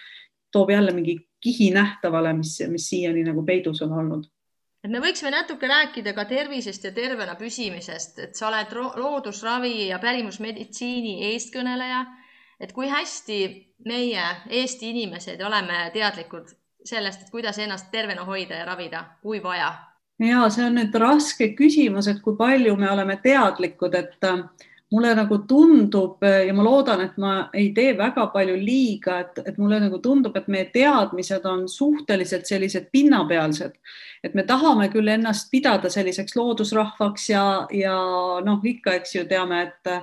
toob 0.52 0.72
jälle 0.74 0.94
mingi 0.96 1.20
kihi 1.42 1.70
nähtavale, 1.76 2.34
mis, 2.34 2.58
mis 2.72 2.90
siiani 2.90 3.24
nagu 3.28 3.44
peidus 3.46 3.82
on 3.86 3.94
olnud 4.00 4.32
et 4.86 4.92
me 4.94 5.02
võiksime 5.02 5.32
natuke 5.34 5.66
rääkida 5.66 6.14
ka 6.14 6.28
tervisest 6.30 6.84
ja 6.86 6.92
tervena 6.94 7.34
püsimisest, 7.40 8.20
et 8.22 8.38
sa 8.38 8.52
oled 8.52 8.74
loodusravi 9.02 9.88
ja 9.88 9.98
pärimusmeditsiini 10.00 11.32
eestkõneleja. 11.32 12.06
et 12.60 12.72
kui 12.72 12.88
hästi 12.88 13.38
meie, 13.86 14.26
Eesti 14.50 14.90
inimesed, 14.90 15.42
oleme 15.42 15.90
teadlikud 15.94 16.54
sellest, 16.86 17.22
et 17.22 17.32
kuidas 17.32 17.58
ennast 17.60 17.90
tervena 17.92 18.24
hoida 18.24 18.62
ja 18.62 18.66
ravida, 18.66 19.04
kui 19.22 19.44
vaja? 19.44 19.74
Ja 20.20 20.46
see 20.50 20.66
on 20.68 20.80
nüüd 20.80 20.96
raske 21.02 21.52
küsimus, 21.58 22.08
et 22.08 22.22
kui 22.24 22.38
palju 22.38 22.76
me 22.80 22.90
oleme 22.92 23.18
teadlikud, 23.24 23.96
et 23.96 24.32
mulle 24.94 25.12
nagu 25.18 25.38
tundub 25.50 26.24
ja 26.24 26.54
ma 26.54 26.64
loodan, 26.64 27.02
et 27.08 27.18
ma 27.20 27.32
ei 27.54 27.72
tee 27.76 27.96
väga 27.98 28.28
palju 28.34 28.56
liiga, 28.60 29.18
et, 29.26 29.42
et 29.50 29.58
mulle 29.58 29.80
nagu 29.82 30.00
tundub, 30.04 30.36
et 30.38 30.48
meie 30.52 30.70
teadmised 30.74 31.46
on 31.50 31.66
suhteliselt 31.70 32.48
sellised 32.48 32.88
pinnapealsed, 32.94 33.76
et 34.24 34.38
me 34.38 34.46
tahame 34.48 34.88
küll 34.94 35.10
ennast 35.12 35.50
pidada 35.52 35.90
selliseks 35.92 36.38
loodusrahvaks 36.38 37.30
ja, 37.34 37.46
ja 37.74 37.98
noh, 38.46 38.64
ikka, 38.64 39.00
eks 39.02 39.18
ju, 39.18 39.26
teame, 39.30 39.66
et, 39.68 39.94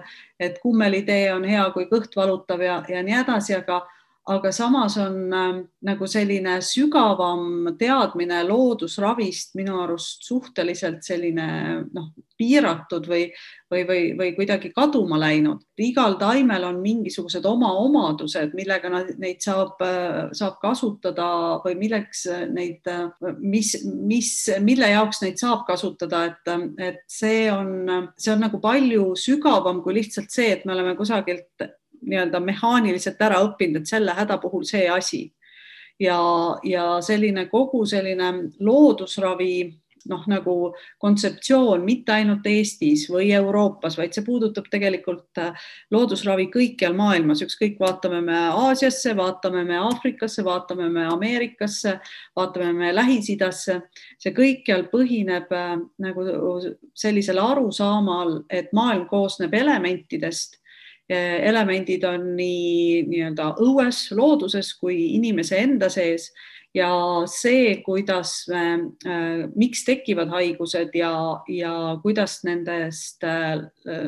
et 0.50 0.60
kummelitee 0.62 1.30
on 1.32 1.46
hea, 1.48 1.64
kui 1.72 1.88
kõht 1.90 2.16
valutab 2.18 2.66
ja, 2.66 2.82
ja 2.90 3.06
nii 3.06 3.20
edasi, 3.22 3.56
aga 3.62 3.84
aga 4.30 4.52
samas 4.52 4.96
on 5.02 5.32
äh, 5.34 5.62
nagu 5.82 6.06
selline 6.06 6.60
sügavam 6.62 7.72
teadmine 7.78 8.42
loodusravist 8.46 9.56
minu 9.58 9.80
arust 9.82 10.22
suhteliselt 10.22 11.02
selline 11.02 11.46
noh, 11.90 12.12
piiratud 12.38 13.08
või, 13.10 13.24
või, 13.70 13.82
või, 13.88 14.04
või 14.18 14.30
kuidagi 14.36 14.70
kaduma 14.76 15.18
läinud. 15.18 15.64
igal 15.82 16.14
taimel 16.20 16.68
on 16.68 16.78
mingisugused 16.84 17.44
oma 17.50 17.72
omadused, 17.82 18.54
millega 18.54 18.92
neid 18.92 19.42
saab, 19.42 19.82
äh, 19.82 20.30
saab 20.38 20.60
kasutada 20.62 21.58
või 21.66 21.74
milleks 21.82 22.28
neid, 22.54 22.86
mis, 23.42 23.74
mis, 23.82 24.32
mille 24.62 24.94
jaoks 24.94 25.24
neid 25.26 25.42
saab 25.42 25.66
kasutada, 25.66 26.24
et, 26.30 26.54
et 26.78 27.04
see 27.10 27.50
on, 27.50 28.10
see 28.14 28.34
on 28.36 28.46
nagu 28.46 28.62
palju 28.62 29.16
sügavam 29.18 29.82
kui 29.82 29.98
lihtsalt 29.98 30.30
see, 30.30 30.52
et 30.54 30.66
me 30.66 30.76
oleme 30.76 30.94
kusagilt 30.94 31.72
nii-öelda 32.02 32.40
mehaaniliselt 32.40 33.20
ära 33.22 33.42
õppinud, 33.46 33.82
et 33.82 33.92
selle 33.92 34.14
häda 34.16 34.38
puhul 34.42 34.64
see 34.68 34.88
asi. 34.90 35.32
ja, 36.00 36.18
ja 36.64 36.84
selline 37.04 37.46
kogu 37.46 37.84
selline 37.86 38.32
loodusravi 38.60 39.82
noh, 40.10 40.22
nagu 40.30 40.54
kontseptsioon 41.02 41.84
mitte 41.86 42.14
ainult 42.16 42.46
Eestis 42.48 43.04
või 43.10 43.30
Euroopas, 43.36 43.96
vaid 43.98 44.14
see 44.14 44.24
puudutab 44.26 44.68
tegelikult 44.72 45.40
äh, 45.40 45.66
loodusravi 45.94 46.48
kõikjal 46.52 46.96
maailmas, 46.98 47.42
ükskõik, 47.46 47.78
vaatame 47.80 48.22
me 48.24 48.38
Aasiasse, 48.52 49.14
vaatame 49.18 49.64
me 49.68 49.78
Aafrikasse, 49.80 50.44
vaatame 50.46 50.88
me 50.92 51.06
Ameerikasse, 51.10 51.98
vaatame 52.38 52.72
me 52.78 52.92
Lähis-Idasse, 52.96 53.78
see 54.22 54.34
kõikjal 54.36 54.88
põhineb 54.92 55.52
äh, 55.56 55.76
nagu 56.02 56.26
sellisel 56.98 57.40
arusaamal, 57.42 58.40
et 58.50 58.72
maailm 58.76 59.06
koosneb 59.10 59.54
elementidest 59.54 60.61
elemendid 61.10 62.04
on 62.08 62.32
nii 62.36 63.02
nii-öelda 63.08 63.52
õues, 63.62 64.06
looduses 64.16 64.72
kui 64.80 65.14
inimese 65.16 65.58
enda 65.62 65.90
sees. 65.92 66.30
Ja 66.72 66.88
see, 67.28 67.82
kuidas 67.84 68.46
me 68.48 68.62
äh,, 69.04 69.42
miks 69.60 69.82
tekivad 69.84 70.30
haigused 70.32 70.94
ja, 70.96 71.10
ja 71.52 71.72
kuidas 72.00 72.38
nendest 72.48 73.26
äh, 73.28 73.60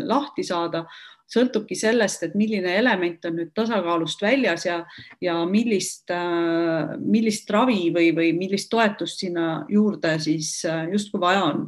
lahti 0.09 0.47
saada, 0.49 0.87
sõltubki 1.29 1.77
sellest, 1.77 2.23
et 2.25 2.39
milline 2.39 2.73
element 2.79 3.27
on 3.29 3.37
nüüd 3.37 3.51
tasakaalust 3.57 4.23
väljas 4.25 4.65
ja, 4.65 4.79
ja 5.21 5.37
millist 5.45 6.09
äh,, 6.15 6.95
millist 7.05 7.53
ravi 7.53 7.91
või, 7.93 8.15
või 8.17 8.33
millist 8.39 8.73
toetust 8.73 9.27
sinna 9.27 9.67
juurde 9.69 10.17
siis 10.25 10.63
justkui 10.93 11.21
vaja 11.21 11.45
on 11.51 11.67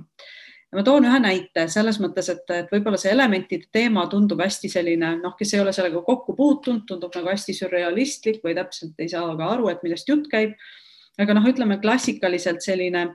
ma 0.74 0.82
toon 0.86 1.06
ühe 1.08 1.18
näite 1.22 1.66
selles 1.72 2.00
mõttes, 2.02 2.28
et, 2.32 2.42
et 2.52 2.72
võib-olla 2.72 2.98
see 3.00 3.12
elementide 3.14 3.70
teema 3.72 4.06
tundub 4.10 4.40
hästi 4.42 4.70
selline, 4.72 5.12
noh, 5.22 5.36
kes 5.38 5.54
ei 5.54 5.62
ole 5.62 5.74
sellega 5.76 6.02
kokku 6.06 6.34
puutunud, 6.36 6.84
tundub 6.88 7.14
nagu 7.14 7.30
hästi 7.30 7.54
sürrealistlik 7.56 8.42
või 8.44 8.56
täpselt 8.58 8.98
ei 9.00 9.10
saa 9.12 9.30
ka 9.38 9.52
aru, 9.54 9.70
et 9.72 9.86
millest 9.86 10.10
jutt 10.10 10.28
käib. 10.32 10.56
aga 11.16 11.32
noh, 11.32 11.46
ütleme 11.48 11.78
klassikaliselt 11.80 12.60
selline 12.60 13.06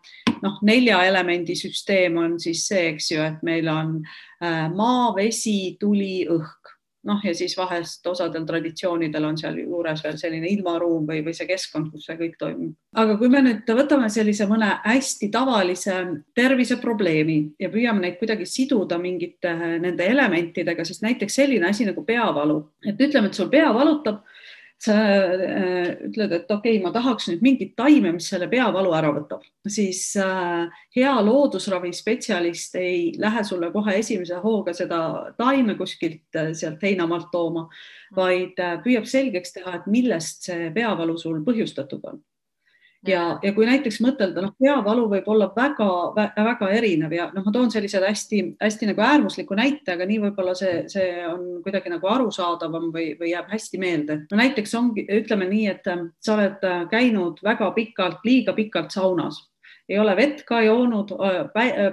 noh, 0.41 0.57
nelja 0.65 1.03
elemendi 1.05 1.53
süsteem 1.55 2.17
on 2.17 2.39
siis 2.41 2.63
see, 2.67 2.87
eks 2.95 3.11
ju, 3.11 3.21
et 3.21 3.43
meil 3.45 3.67
on 3.69 3.99
äh, 4.41 4.67
maa, 4.73 5.11
vesi, 5.15 5.77
tuli, 5.79 6.25
õhk 6.25 6.70
noh, 7.07 7.21
ja 7.25 7.33
siis 7.35 7.55
vahest 7.57 8.05
osadel 8.07 8.45
traditsioonidel 8.47 9.25
on 9.25 9.37
sealjuures 9.39 10.03
veel 10.05 10.17
selline 10.21 10.49
ilmaruum 10.51 11.07
või, 11.07 11.23
või 11.25 11.33
see 11.37 11.47
keskkond, 11.49 11.89
kus 11.93 12.05
see 12.07 12.17
kõik 12.19 12.37
toimub. 12.41 12.75
aga 13.01 13.17
kui 13.17 13.31
me 13.33 13.41
nüüd 13.45 13.71
võtame 13.77 14.09
sellise 14.13 14.45
mõne 14.49 14.69
hästi 14.85 15.31
tavalise 15.33 15.97
terviseprobleemi 16.37 17.39
ja 17.61 17.71
püüame 17.73 18.05
neid 18.05 18.19
kuidagi 18.21 18.45
siduda 18.49 18.99
mingite 19.01 19.53
nende 19.55 20.05
elementidega, 20.05 20.85
siis 20.85 21.01
näiteks 21.05 21.41
selline 21.41 21.69
asi 21.69 21.87
nagu 21.89 22.05
peavalu, 22.05 22.61
et 22.85 23.01
ütleme, 23.01 23.31
et 23.31 23.39
sul 23.39 23.49
pea 23.49 23.71
valutab 23.73 24.21
sa 24.81 24.95
äh, 24.97 25.91
ütled, 26.07 26.31
et 26.33 26.49
okei 26.51 26.77
okay,, 26.77 26.81
ma 26.81 26.91
tahaks 26.93 27.27
nüüd 27.29 27.43
mingit 27.45 27.75
taime, 27.77 28.15
mis 28.15 28.29
selle 28.31 28.47
peavalu 28.49 28.95
ära 28.97 29.11
võtab, 29.13 29.43
siis 29.69 30.03
äh, 30.19 30.71
hea 30.97 31.13
loodusravispetsialist 31.27 32.79
ei 32.81 33.11
lähe 33.21 33.43
sulle 33.45 33.69
kohe 33.75 33.99
esimese 33.99 34.41
hooga 34.41 34.73
seda 34.77 35.01
taime 35.37 35.77
kuskilt 35.77 36.39
äh, 36.39 36.51
sealt 36.57 36.81
heinamaalt 36.81 37.29
tooma, 37.33 37.67
vaid 38.17 38.57
püüab 38.83 39.05
selgeks 39.07 39.53
teha, 39.59 39.77
et 39.77 39.87
millest 39.91 40.49
see 40.49 40.71
peavalu 40.73 41.17
sul 41.21 41.43
põhjustatud 41.45 42.09
on 42.09 42.23
ja, 43.07 43.21
ja 43.43 43.51
kui 43.55 43.65
näiteks 43.65 43.99
mõtelda, 44.03 44.43
noh, 44.45 44.53
peavalu 44.61 45.07
võib 45.11 45.27
olla 45.33 45.49
väga-väga 45.55 46.69
erinev 46.77 47.13
ja 47.15 47.27
noh, 47.33 47.43
ma 47.45 47.53
toon 47.53 47.71
sellised 47.73 48.03
hästi-hästi 48.05 48.89
nagu 48.91 49.05
äärmusliku 49.05 49.57
näite, 49.57 49.95
aga 49.95 50.07
nii 50.09 50.19
võib-olla 50.27 50.55
see, 50.57 50.83
see 50.91 51.07
on 51.27 51.61
kuidagi 51.65 51.93
nagu 51.93 52.09
arusaadavam 52.11 52.89
või, 52.93 53.11
või 53.19 53.33
jääb 53.33 53.49
hästi 53.51 53.81
meelde. 53.81 54.19
no 54.31 54.41
näiteks 54.41 54.75
ongi, 54.77 55.05
ütleme 55.21 55.47
nii, 55.49 55.69
et 55.71 55.87
äh, 55.91 56.03
sa 56.21 56.35
oled 56.37 56.67
äh, 56.67 56.83
käinud 56.91 57.41
väga 57.45 57.71
pikalt, 57.77 58.21
liiga 58.27 58.53
pikalt 58.57 58.93
saunas. 58.93 59.47
Ei 59.91 59.97
ole 59.99 60.13
vett 60.15 60.45
ka 60.47 60.61
joonud, 60.63 61.09
äh, 61.25 61.39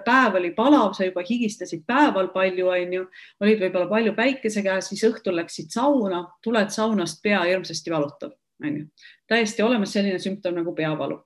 päev 0.05 0.37
oli 0.39 0.53
palav, 0.55 0.93
sa 0.95 1.09
juba 1.09 1.25
higistasid 1.27 1.87
päeval 1.89 2.29
palju, 2.35 2.69
onju, 2.75 3.07
olid 3.43 3.65
võib-olla 3.65 3.89
palju 3.91 4.13
päikese 4.19 4.63
käes, 4.67 4.93
siis 4.93 5.07
õhtul 5.09 5.41
läksid 5.41 5.73
sauna, 5.73 6.27
tuled 6.45 6.71
saunast, 6.75 7.23
pea 7.25 7.41
hirmsasti 7.49 7.95
valutab 7.95 8.37
onju. 8.65 8.87
täiesti 9.27 9.63
olemas 9.63 9.93
selline 9.93 10.19
sümptom 10.19 10.55
nagu 10.55 10.75
peavalu 10.75 11.17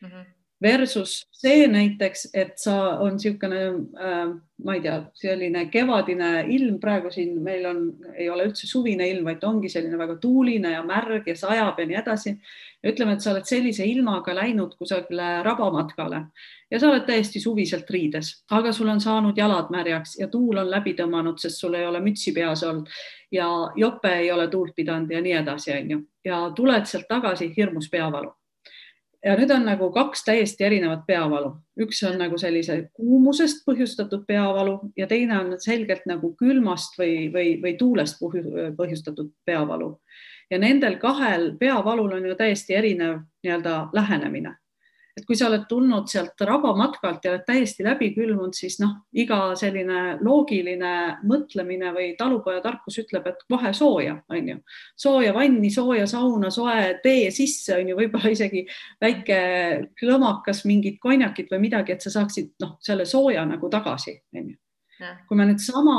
mm. 0.00 0.08
-hmm. 0.08 0.24
Versus 0.62 1.22
see 1.32 1.64
näiteks, 1.72 2.26
et 2.36 2.58
sa 2.60 2.98
on 3.00 3.14
niisugune 3.16 3.60
äh,, 3.96 4.32
ma 4.60 4.74
ei 4.76 4.82
tea, 4.84 4.96
selline 5.16 5.62
kevadine 5.72 6.42
ilm 6.52 6.74
praegu 6.82 7.08
siin 7.12 7.38
meil 7.40 7.64
on, 7.64 7.78
ei 8.12 8.26
ole 8.28 8.44
üldse 8.50 8.68
suvine 8.68 9.06
ilm, 9.08 9.24
vaid 9.24 9.44
ongi 9.48 9.70
selline 9.72 9.96
väga 9.96 10.18
tuuline 10.20 10.74
ja 10.74 10.82
märg 10.84 11.30
ja 11.30 11.36
sajab 11.36 11.80
ja 11.80 11.86
nii 11.88 11.96
edasi. 12.02 12.34
ütleme, 12.84 13.14
et 13.16 13.24
sa 13.24 13.32
oled 13.32 13.48
sellise 13.48 13.84
ilmaga 13.88 14.34
läinud 14.36 14.76
kusagile 14.76 15.42
rabamatkale 15.44 16.20
ja 16.70 16.80
sa 16.80 16.90
oled 16.90 17.06
täiesti 17.08 17.40
suviselt 17.40 17.88
riides, 17.90 18.34
aga 18.50 18.72
sul 18.72 18.88
on 18.88 19.00
saanud 19.00 19.36
jalad 19.36 19.72
märjaks 19.72 20.18
ja 20.20 20.28
tuul 20.28 20.60
on 20.60 20.70
läbi 20.70 20.92
tõmmanud, 20.96 21.40
sest 21.40 21.60
sul 21.60 21.76
ei 21.76 21.86
ole 21.86 22.00
mütsi 22.04 22.34
peas 22.36 22.64
olnud 22.68 22.88
ja 23.32 23.48
jope 23.76 24.12
ei 24.18 24.32
ole 24.32 24.48
tuult 24.48 24.76
pidanud 24.76 25.10
ja 25.10 25.20
nii 25.24 25.38
edasi, 25.40 25.72
onju 25.72 26.02
ja 26.24 26.42
tuled 26.56 26.84
sealt 26.84 27.08
tagasi 27.08 27.52
hirmus 27.56 27.88
peavalu. 27.88 28.32
Ja 29.24 29.36
nüüd 29.36 29.50
on 29.52 29.66
nagu 29.68 29.90
kaks 29.92 30.24
täiesti 30.24 30.64
erinevat 30.64 31.04
peavalu, 31.06 31.52
üks 31.84 32.00
on 32.08 32.16
nagu 32.20 32.38
sellise 32.40 32.76
kuumusest 32.96 33.64
põhjustatud 33.66 34.24
peavalu 34.28 34.78
ja 34.96 35.06
teine 35.10 35.38
on 35.38 35.54
selgelt 35.60 36.06
nagu 36.08 36.32
külmast 36.38 36.98
või, 36.98 37.28
või, 37.32 37.54
või 37.62 37.76
tuulest 37.78 38.20
põhjustatud 38.20 39.32
peavalu. 39.44 39.92
ja 40.50 40.58
nendel 40.58 40.98
kahel 40.98 41.52
peavalul 41.58 42.16
on 42.16 42.26
ju 42.26 42.34
täiesti 42.34 42.74
erinev 42.74 43.20
nii-öelda 43.44 43.90
lähenemine 43.92 44.56
et 45.16 45.26
kui 45.26 45.36
sa 45.38 45.48
oled 45.48 45.66
tulnud 45.68 46.08
sealt 46.10 46.40
rabamatkalt 46.46 47.24
ja 47.24 47.34
oled 47.34 47.44
täiesti 47.46 47.84
läbi 47.86 48.10
külmunud, 48.14 48.54
siis 48.56 48.78
noh, 48.82 48.96
iga 49.16 49.54
selline 49.58 50.18
loogiline 50.24 50.92
mõtlemine 51.28 51.92
või 51.96 52.12
talupojatarkus 52.18 53.00
ütleb, 53.04 53.26
et 53.30 53.44
kohe 53.50 53.72
sooja, 53.76 54.16
on 54.30 54.54
ju, 54.54 54.56
sooja 54.98 55.34
vanni, 55.36 55.72
sooja 55.74 56.06
sauna, 56.10 56.52
soe 56.54 56.96
tee 57.02 57.30
sisse 57.34 57.76
on 57.78 57.92
ju, 57.92 57.98
võib-olla 57.98 58.32
isegi 58.32 58.64
väike 59.02 59.40
klõmakas 60.00 60.64
mingit 60.68 61.00
konjakit 61.02 61.52
või 61.52 61.66
midagi, 61.68 61.96
et 61.96 62.06
sa 62.06 62.14
saaksid 62.20 62.56
noh, 62.62 62.76
selle 62.84 63.08
sooja 63.08 63.44
nagu 63.48 63.72
tagasi, 63.72 64.20
on 64.36 64.50
ju 64.54 64.58
kui 65.28 65.38
me 65.38 65.46
nüüd 65.48 65.60
sama 65.62 65.96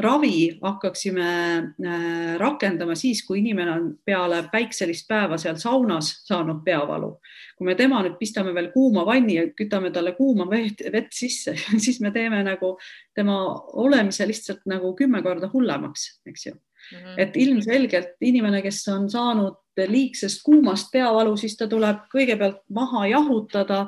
ravi 0.00 0.58
hakkaksime 0.62 1.28
äh, 1.64 2.34
rakendama 2.40 2.96
siis, 2.98 3.24
kui 3.26 3.40
inimene 3.40 3.72
on 3.74 3.88
peale 4.06 4.42
päikselist 4.52 5.08
päeva 5.10 5.38
seal 5.40 5.58
saunas 5.60 6.12
saanud 6.28 6.62
peavalu, 6.66 7.14
kui 7.58 7.68
me 7.68 7.76
tema 7.78 8.02
nüüd 8.04 8.18
pistame 8.20 8.54
veel 8.56 8.70
kuuma 8.74 9.06
vanni 9.06 9.38
ja 9.38 9.46
kütame 9.56 9.92
talle 9.94 10.14
kuuma 10.18 10.46
vett, 10.50 10.84
vett 10.92 11.12
sisse, 11.14 11.56
siis 11.84 12.00
me 12.04 12.12
teeme 12.14 12.42
nagu 12.46 12.76
tema 13.14 13.40
olemise 13.84 14.26
lihtsalt 14.28 14.64
nagu 14.70 14.94
kümme 14.98 15.22
korda 15.24 15.50
hullemaks, 15.52 16.08
eks 16.30 16.48
ju 16.50 16.58
mm. 16.92 16.98
-hmm. 16.98 17.14
et 17.18 17.36
ilmselgelt 17.36 18.16
inimene, 18.20 18.62
kes 18.62 18.88
on 18.88 19.10
saanud 19.10 19.60
liigsest 19.88 20.42
kuumast 20.46 20.92
peavalu, 20.92 21.36
siis 21.36 21.56
ta 21.56 21.66
tuleb 21.68 22.04
kõigepealt 22.12 22.62
maha 22.70 23.06
jahutada, 23.10 23.86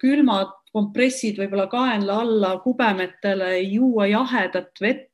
külmad 0.00 0.54
kompressid 0.72 1.38
võib-olla 1.38 1.66
kaenla 1.68 2.20
alla 2.24 2.54
kubemetele, 2.64 3.58
juua 3.60 4.06
jahedat 4.06 4.80
vett, 4.80 5.06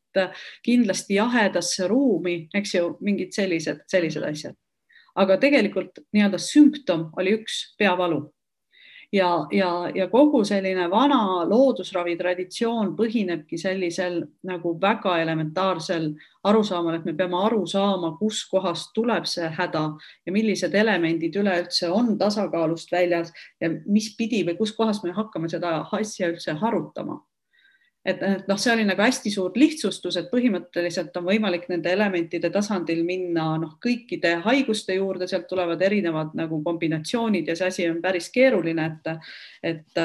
kindlasti 0.65 1.19
jahedasse 1.19 1.89
ruumi, 1.89 2.47
eks 2.55 2.75
ju, 2.75 2.95
mingid 3.05 3.35
sellised, 3.37 3.83
sellised 3.89 4.23
asjad. 4.23 4.55
aga 5.17 5.39
tegelikult 5.41 5.99
nii-öelda 6.13 6.39
sümptom 6.39 7.07
oli 7.17 7.33
üks 7.39 7.75
peavalu 7.79 8.19
ja, 9.13 9.47
ja, 9.53 9.91
ja 9.95 10.09
kogu 10.09 10.45
selline 10.45 10.89
vana 10.91 11.45
loodusravi 11.49 12.17
traditsioon 12.17 12.95
põhinebki 12.99 13.59
sellisel 13.59 14.23
nagu 14.47 14.75
väga 14.81 15.19
elementaarsel 15.23 16.11
arusaamal, 16.47 16.99
et 16.99 17.07
me 17.07 17.15
peame 17.19 17.39
aru 17.43 17.65
saama, 17.67 18.15
kuskohast 18.21 18.93
tuleb 18.95 19.27
see 19.31 19.49
häda 19.59 19.87
ja 20.27 20.35
millised 20.35 20.75
elemendid 20.75 21.37
üleüldse 21.37 21.91
on 21.91 22.15
tasakaalust 22.19 22.93
väljas 22.93 23.33
ja 23.61 23.71
mis 23.87 24.13
pidi 24.19 24.45
või 24.47 24.59
kuskohast 24.59 25.05
me 25.05 25.15
hakkame 25.17 25.51
seda 25.53 25.81
asja 25.93 26.31
üldse 26.33 26.55
harutama 26.61 27.21
et, 28.07 28.23
et 28.23 28.49
noh, 28.49 28.59
see 28.61 28.73
oli 28.73 28.85
nagu 28.87 29.03
hästi 29.03 29.31
suur 29.35 29.55
lihtsustus, 29.59 30.17
et 30.21 30.29
põhimõtteliselt 30.31 31.17
on 31.19 31.27
võimalik 31.27 31.67
nende 31.71 31.91
elementide 31.93 32.51
tasandil 32.55 33.03
minna 33.07 33.49
noh, 33.61 33.77
kõikide 33.83 34.37
haiguste 34.45 34.97
juurde, 34.99 35.29
sealt 35.31 35.49
tulevad 35.51 35.83
erinevad 35.83 36.35
nagu 36.39 36.61
kombinatsioonid 36.65 37.51
ja 37.51 37.57
see 37.59 37.71
asi 37.73 37.89
on 37.91 37.99
päris 38.05 38.31
keeruline, 38.35 38.91
et, 38.93 39.33
et, 39.73 40.03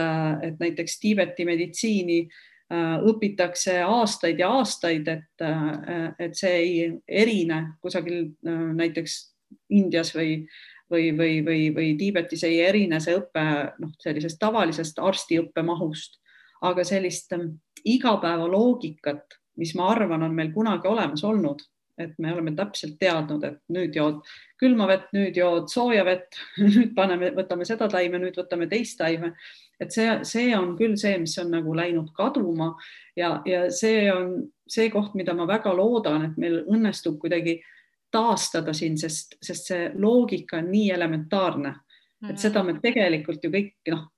et 0.48 0.64
näiteks 0.64 0.98
Tiibeti 1.02 1.46
meditsiini 1.46 2.20
äh, 2.26 2.98
õpitakse 3.12 3.78
aastaid 3.86 4.42
ja 4.42 4.50
aastaid, 4.58 5.08
et, 5.12 5.48
et 6.20 6.38
see 6.38 6.54
ei 6.58 6.76
erine 7.24 7.64
kusagil 7.82 8.24
äh, 8.26 8.64
näiteks 8.82 9.20
Indias 9.76 10.14
või, 10.16 10.40
või, 10.92 11.12
või, 11.18 11.42
või, 11.46 11.66
või 11.76 11.94
Tiibetis 12.00 12.44
ei 12.48 12.62
erine 12.66 13.00
see 13.04 13.18
õpe 13.20 13.46
noh, 13.84 13.94
sellisest 14.02 14.40
tavalisest 14.42 15.00
arstiõppe 15.00 15.64
mahust, 15.68 16.18
aga 16.66 16.84
sellist 16.88 17.34
igapäevaloogikat, 17.86 19.38
mis 19.62 19.76
ma 19.76 19.92
arvan, 19.94 20.24
on 20.24 20.36
meil 20.36 20.52
kunagi 20.54 20.88
olemas 20.88 21.24
olnud, 21.28 21.64
et 22.02 22.14
me 22.20 22.32
oleme 22.34 22.54
täpselt 22.58 22.96
teadnud, 23.00 23.44
et 23.46 23.60
nüüd 23.74 23.96
jood 23.96 24.22
külma 24.62 24.88
vett, 24.90 25.10
nüüd 25.16 25.38
jood 25.38 25.70
sooja 25.72 26.06
vett, 26.08 26.38
nüüd 26.64 26.96
paneme, 26.98 27.32
võtame 27.38 27.68
seda 27.68 27.90
taime, 27.92 28.22
nüüd 28.22 28.38
võtame 28.40 28.70
teist 28.72 29.00
taime. 29.02 29.36
et 29.82 29.92
see, 29.94 30.08
see 30.28 30.52
on 30.54 30.76
küll 30.78 30.96
see, 31.02 31.18
mis 31.18 31.34
on 31.42 31.52
nagu 31.52 31.74
läinud 31.76 32.12
kaduma 32.18 32.76
ja, 33.18 33.40
ja 33.50 33.64
see 33.74 34.06
on 34.14 34.36
see 34.70 34.90
koht, 34.94 35.16
mida 35.18 35.34
ma 35.34 35.48
väga 35.50 35.74
loodan, 35.76 36.30
et 36.30 36.38
meil 36.38 36.62
õnnestub 36.70 37.18
kuidagi 37.22 37.60
taastada 38.12 38.74
siin, 38.76 38.98
sest, 39.00 39.38
sest 39.42 39.72
see 39.72 39.90
loogika 39.96 40.60
on 40.60 40.70
nii 40.72 40.92
elementaarne, 40.94 41.74
et 42.30 42.40
seda 42.40 42.64
me 42.64 42.76
tegelikult 42.84 43.44
ju 43.44 43.52
kõik 43.54 43.92
noh, 43.94 44.10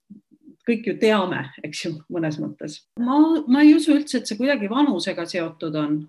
kõik 0.67 0.89
ju 0.89 0.97
teame, 0.99 1.45
eks 1.65 1.85
ju, 1.85 1.93
mõnes 2.13 2.39
mõttes. 2.41 2.81
ma, 2.99 3.19
ma 3.47 3.63
ei 3.63 3.75
usu 3.77 3.95
üldse, 3.97 4.19
et 4.19 4.29
see 4.29 4.39
kuidagi 4.39 4.71
vanusega 4.71 5.25
seotud 5.29 5.75
on. 5.79 6.03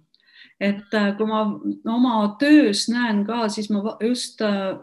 et 0.63 0.95
äh, 0.95 1.09
kui 1.19 1.27
ma 1.27 1.41
oma 1.91 2.37
töös 2.39 2.85
näen 2.89 3.25
ka, 3.27 3.49
siis 3.51 3.67
ma 3.75 3.97
just 4.01 4.39
äh, 4.45 4.77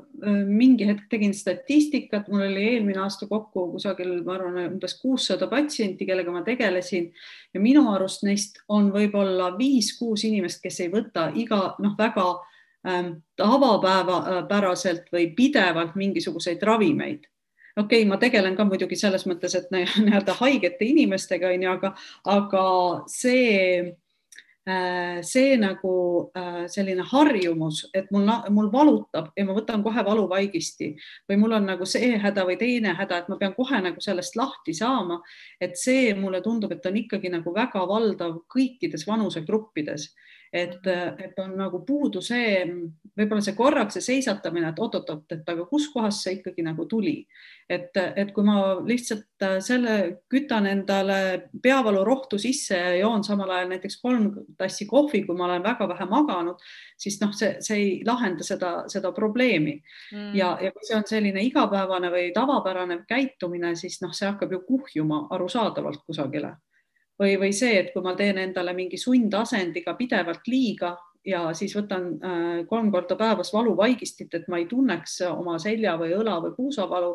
mingi 0.45 0.83
hetk 0.89 1.05
tegin 1.09 1.31
statistikat, 1.33 2.27
mul 2.27 2.43
oli 2.49 2.65
eelmine 2.73 2.99
aasta 3.05 3.27
kokku 3.29 3.69
kusagil, 3.77 4.17
ma 4.25 4.35
arvan, 4.35 4.59
umbes 4.73 4.97
kuussada 4.99 5.47
patsienti, 5.47 6.05
kellega 6.09 6.33
ma 6.35 6.43
tegelesin 6.43 7.07
ja 7.53 7.63
minu 7.63 7.85
arust 7.93 8.27
neist 8.27 8.59
on 8.67 8.91
võib-olla 8.91 9.53
viis-kuus 9.57 10.27
inimest, 10.27 10.59
kes 10.65 10.83
ei 10.83 10.91
võta 10.91 11.29
iga 11.39 11.61
noh, 11.79 11.95
väga 11.97 12.27
ähm, 12.87 13.13
tavapäevapäraselt 13.39 15.07
või 15.15 15.31
pidevalt 15.37 15.95
mingisuguseid 15.95 16.67
ravimeid 16.67 17.31
okei 17.77 18.01
okay,, 18.01 18.09
ma 18.09 18.17
tegelen 18.21 18.55
ka 18.57 18.65
muidugi 18.67 18.97
selles 18.99 19.25
mõttes, 19.29 19.55
et 19.57 19.71
nii-öelda 19.73 20.37
haigete 20.39 20.87
inimestega 20.87 21.51
on 21.51 21.65
ju, 21.65 21.73
aga, 21.73 21.91
aga 22.33 22.63
see, 23.11 23.93
äh, 24.69 25.19
see 25.25 25.55
nagu 25.61 25.93
äh, 26.37 26.63
selline 26.71 27.05
harjumus, 27.11 27.83
et 27.97 28.11
mul, 28.11 28.27
mul 28.53 28.71
valutab 28.73 29.31
ja 29.37 29.45
ma 29.47 29.55
võtan 29.57 29.83
kohe 29.85 30.05
valuvaigisti 30.07 30.91
või 31.29 31.39
mul 31.43 31.59
on 31.59 31.69
nagu 31.73 31.87
see 31.89 32.13
häda 32.21 32.45
või 32.49 32.59
teine 32.61 32.95
häda, 32.99 33.23
et 33.23 33.31
ma 33.31 33.39
pean 33.41 33.55
kohe 33.57 33.81
nagu 33.83 34.03
sellest 34.03 34.35
lahti 34.39 34.75
saama. 34.77 35.21
et 35.61 35.77
see 35.79 36.13
mulle 36.15 36.41
tundub, 36.41 36.71
et 36.71 36.85
on 36.85 36.99
ikkagi 37.05 37.31
nagu 37.31 37.55
väga 37.55 37.87
valdav 37.87 38.43
kõikides 38.51 39.07
vanusegruppides 39.07 40.11
et, 40.53 40.87
et 40.87 41.39
on 41.39 41.53
nagu 41.55 41.79
puudu 41.87 42.19
see, 42.23 42.59
võib-olla 43.17 43.43
see 43.43 43.55
korraks 43.55 43.95
see 43.97 44.05
seisatamine, 44.07 44.71
et 44.71 44.79
oot-oot-oot, 44.83 45.23
et 45.31 45.49
aga 45.53 45.65
kuskohast 45.69 46.25
see 46.25 46.37
ikkagi 46.39 46.65
nagu 46.65 46.85
tuli. 46.91 47.21
et, 47.71 47.95
et 47.95 48.33
kui 48.35 48.43
ma 48.43 48.55
lihtsalt 48.83 49.45
selle 49.63 49.93
kütan 50.29 50.65
endale 50.67 51.47
peavalurohtu 51.63 52.35
sisse 52.41 52.75
ja 52.75 52.97
joon 52.99 53.23
samal 53.23 53.53
ajal 53.55 53.69
näiteks 53.71 53.95
kolm 54.01 54.25
tassi 54.57 54.85
kohvi, 54.89 55.23
kui 55.23 55.37
ma 55.37 55.45
olen 55.45 55.63
väga 55.63 55.87
vähe 55.87 56.07
maganud, 56.09 56.59
siis 56.99 57.21
noh, 57.21 57.31
see, 57.31 57.53
see 57.63 57.77
ei 57.77 57.93
lahenda 58.05 58.43
seda, 58.43 58.73
seda 58.91 59.13
probleemi. 59.15 59.77
Mm.. 60.11 60.33
ja, 60.35 60.57
ja 60.61 60.73
kui 60.75 60.83
see 60.83 60.97
on 60.97 61.07
selline 61.07 61.45
igapäevane 61.47 62.11
või 62.11 62.33
tavapärane 62.35 63.05
käitumine, 63.07 63.71
siis 63.79 64.01
noh, 64.03 64.11
see 64.11 64.27
hakkab 64.27 64.51
ju 64.51 64.61
kuhjuma 64.67 65.27
arusaadavalt 65.31 66.03
kusagile 66.05 66.57
või, 67.21 67.37
või 67.39 67.53
see, 67.55 67.77
et 67.79 67.91
kui 67.93 68.03
ma 68.05 68.15
teen 68.17 68.39
endale 68.41 68.73
mingi 68.77 68.99
sundasendiga 68.99 69.95
pidevalt 69.99 70.47
liiga 70.49 70.95
ja 71.25 71.43
siis 71.57 71.75
võtan 71.77 72.07
äh, 72.17 72.63
kolm 72.69 72.89
korda 72.93 73.17
päevas 73.19 73.53
valuvaigistit, 73.53 74.33
et 74.33 74.49
ma 74.49 74.61
ei 74.61 74.67
tunneks 74.69 75.21
oma 75.29 75.59
selja 75.61 75.97
või 76.01 76.15
õla 76.17 76.39
või 76.47 76.55
puusavalu, 76.57 77.13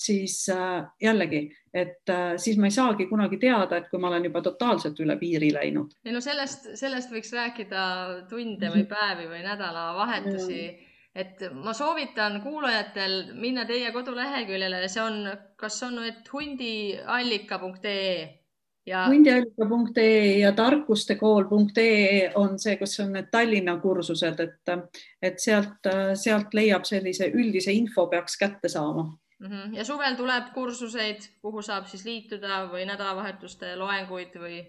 siis 0.00 0.44
äh, 0.54 0.84
jällegi, 1.02 1.42
et 1.74 2.12
äh, 2.12 2.36
siis 2.40 2.60
ma 2.60 2.70
ei 2.70 2.76
saagi 2.76 3.08
kunagi 3.10 3.40
teada, 3.42 3.80
et 3.80 3.90
kui 3.90 4.00
ma 4.00 4.12
olen 4.12 4.28
juba 4.30 4.44
totaalselt 4.44 5.00
üle 5.02 5.18
piiri 5.20 5.50
läinud. 5.54 5.96
ei 6.04 6.14
no 6.14 6.22
sellest, 6.24 6.70
sellest 6.78 7.10
võiks 7.12 7.34
rääkida 7.34 7.82
tunde 8.30 8.70
või 8.70 8.86
mhm. 8.86 8.94
päevi 8.94 9.28
või 9.32 9.42
nädalavahetusi 9.48 10.62
mm 10.62 10.86
et 11.10 11.40
ma 11.58 11.72
soovitan 11.74 12.36
kuulajatel 12.44 13.34
minna 13.34 13.64
teie 13.66 13.88
koduleheküljele, 13.90 14.78
see 14.86 15.02
on, 15.02 15.24
kas 15.58 15.80
on 15.82 15.96
nüüd 15.98 16.28
hundiallika.ee 16.30 18.39
ja 18.86 19.06
hundiallika.ee 19.06 20.38
ja 20.38 20.52
tarkustekool.ee 20.52 22.32
on 22.34 22.58
see, 22.58 22.76
kus 22.80 23.00
on 23.00 23.12
need 23.12 23.28
Tallinna 23.30 23.76
kursused, 23.80 24.40
et, 24.40 24.74
et 25.22 25.38
sealt, 25.38 25.90
sealt 26.14 26.54
leiab 26.54 26.84
sellise 26.88 27.30
üldise 27.34 27.72
info 27.72 28.06
peaks 28.06 28.38
kätte 28.40 28.68
saama 28.68 29.04
mm. 29.04 29.46
-hmm. 29.46 29.76
ja 29.76 29.84
suvel 29.84 30.16
tuleb 30.16 30.52
kursuseid, 30.54 31.28
kuhu 31.42 31.62
saab 31.62 31.86
siis 31.86 32.04
liituda 32.04 32.66
või 32.72 32.86
nädalavahetuste 32.86 33.76
loenguid 33.76 34.36
või 34.40 34.60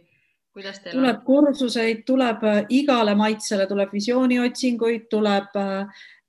kuidas 0.53 0.79
teil 0.79 0.95
tuleb 0.95 1.17
on? 1.17 1.25
kursuseid, 1.25 2.03
tuleb 2.05 2.43
igale 2.69 3.15
maitsele, 3.15 3.67
tuleb 3.67 3.93
visiooniotsinguid, 3.93 5.07
tuleb 5.09 5.55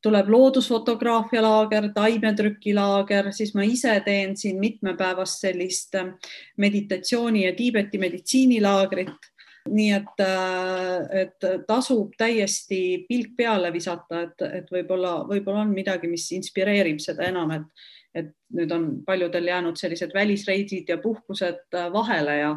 tuleb 0.03 0.29
loodusfotograafia 0.35 1.43
laager, 1.43 1.89
taimetrükilaager, 1.95 3.31
siis 3.33 3.55
ma 3.55 3.67
ise 3.67 3.95
teen 4.05 4.37
siin 4.37 4.59
mitmepäevast 4.61 5.45
sellist 5.47 5.95
äh, 5.99 6.15
meditatsiooni 6.57 7.47
ja 7.47 7.53
Tiibeti 7.57 7.99
meditsiinilaagrit. 8.03 9.31
nii 9.71 9.91
et, 9.95 10.21
äh, 10.21 11.21
et 11.21 11.45
tasub 11.69 12.17
täiesti 12.19 13.05
pilk 13.09 13.37
peale 13.39 13.71
visata, 13.73 14.25
et, 14.27 14.43
et 14.43 14.71
võib-olla, 14.75 15.21
võib-olla 15.29 15.63
on 15.63 15.71
midagi, 15.71 16.11
mis 16.11 16.25
inspireerib 16.35 16.99
seda 16.99 17.29
enam, 17.31 17.53
et, 17.55 17.85
et 18.15 18.33
nüüd 18.59 18.75
on 18.75 18.89
paljudel 19.07 19.47
jäänud 19.47 19.79
sellised 19.79 20.11
välisreisid 20.15 20.91
ja 20.91 20.99
puhkused 20.99 21.79
äh, 21.79 21.93
vahele 21.95 22.37
ja 22.41 22.57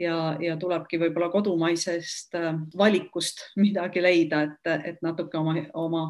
ja, 0.00 0.36
ja 0.40 0.56
tulebki 0.60 1.00
võib-olla 1.00 1.30
kodumaisest 1.32 2.36
valikust 2.78 3.42
midagi 3.64 4.02
leida, 4.02 4.42
et, 4.46 4.72
et 4.92 5.02
natuke 5.02 5.38
oma, 5.38 5.56
oma 5.74 6.06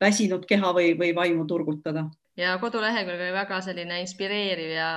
väsinud 0.00 0.46
keha 0.48 0.74
või, 0.76 0.94
või 0.98 1.14
vaimu 1.16 1.46
turgutada. 1.46 2.06
ja 2.36 2.58
kodulehekülg 2.58 3.20
oli 3.20 3.32
väga 3.36 3.60
selline 3.60 4.00
inspireeriv 4.04 4.76
ja 4.76 4.90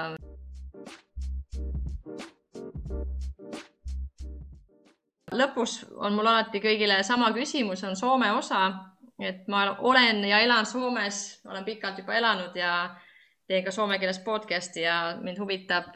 lõpus 5.33 5.81
on 5.97 6.13
mul 6.13 6.27
alati 6.29 6.61
kõigile 6.61 7.01
sama 7.03 7.31
küsimus, 7.33 7.83
on 7.83 7.95
Soome 7.97 8.31
osa, 8.31 8.67
et 9.19 9.47
ma 9.47 9.65
olen 9.79 10.23
ja 10.27 10.39
elan 10.45 10.65
Soomes, 10.65 11.41
olen 11.49 11.65
pikalt 11.65 11.97
juba 11.97 12.15
elanud 12.19 12.55
ja 12.55 12.73
teen 13.47 13.63
ka 13.65 13.71
soome 13.71 13.99
keeles 13.99 14.19
podcast'i 14.23 14.85
ja 14.85 15.17
mind 15.21 15.39
huvitab, 15.41 15.95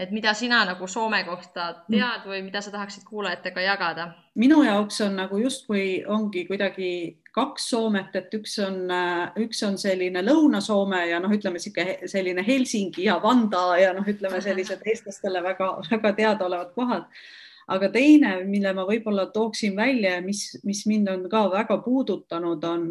et 0.00 0.12
mida 0.16 0.32
sina 0.34 0.62
nagu 0.64 0.88
Soome 0.88 1.20
kohta 1.26 1.66
tead 1.90 2.24
või 2.28 2.40
mida 2.46 2.62
sa 2.64 2.72
tahaksid 2.72 3.04
kuulajatega 3.08 3.64
jagada? 3.66 4.06
minu 4.40 4.62
jaoks 4.64 5.00
on 5.04 5.18
nagu 5.20 5.38
justkui 5.42 6.02
ongi 6.08 6.46
kuidagi 6.48 6.92
kaks 7.34 7.68
Soomet, 7.70 8.16
et 8.18 8.32
üks 8.34 8.56
on, 8.64 8.88
üks 9.38 9.60
on 9.66 9.76
selline 9.78 10.22
Lõuna-Soome 10.26 11.04
ja 11.12 11.20
noh, 11.22 11.30
ütleme 11.30 11.60
sihuke 11.62 12.08
selline 12.10 12.42
Helsingi 12.46 13.04
ja 13.06 13.20
Vanda 13.22 13.76
ja 13.78 13.92
noh, 13.94 14.08
ütleme 14.08 14.40
sellised 14.42 14.82
eestlastele 14.86 15.44
väga-väga 15.44 16.16
teadaolevad 16.18 16.74
kohad 16.74 17.06
aga 17.70 17.90
teine, 17.94 18.32
mille 18.50 18.72
ma 18.74 18.84
võib-olla 18.88 19.28
tooksin 19.30 19.76
välja 19.78 20.16
ja 20.16 20.22
mis, 20.24 20.46
mis 20.66 20.82
mind 20.90 21.10
on 21.12 21.26
ka 21.30 21.44
väga 21.52 21.78
puudutanud, 21.84 22.64
on, 22.66 22.86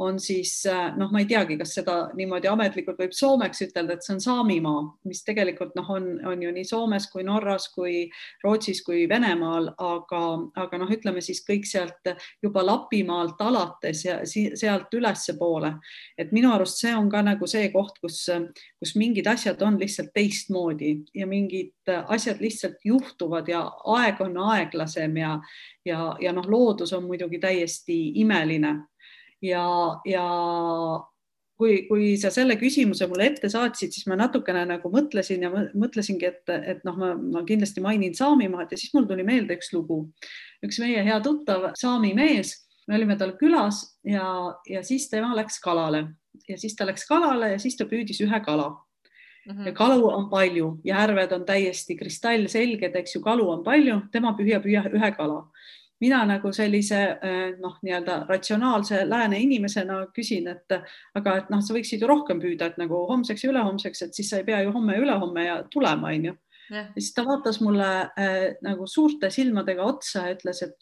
on 0.00 0.20
siis 0.20 0.66
äh, 0.66 0.96
noh, 0.96 1.10
ma 1.12 1.20
ei 1.20 1.28
teagi, 1.28 1.58
kas 1.60 1.74
seda 1.76 1.94
niimoodi 2.16 2.48
ametlikult 2.48 2.98
võib 3.02 3.12
Soomeks 3.16 3.60
ütelda, 3.66 3.96
et 3.98 4.06
see 4.06 4.14
on 4.14 4.22
Saamimaa, 4.24 4.82
mis 5.08 5.20
tegelikult 5.26 5.74
noh, 5.76 5.90
on, 5.92 6.06
on 6.30 6.40
ju 6.40 6.52
nii 6.56 6.64
Soomes 6.64 7.06
kui 7.12 7.24
Norras 7.26 7.68
kui 7.74 8.06
Rootsis 8.44 8.80
kui 8.86 9.04
Venemaal, 9.10 9.68
aga, 9.76 10.22
aga 10.64 10.80
noh, 10.80 10.92
ütleme 10.96 11.20
siis 11.24 11.42
kõik 11.44 11.68
sealt 11.68 12.12
juba 12.40 12.64
Lapimaalt 12.64 13.40
alates 13.44 14.04
ja 14.06 14.18
sealt 14.24 14.96
ülespoole. 14.96 15.74
et 16.18 16.32
minu 16.32 16.52
arust 16.54 16.80
see 16.80 16.94
on 16.96 17.10
ka 17.12 17.20
nagu 17.26 17.46
see 17.50 17.68
koht, 17.74 18.00
kus, 18.00 18.22
kus 18.80 18.96
mingid 18.96 19.28
asjad 19.28 19.60
on 19.62 19.76
lihtsalt 19.80 20.14
teistmoodi 20.16 20.94
ja 21.14 21.28
mingid 21.28 21.92
asjad 22.08 22.40
lihtsalt 22.40 22.80
juhtuvad 22.84 23.48
ja 23.52 23.66
aeg 23.98 24.20
on 24.24 24.38
aeglasem 24.54 25.20
ja, 25.20 25.36
ja, 25.84 26.14
ja 26.20 26.32
noh, 26.32 26.48
loodus 26.48 26.94
on 26.96 27.04
muidugi 27.04 27.38
täiesti 27.42 28.00
imeline 28.24 28.78
ja, 29.42 29.64
ja 30.04 30.26
kui, 31.60 31.82
kui 31.88 32.14
sa 32.20 32.30
selle 32.32 32.56
küsimuse 32.60 33.08
mulle 33.10 33.28
ette 33.30 33.50
saatsid, 33.52 33.92
siis 33.92 34.08
ma 34.08 34.16
natukene 34.18 34.62
nagu 34.68 34.90
mõtlesin 34.92 35.44
ja 35.44 35.50
mõtlesingi, 35.52 36.30
et, 36.30 36.52
et 36.72 36.82
noh, 36.88 36.96
ma, 36.96 37.44
kindlasti 37.48 37.84
mainin 37.84 38.16
Saamimaad 38.16 38.72
ja 38.72 38.80
siis 38.80 38.94
mul 38.96 39.08
tuli 39.08 39.26
meelde 39.26 39.58
üks 39.58 39.72
lugu. 39.76 40.06
üks 40.64 40.80
meie 40.80 41.04
hea 41.04 41.18
tuttav 41.24 41.70
saami 41.78 42.14
mees, 42.16 42.54
me 42.88 42.96
olime 42.96 43.16
tal 43.20 43.34
külas 43.40 43.82
ja, 44.04 44.24
ja 44.68 44.84
siis 44.86 45.08
tema 45.12 45.34
läks 45.36 45.60
kalale 45.62 46.06
ja 46.48 46.56
siis 46.58 46.76
ta 46.76 46.86
läks 46.88 47.04
kalale 47.08 47.54
ja 47.54 47.58
siis 47.60 47.76
ta 47.76 47.86
püüdis 47.88 48.20
ühe 48.24 48.40
kala 48.44 48.70
mm. 48.70 49.52
-hmm. 49.52 49.66
ja 49.66 49.72
kalu 49.72 50.08
on 50.08 50.30
palju, 50.30 50.70
järved 50.84 51.32
on 51.32 51.44
täiesti 51.44 51.96
kristallselged, 51.96 52.96
eks 52.96 53.14
ju, 53.16 53.20
kalu 53.20 53.50
on 53.50 53.64
palju, 53.64 54.00
tema 54.12 54.32
püüab 54.36 54.66
ühe 54.66 55.12
kala 55.16 55.44
mina 56.00 56.20
nagu 56.28 56.52
sellise 56.52 57.00
eh, 57.22 57.56
noh, 57.60 57.76
nii-öelda 57.84 58.24
ratsionaalse 58.28 59.02
lääne 59.08 59.40
inimesena 59.40 60.00
küsin, 60.16 60.48
et 60.48 60.76
aga 61.18 61.36
et 61.42 61.50
noh, 61.52 61.62
sa 61.64 61.76
võiksid 61.76 62.00
ju 62.02 62.08
rohkem 62.10 62.40
püüda, 62.42 62.70
et 62.70 62.78
nagu 62.80 63.02
homseks 63.10 63.44
ja 63.44 63.50
ülehomseks, 63.52 64.06
et 64.06 64.16
siis 64.16 64.30
sa 64.30 64.40
ei 64.40 64.46
pea 64.48 64.62
ju 64.64 64.72
homme 64.76 64.96
ja 64.96 65.04
ülehomme 65.04 65.44
ja 65.44 65.58
tulema, 65.72 66.14
onju. 66.14 66.36
ja 66.70 66.86
siis 66.96 67.12
ta 67.14 67.26
vaatas 67.26 67.60
mulle 67.60 67.90
äh, 68.16 68.38
nagu 68.64 68.86
suurte 68.86 69.30
silmadega 69.30 69.84
otsa 69.84 70.28
ja 70.28 70.36
ütles, 70.36 70.62
et 70.66 70.76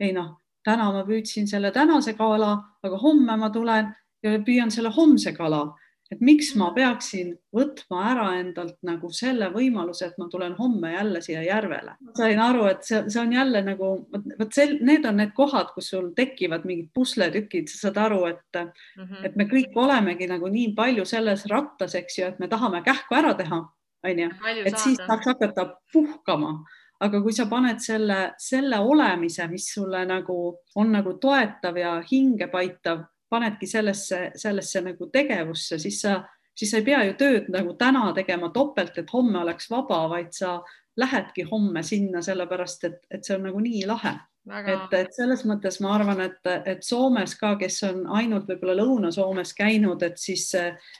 ei 0.00 0.12
noh, 0.16 0.34
täna 0.64 0.90
ma 0.92 1.04
püüdsin 1.06 1.48
selle 1.50 1.70
tänase 1.72 2.16
kala, 2.18 2.56
aga 2.82 2.98
homme 3.02 3.36
ma 3.36 3.50
tulen 3.52 3.92
ja 4.24 4.38
püüan 4.44 4.72
selle 4.72 4.92
homse 4.94 5.34
kala 5.36 5.66
et 6.12 6.20
miks 6.20 6.50
ma 6.60 6.68
peaksin 6.76 7.32
võtma 7.54 8.02
ära 8.10 8.26
endalt 8.38 8.76
nagu 8.86 9.08
selle 9.14 9.48
võimaluse, 9.54 10.10
et 10.10 10.18
ma 10.20 10.28
tulen 10.30 10.54
homme 10.58 10.92
jälle 10.92 11.22
siia 11.24 11.42
järvele. 11.46 11.96
sain 12.16 12.40
aru, 12.40 12.66
et 12.70 12.84
see, 12.84 13.02
see 13.08 13.20
on 13.22 13.32
jälle 13.32 13.62
nagu 13.64 13.90
vot 14.38 14.52
see, 14.52 14.78
need 14.80 15.06
on 15.08 15.16
need 15.22 15.32
kohad, 15.36 15.72
kus 15.74 15.90
sul 15.94 16.10
tekivad 16.16 16.66
mingid 16.68 16.90
pusletükid, 16.94 17.70
sa 17.72 17.88
saad 17.88 18.02
aru, 18.06 18.24
et 18.26 18.60
mm, 18.60 19.04
-hmm. 19.04 19.24
et 19.26 19.36
me 19.36 19.48
kõik 19.50 19.74
olemegi 19.74 20.28
nagu 20.30 20.48
nii 20.48 20.74
palju 20.76 21.04
selles 21.04 21.46
rattas, 21.50 21.94
eks 21.94 22.18
ju, 22.18 22.26
et 22.26 22.38
me 22.38 22.48
tahame 22.48 22.82
kähku 22.82 23.14
ära 23.14 23.34
teha, 23.34 23.64
onju, 24.04 24.30
et 24.30 24.70
saada. 24.70 24.84
siis 24.84 24.98
saaks 24.98 25.26
hakata 25.26 25.76
puhkama 25.92 26.64
aga 27.00 27.20
kui 27.22 27.32
sa 27.32 27.46
paned 27.50 27.80
selle, 27.82 28.34
selle 28.38 28.78
olemise, 28.78 29.46
mis 29.50 29.66
sulle 29.74 30.04
nagu 30.06 30.38
on 30.76 30.92
nagu 30.92 31.18
toetav 31.20 31.76
ja 31.76 31.96
hingepaitav 32.10 33.02
panedki 33.30 33.66
sellesse, 33.66 34.30
sellesse 34.36 34.82
nagu 34.84 35.08
tegevusse, 35.12 35.78
siis 35.82 36.00
sa, 36.04 36.18
siis 36.56 36.70
sa 36.70 36.80
ei 36.80 36.86
pea 36.86 37.02
ju 37.08 37.16
tööd 37.20 37.50
nagu 37.54 37.74
täna 37.80 38.10
tegema 38.16 38.50
topelt, 38.54 38.98
et 38.98 39.10
homme 39.12 39.40
oleks 39.40 39.70
vaba, 39.70 40.04
vaid 40.12 40.32
sa 40.36 40.58
lähedki 41.00 41.48
homme 41.50 41.82
sinna, 41.82 42.22
sellepärast 42.22 42.86
et, 42.88 43.02
et 43.10 43.26
see 43.26 43.36
on 43.38 43.48
nagu 43.48 43.60
nii 43.62 43.82
lahe. 43.90 44.14
Väga... 44.44 44.72
et, 44.74 44.94
et 44.98 45.14
selles 45.16 45.40
mõttes 45.48 45.78
ma 45.80 45.94
arvan, 45.96 46.18
et, 46.26 46.50
et 46.68 46.82
Soomes 46.84 47.32
ka, 47.40 47.54
kes 47.60 47.78
on 47.88 48.02
ainult 48.12 48.44
võib-olla 48.50 48.74
Lõuna-Soomes 48.82 49.54
käinud, 49.56 50.02
et 50.04 50.20
siis, 50.20 50.50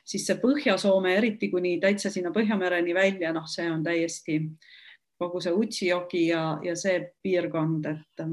siis 0.00 0.24
see 0.24 0.38
Põhja-Soome, 0.40 1.12
eriti 1.18 1.50
kuni 1.52 1.76
täitsa 1.82 2.10
sinna 2.10 2.32
Põhjamereni 2.32 2.96
välja, 2.96 3.34
noh, 3.36 3.44
see 3.50 3.68
on 3.68 3.84
täiesti 3.84 4.38
kogu 5.20 5.42
see 5.44 5.52
Utsijoki 5.52 6.26
ja, 6.30 6.44
ja 6.64 6.74
see 6.76 6.96
piirkond, 7.22 7.86
et 7.92 8.24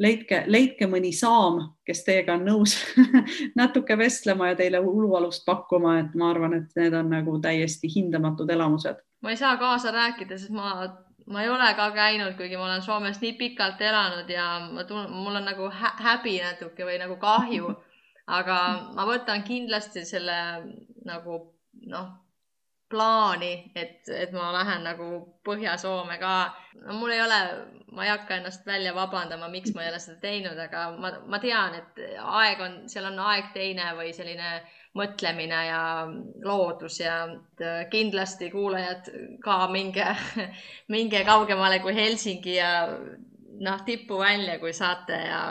leidke, 0.00 0.44
leidke 0.46 0.88
mõni 0.90 1.12
saam, 1.16 1.60
kes 1.86 2.02
teiega 2.06 2.36
on 2.38 2.46
nõus 2.48 2.76
natuke 3.60 3.96
vestlema 3.98 4.50
ja 4.50 4.58
teile 4.58 4.80
ulualust 4.80 5.44
pakkuma, 5.46 5.98
et 6.00 6.16
ma 6.18 6.30
arvan, 6.32 6.56
et 6.60 6.80
need 6.80 6.96
on 6.96 7.12
nagu 7.12 7.36
täiesti 7.42 7.90
hindamatud 7.94 8.50
elamused. 8.50 9.02
ma 9.20 9.34
ei 9.34 9.36
saa 9.40 9.56
kaasa 9.60 9.92
rääkida, 9.94 10.38
sest 10.38 10.54
ma, 10.56 10.88
ma 11.26 11.42
ei 11.44 11.52
ole 11.52 11.68
ka 11.76 11.90
käinud, 11.96 12.34
kuigi 12.38 12.56
ma 12.56 12.68
olen 12.70 12.82
Soomes 12.82 13.20
nii 13.20 13.36
pikalt 13.38 13.80
elanud 13.80 14.30
ja 14.30 14.48
ma 14.72 14.84
tunnen, 14.84 15.12
mul 15.12 15.42
on 15.42 15.48
nagu 15.48 15.68
hä 15.70 15.94
häbi 16.06 16.40
natuke 16.44 16.88
või 16.88 16.98
nagu 17.02 17.16
kahju, 17.20 17.74
aga 18.26 18.58
ma 18.96 19.06
võtan 19.08 19.44
kindlasti 19.44 20.04
selle 20.08 20.40
nagu 21.04 21.42
noh 21.86 22.10
plaani, 22.90 23.52
et, 23.74 24.08
et 24.10 24.32
ma 24.34 24.50
lähen 24.54 24.82
nagu 24.84 25.10
Põhja-Soome 25.46 26.18
ka. 26.20 26.32
no 26.86 26.96
mul 26.98 27.14
ei 27.14 27.22
ole, 27.22 27.38
ma 27.94 28.04
ei 28.04 28.10
hakka 28.10 28.36
ennast 28.36 28.66
välja 28.66 28.94
vabandama, 28.94 29.48
miks 29.48 29.74
ma 29.74 29.84
ei 29.84 29.92
ole 29.92 30.00
seda 30.02 30.18
teinud, 30.24 30.58
aga 30.58 30.88
ma, 30.98 31.12
ma 31.30 31.38
tean, 31.42 31.78
et 31.78 32.02
aeg 32.18 32.62
on, 32.66 32.76
seal 32.90 33.06
on 33.12 33.18
aeg 33.30 33.52
teine 33.54 33.92
või 33.98 34.12
selline 34.16 34.60
mõtlemine 34.98 35.58
ja 35.68 35.82
loodus 36.42 36.98
ja 37.00 37.22
kindlasti 37.92 38.50
kuulajad 38.50 39.10
ka 39.44 39.62
minge, 39.70 40.06
minge 40.94 41.24
kaugemale 41.24 41.78
kui 41.84 41.94
Helsingi 41.94 42.56
ja 42.56 42.72
noh, 43.60 43.82
tippu 43.86 44.18
välja, 44.18 44.58
kui 44.58 44.72
saate 44.74 45.18
ja 45.28 45.42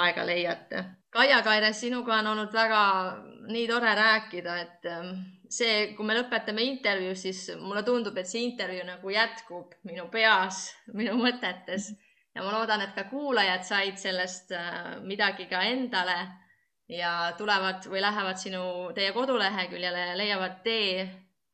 aega 0.00 0.26
leiate. 0.26 0.84
Kaia 1.16 1.40
Kaire, 1.42 1.72
sinuga 1.72 2.18
on 2.20 2.32
olnud 2.34 2.52
väga 2.52 2.82
nii 3.48 3.66
tore 3.68 3.94
rääkida, 3.94 4.56
et 4.60 4.88
see, 5.52 5.92
kui 5.96 6.06
me 6.06 6.16
lõpetame 6.16 6.64
intervjuu, 6.66 7.14
siis 7.18 7.46
mulle 7.60 7.82
tundub, 7.86 8.16
et 8.18 8.28
see 8.28 8.44
intervjuu 8.46 8.86
nagu 8.86 9.12
jätkub 9.12 9.76
minu 9.88 10.08
peas, 10.12 10.68
minu 10.94 11.16
mõtetes 11.20 11.92
ja 12.34 12.44
ma 12.44 12.52
loodan, 12.52 12.84
et 12.84 12.94
ka 12.96 13.06
kuulajad 13.10 13.64
said 13.64 14.00
sellest 14.00 14.52
äh, 14.56 14.96
midagi 15.06 15.48
ka 15.50 15.62
endale 15.64 16.16
ja 16.92 17.32
tulevad 17.38 17.86
või 17.90 18.02
lähevad 18.04 18.40
sinu, 18.40 18.62
teie 18.94 19.12
koduleheküljele 19.16 20.08
ja 20.10 20.18
leiavad 20.18 20.60
tee 20.64 21.06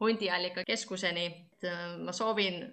hundiallika 0.02 0.64
keskuseni. 0.66 1.28
Äh, 1.64 1.84
ma 2.02 2.12
soovin, 2.12 2.64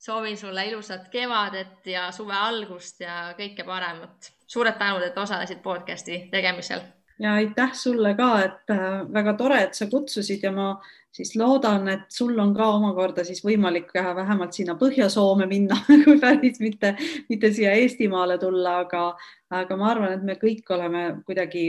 soovin 0.00 0.38
sulle 0.40 0.64
ilusat 0.70 1.10
kevadet 1.12 1.86
ja 1.92 2.08
suve 2.12 2.38
algust 2.38 3.04
ja 3.04 3.34
kõike 3.38 3.68
paremat. 3.68 4.32
suured 4.52 4.76
tänud, 4.76 5.02
et 5.02 5.16
osalesid 5.18 5.62
podcast'i 5.64 6.26
tegemisel 6.30 6.82
ja 7.22 7.34
aitäh 7.34 7.74
sulle 7.74 8.14
ka, 8.18 8.32
et 8.42 8.70
äh, 8.70 9.12
väga 9.12 9.34
tore, 9.38 9.60
et 9.62 9.78
sa 9.78 9.86
kutsusid 9.86 10.42
ja 10.42 10.50
ma 10.52 10.72
siis 11.12 11.34
loodan, 11.36 11.86
et 11.92 12.08
sul 12.10 12.38
on 12.40 12.54
ka 12.56 12.66
omakorda 12.78 13.24
siis 13.24 13.42
võimalik 13.44 13.92
vähemalt 13.94 14.56
sinna 14.56 14.74
Põhja-Soome 14.80 15.46
minna 15.46 15.76
kui 16.04 16.18
päris 16.20 16.60
mitte, 16.60 16.94
mitte 17.28 17.52
siia 17.52 17.76
Eestimaale 17.78 18.38
tulla, 18.42 18.78
aga, 18.86 19.04
aga 19.50 19.76
ma 19.76 19.90
arvan, 19.92 20.16
et 20.16 20.24
me 20.26 20.38
kõik 20.40 20.72
oleme 20.74 21.04
kuidagi 21.26 21.66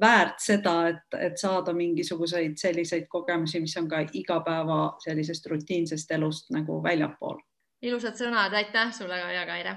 väärt 0.00 0.42
seda, 0.42 0.76
et, 0.90 1.18
et 1.22 1.38
saada 1.38 1.72
mingisuguseid 1.72 2.58
selliseid 2.58 3.08
kogemusi, 3.08 3.62
mis 3.62 3.76
on 3.80 3.88
ka 3.88 4.02
igapäeva 4.12 4.80
sellisest 5.04 5.46
rutiinsest 5.50 6.14
elust 6.18 6.50
nagu 6.54 6.82
väljapool. 6.82 7.38
ilusad 7.82 8.18
sõnad, 8.18 8.54
aitäh 8.54 8.92
sulle, 8.92 9.20
Kaia 9.22 9.46
Kaire 9.46 9.76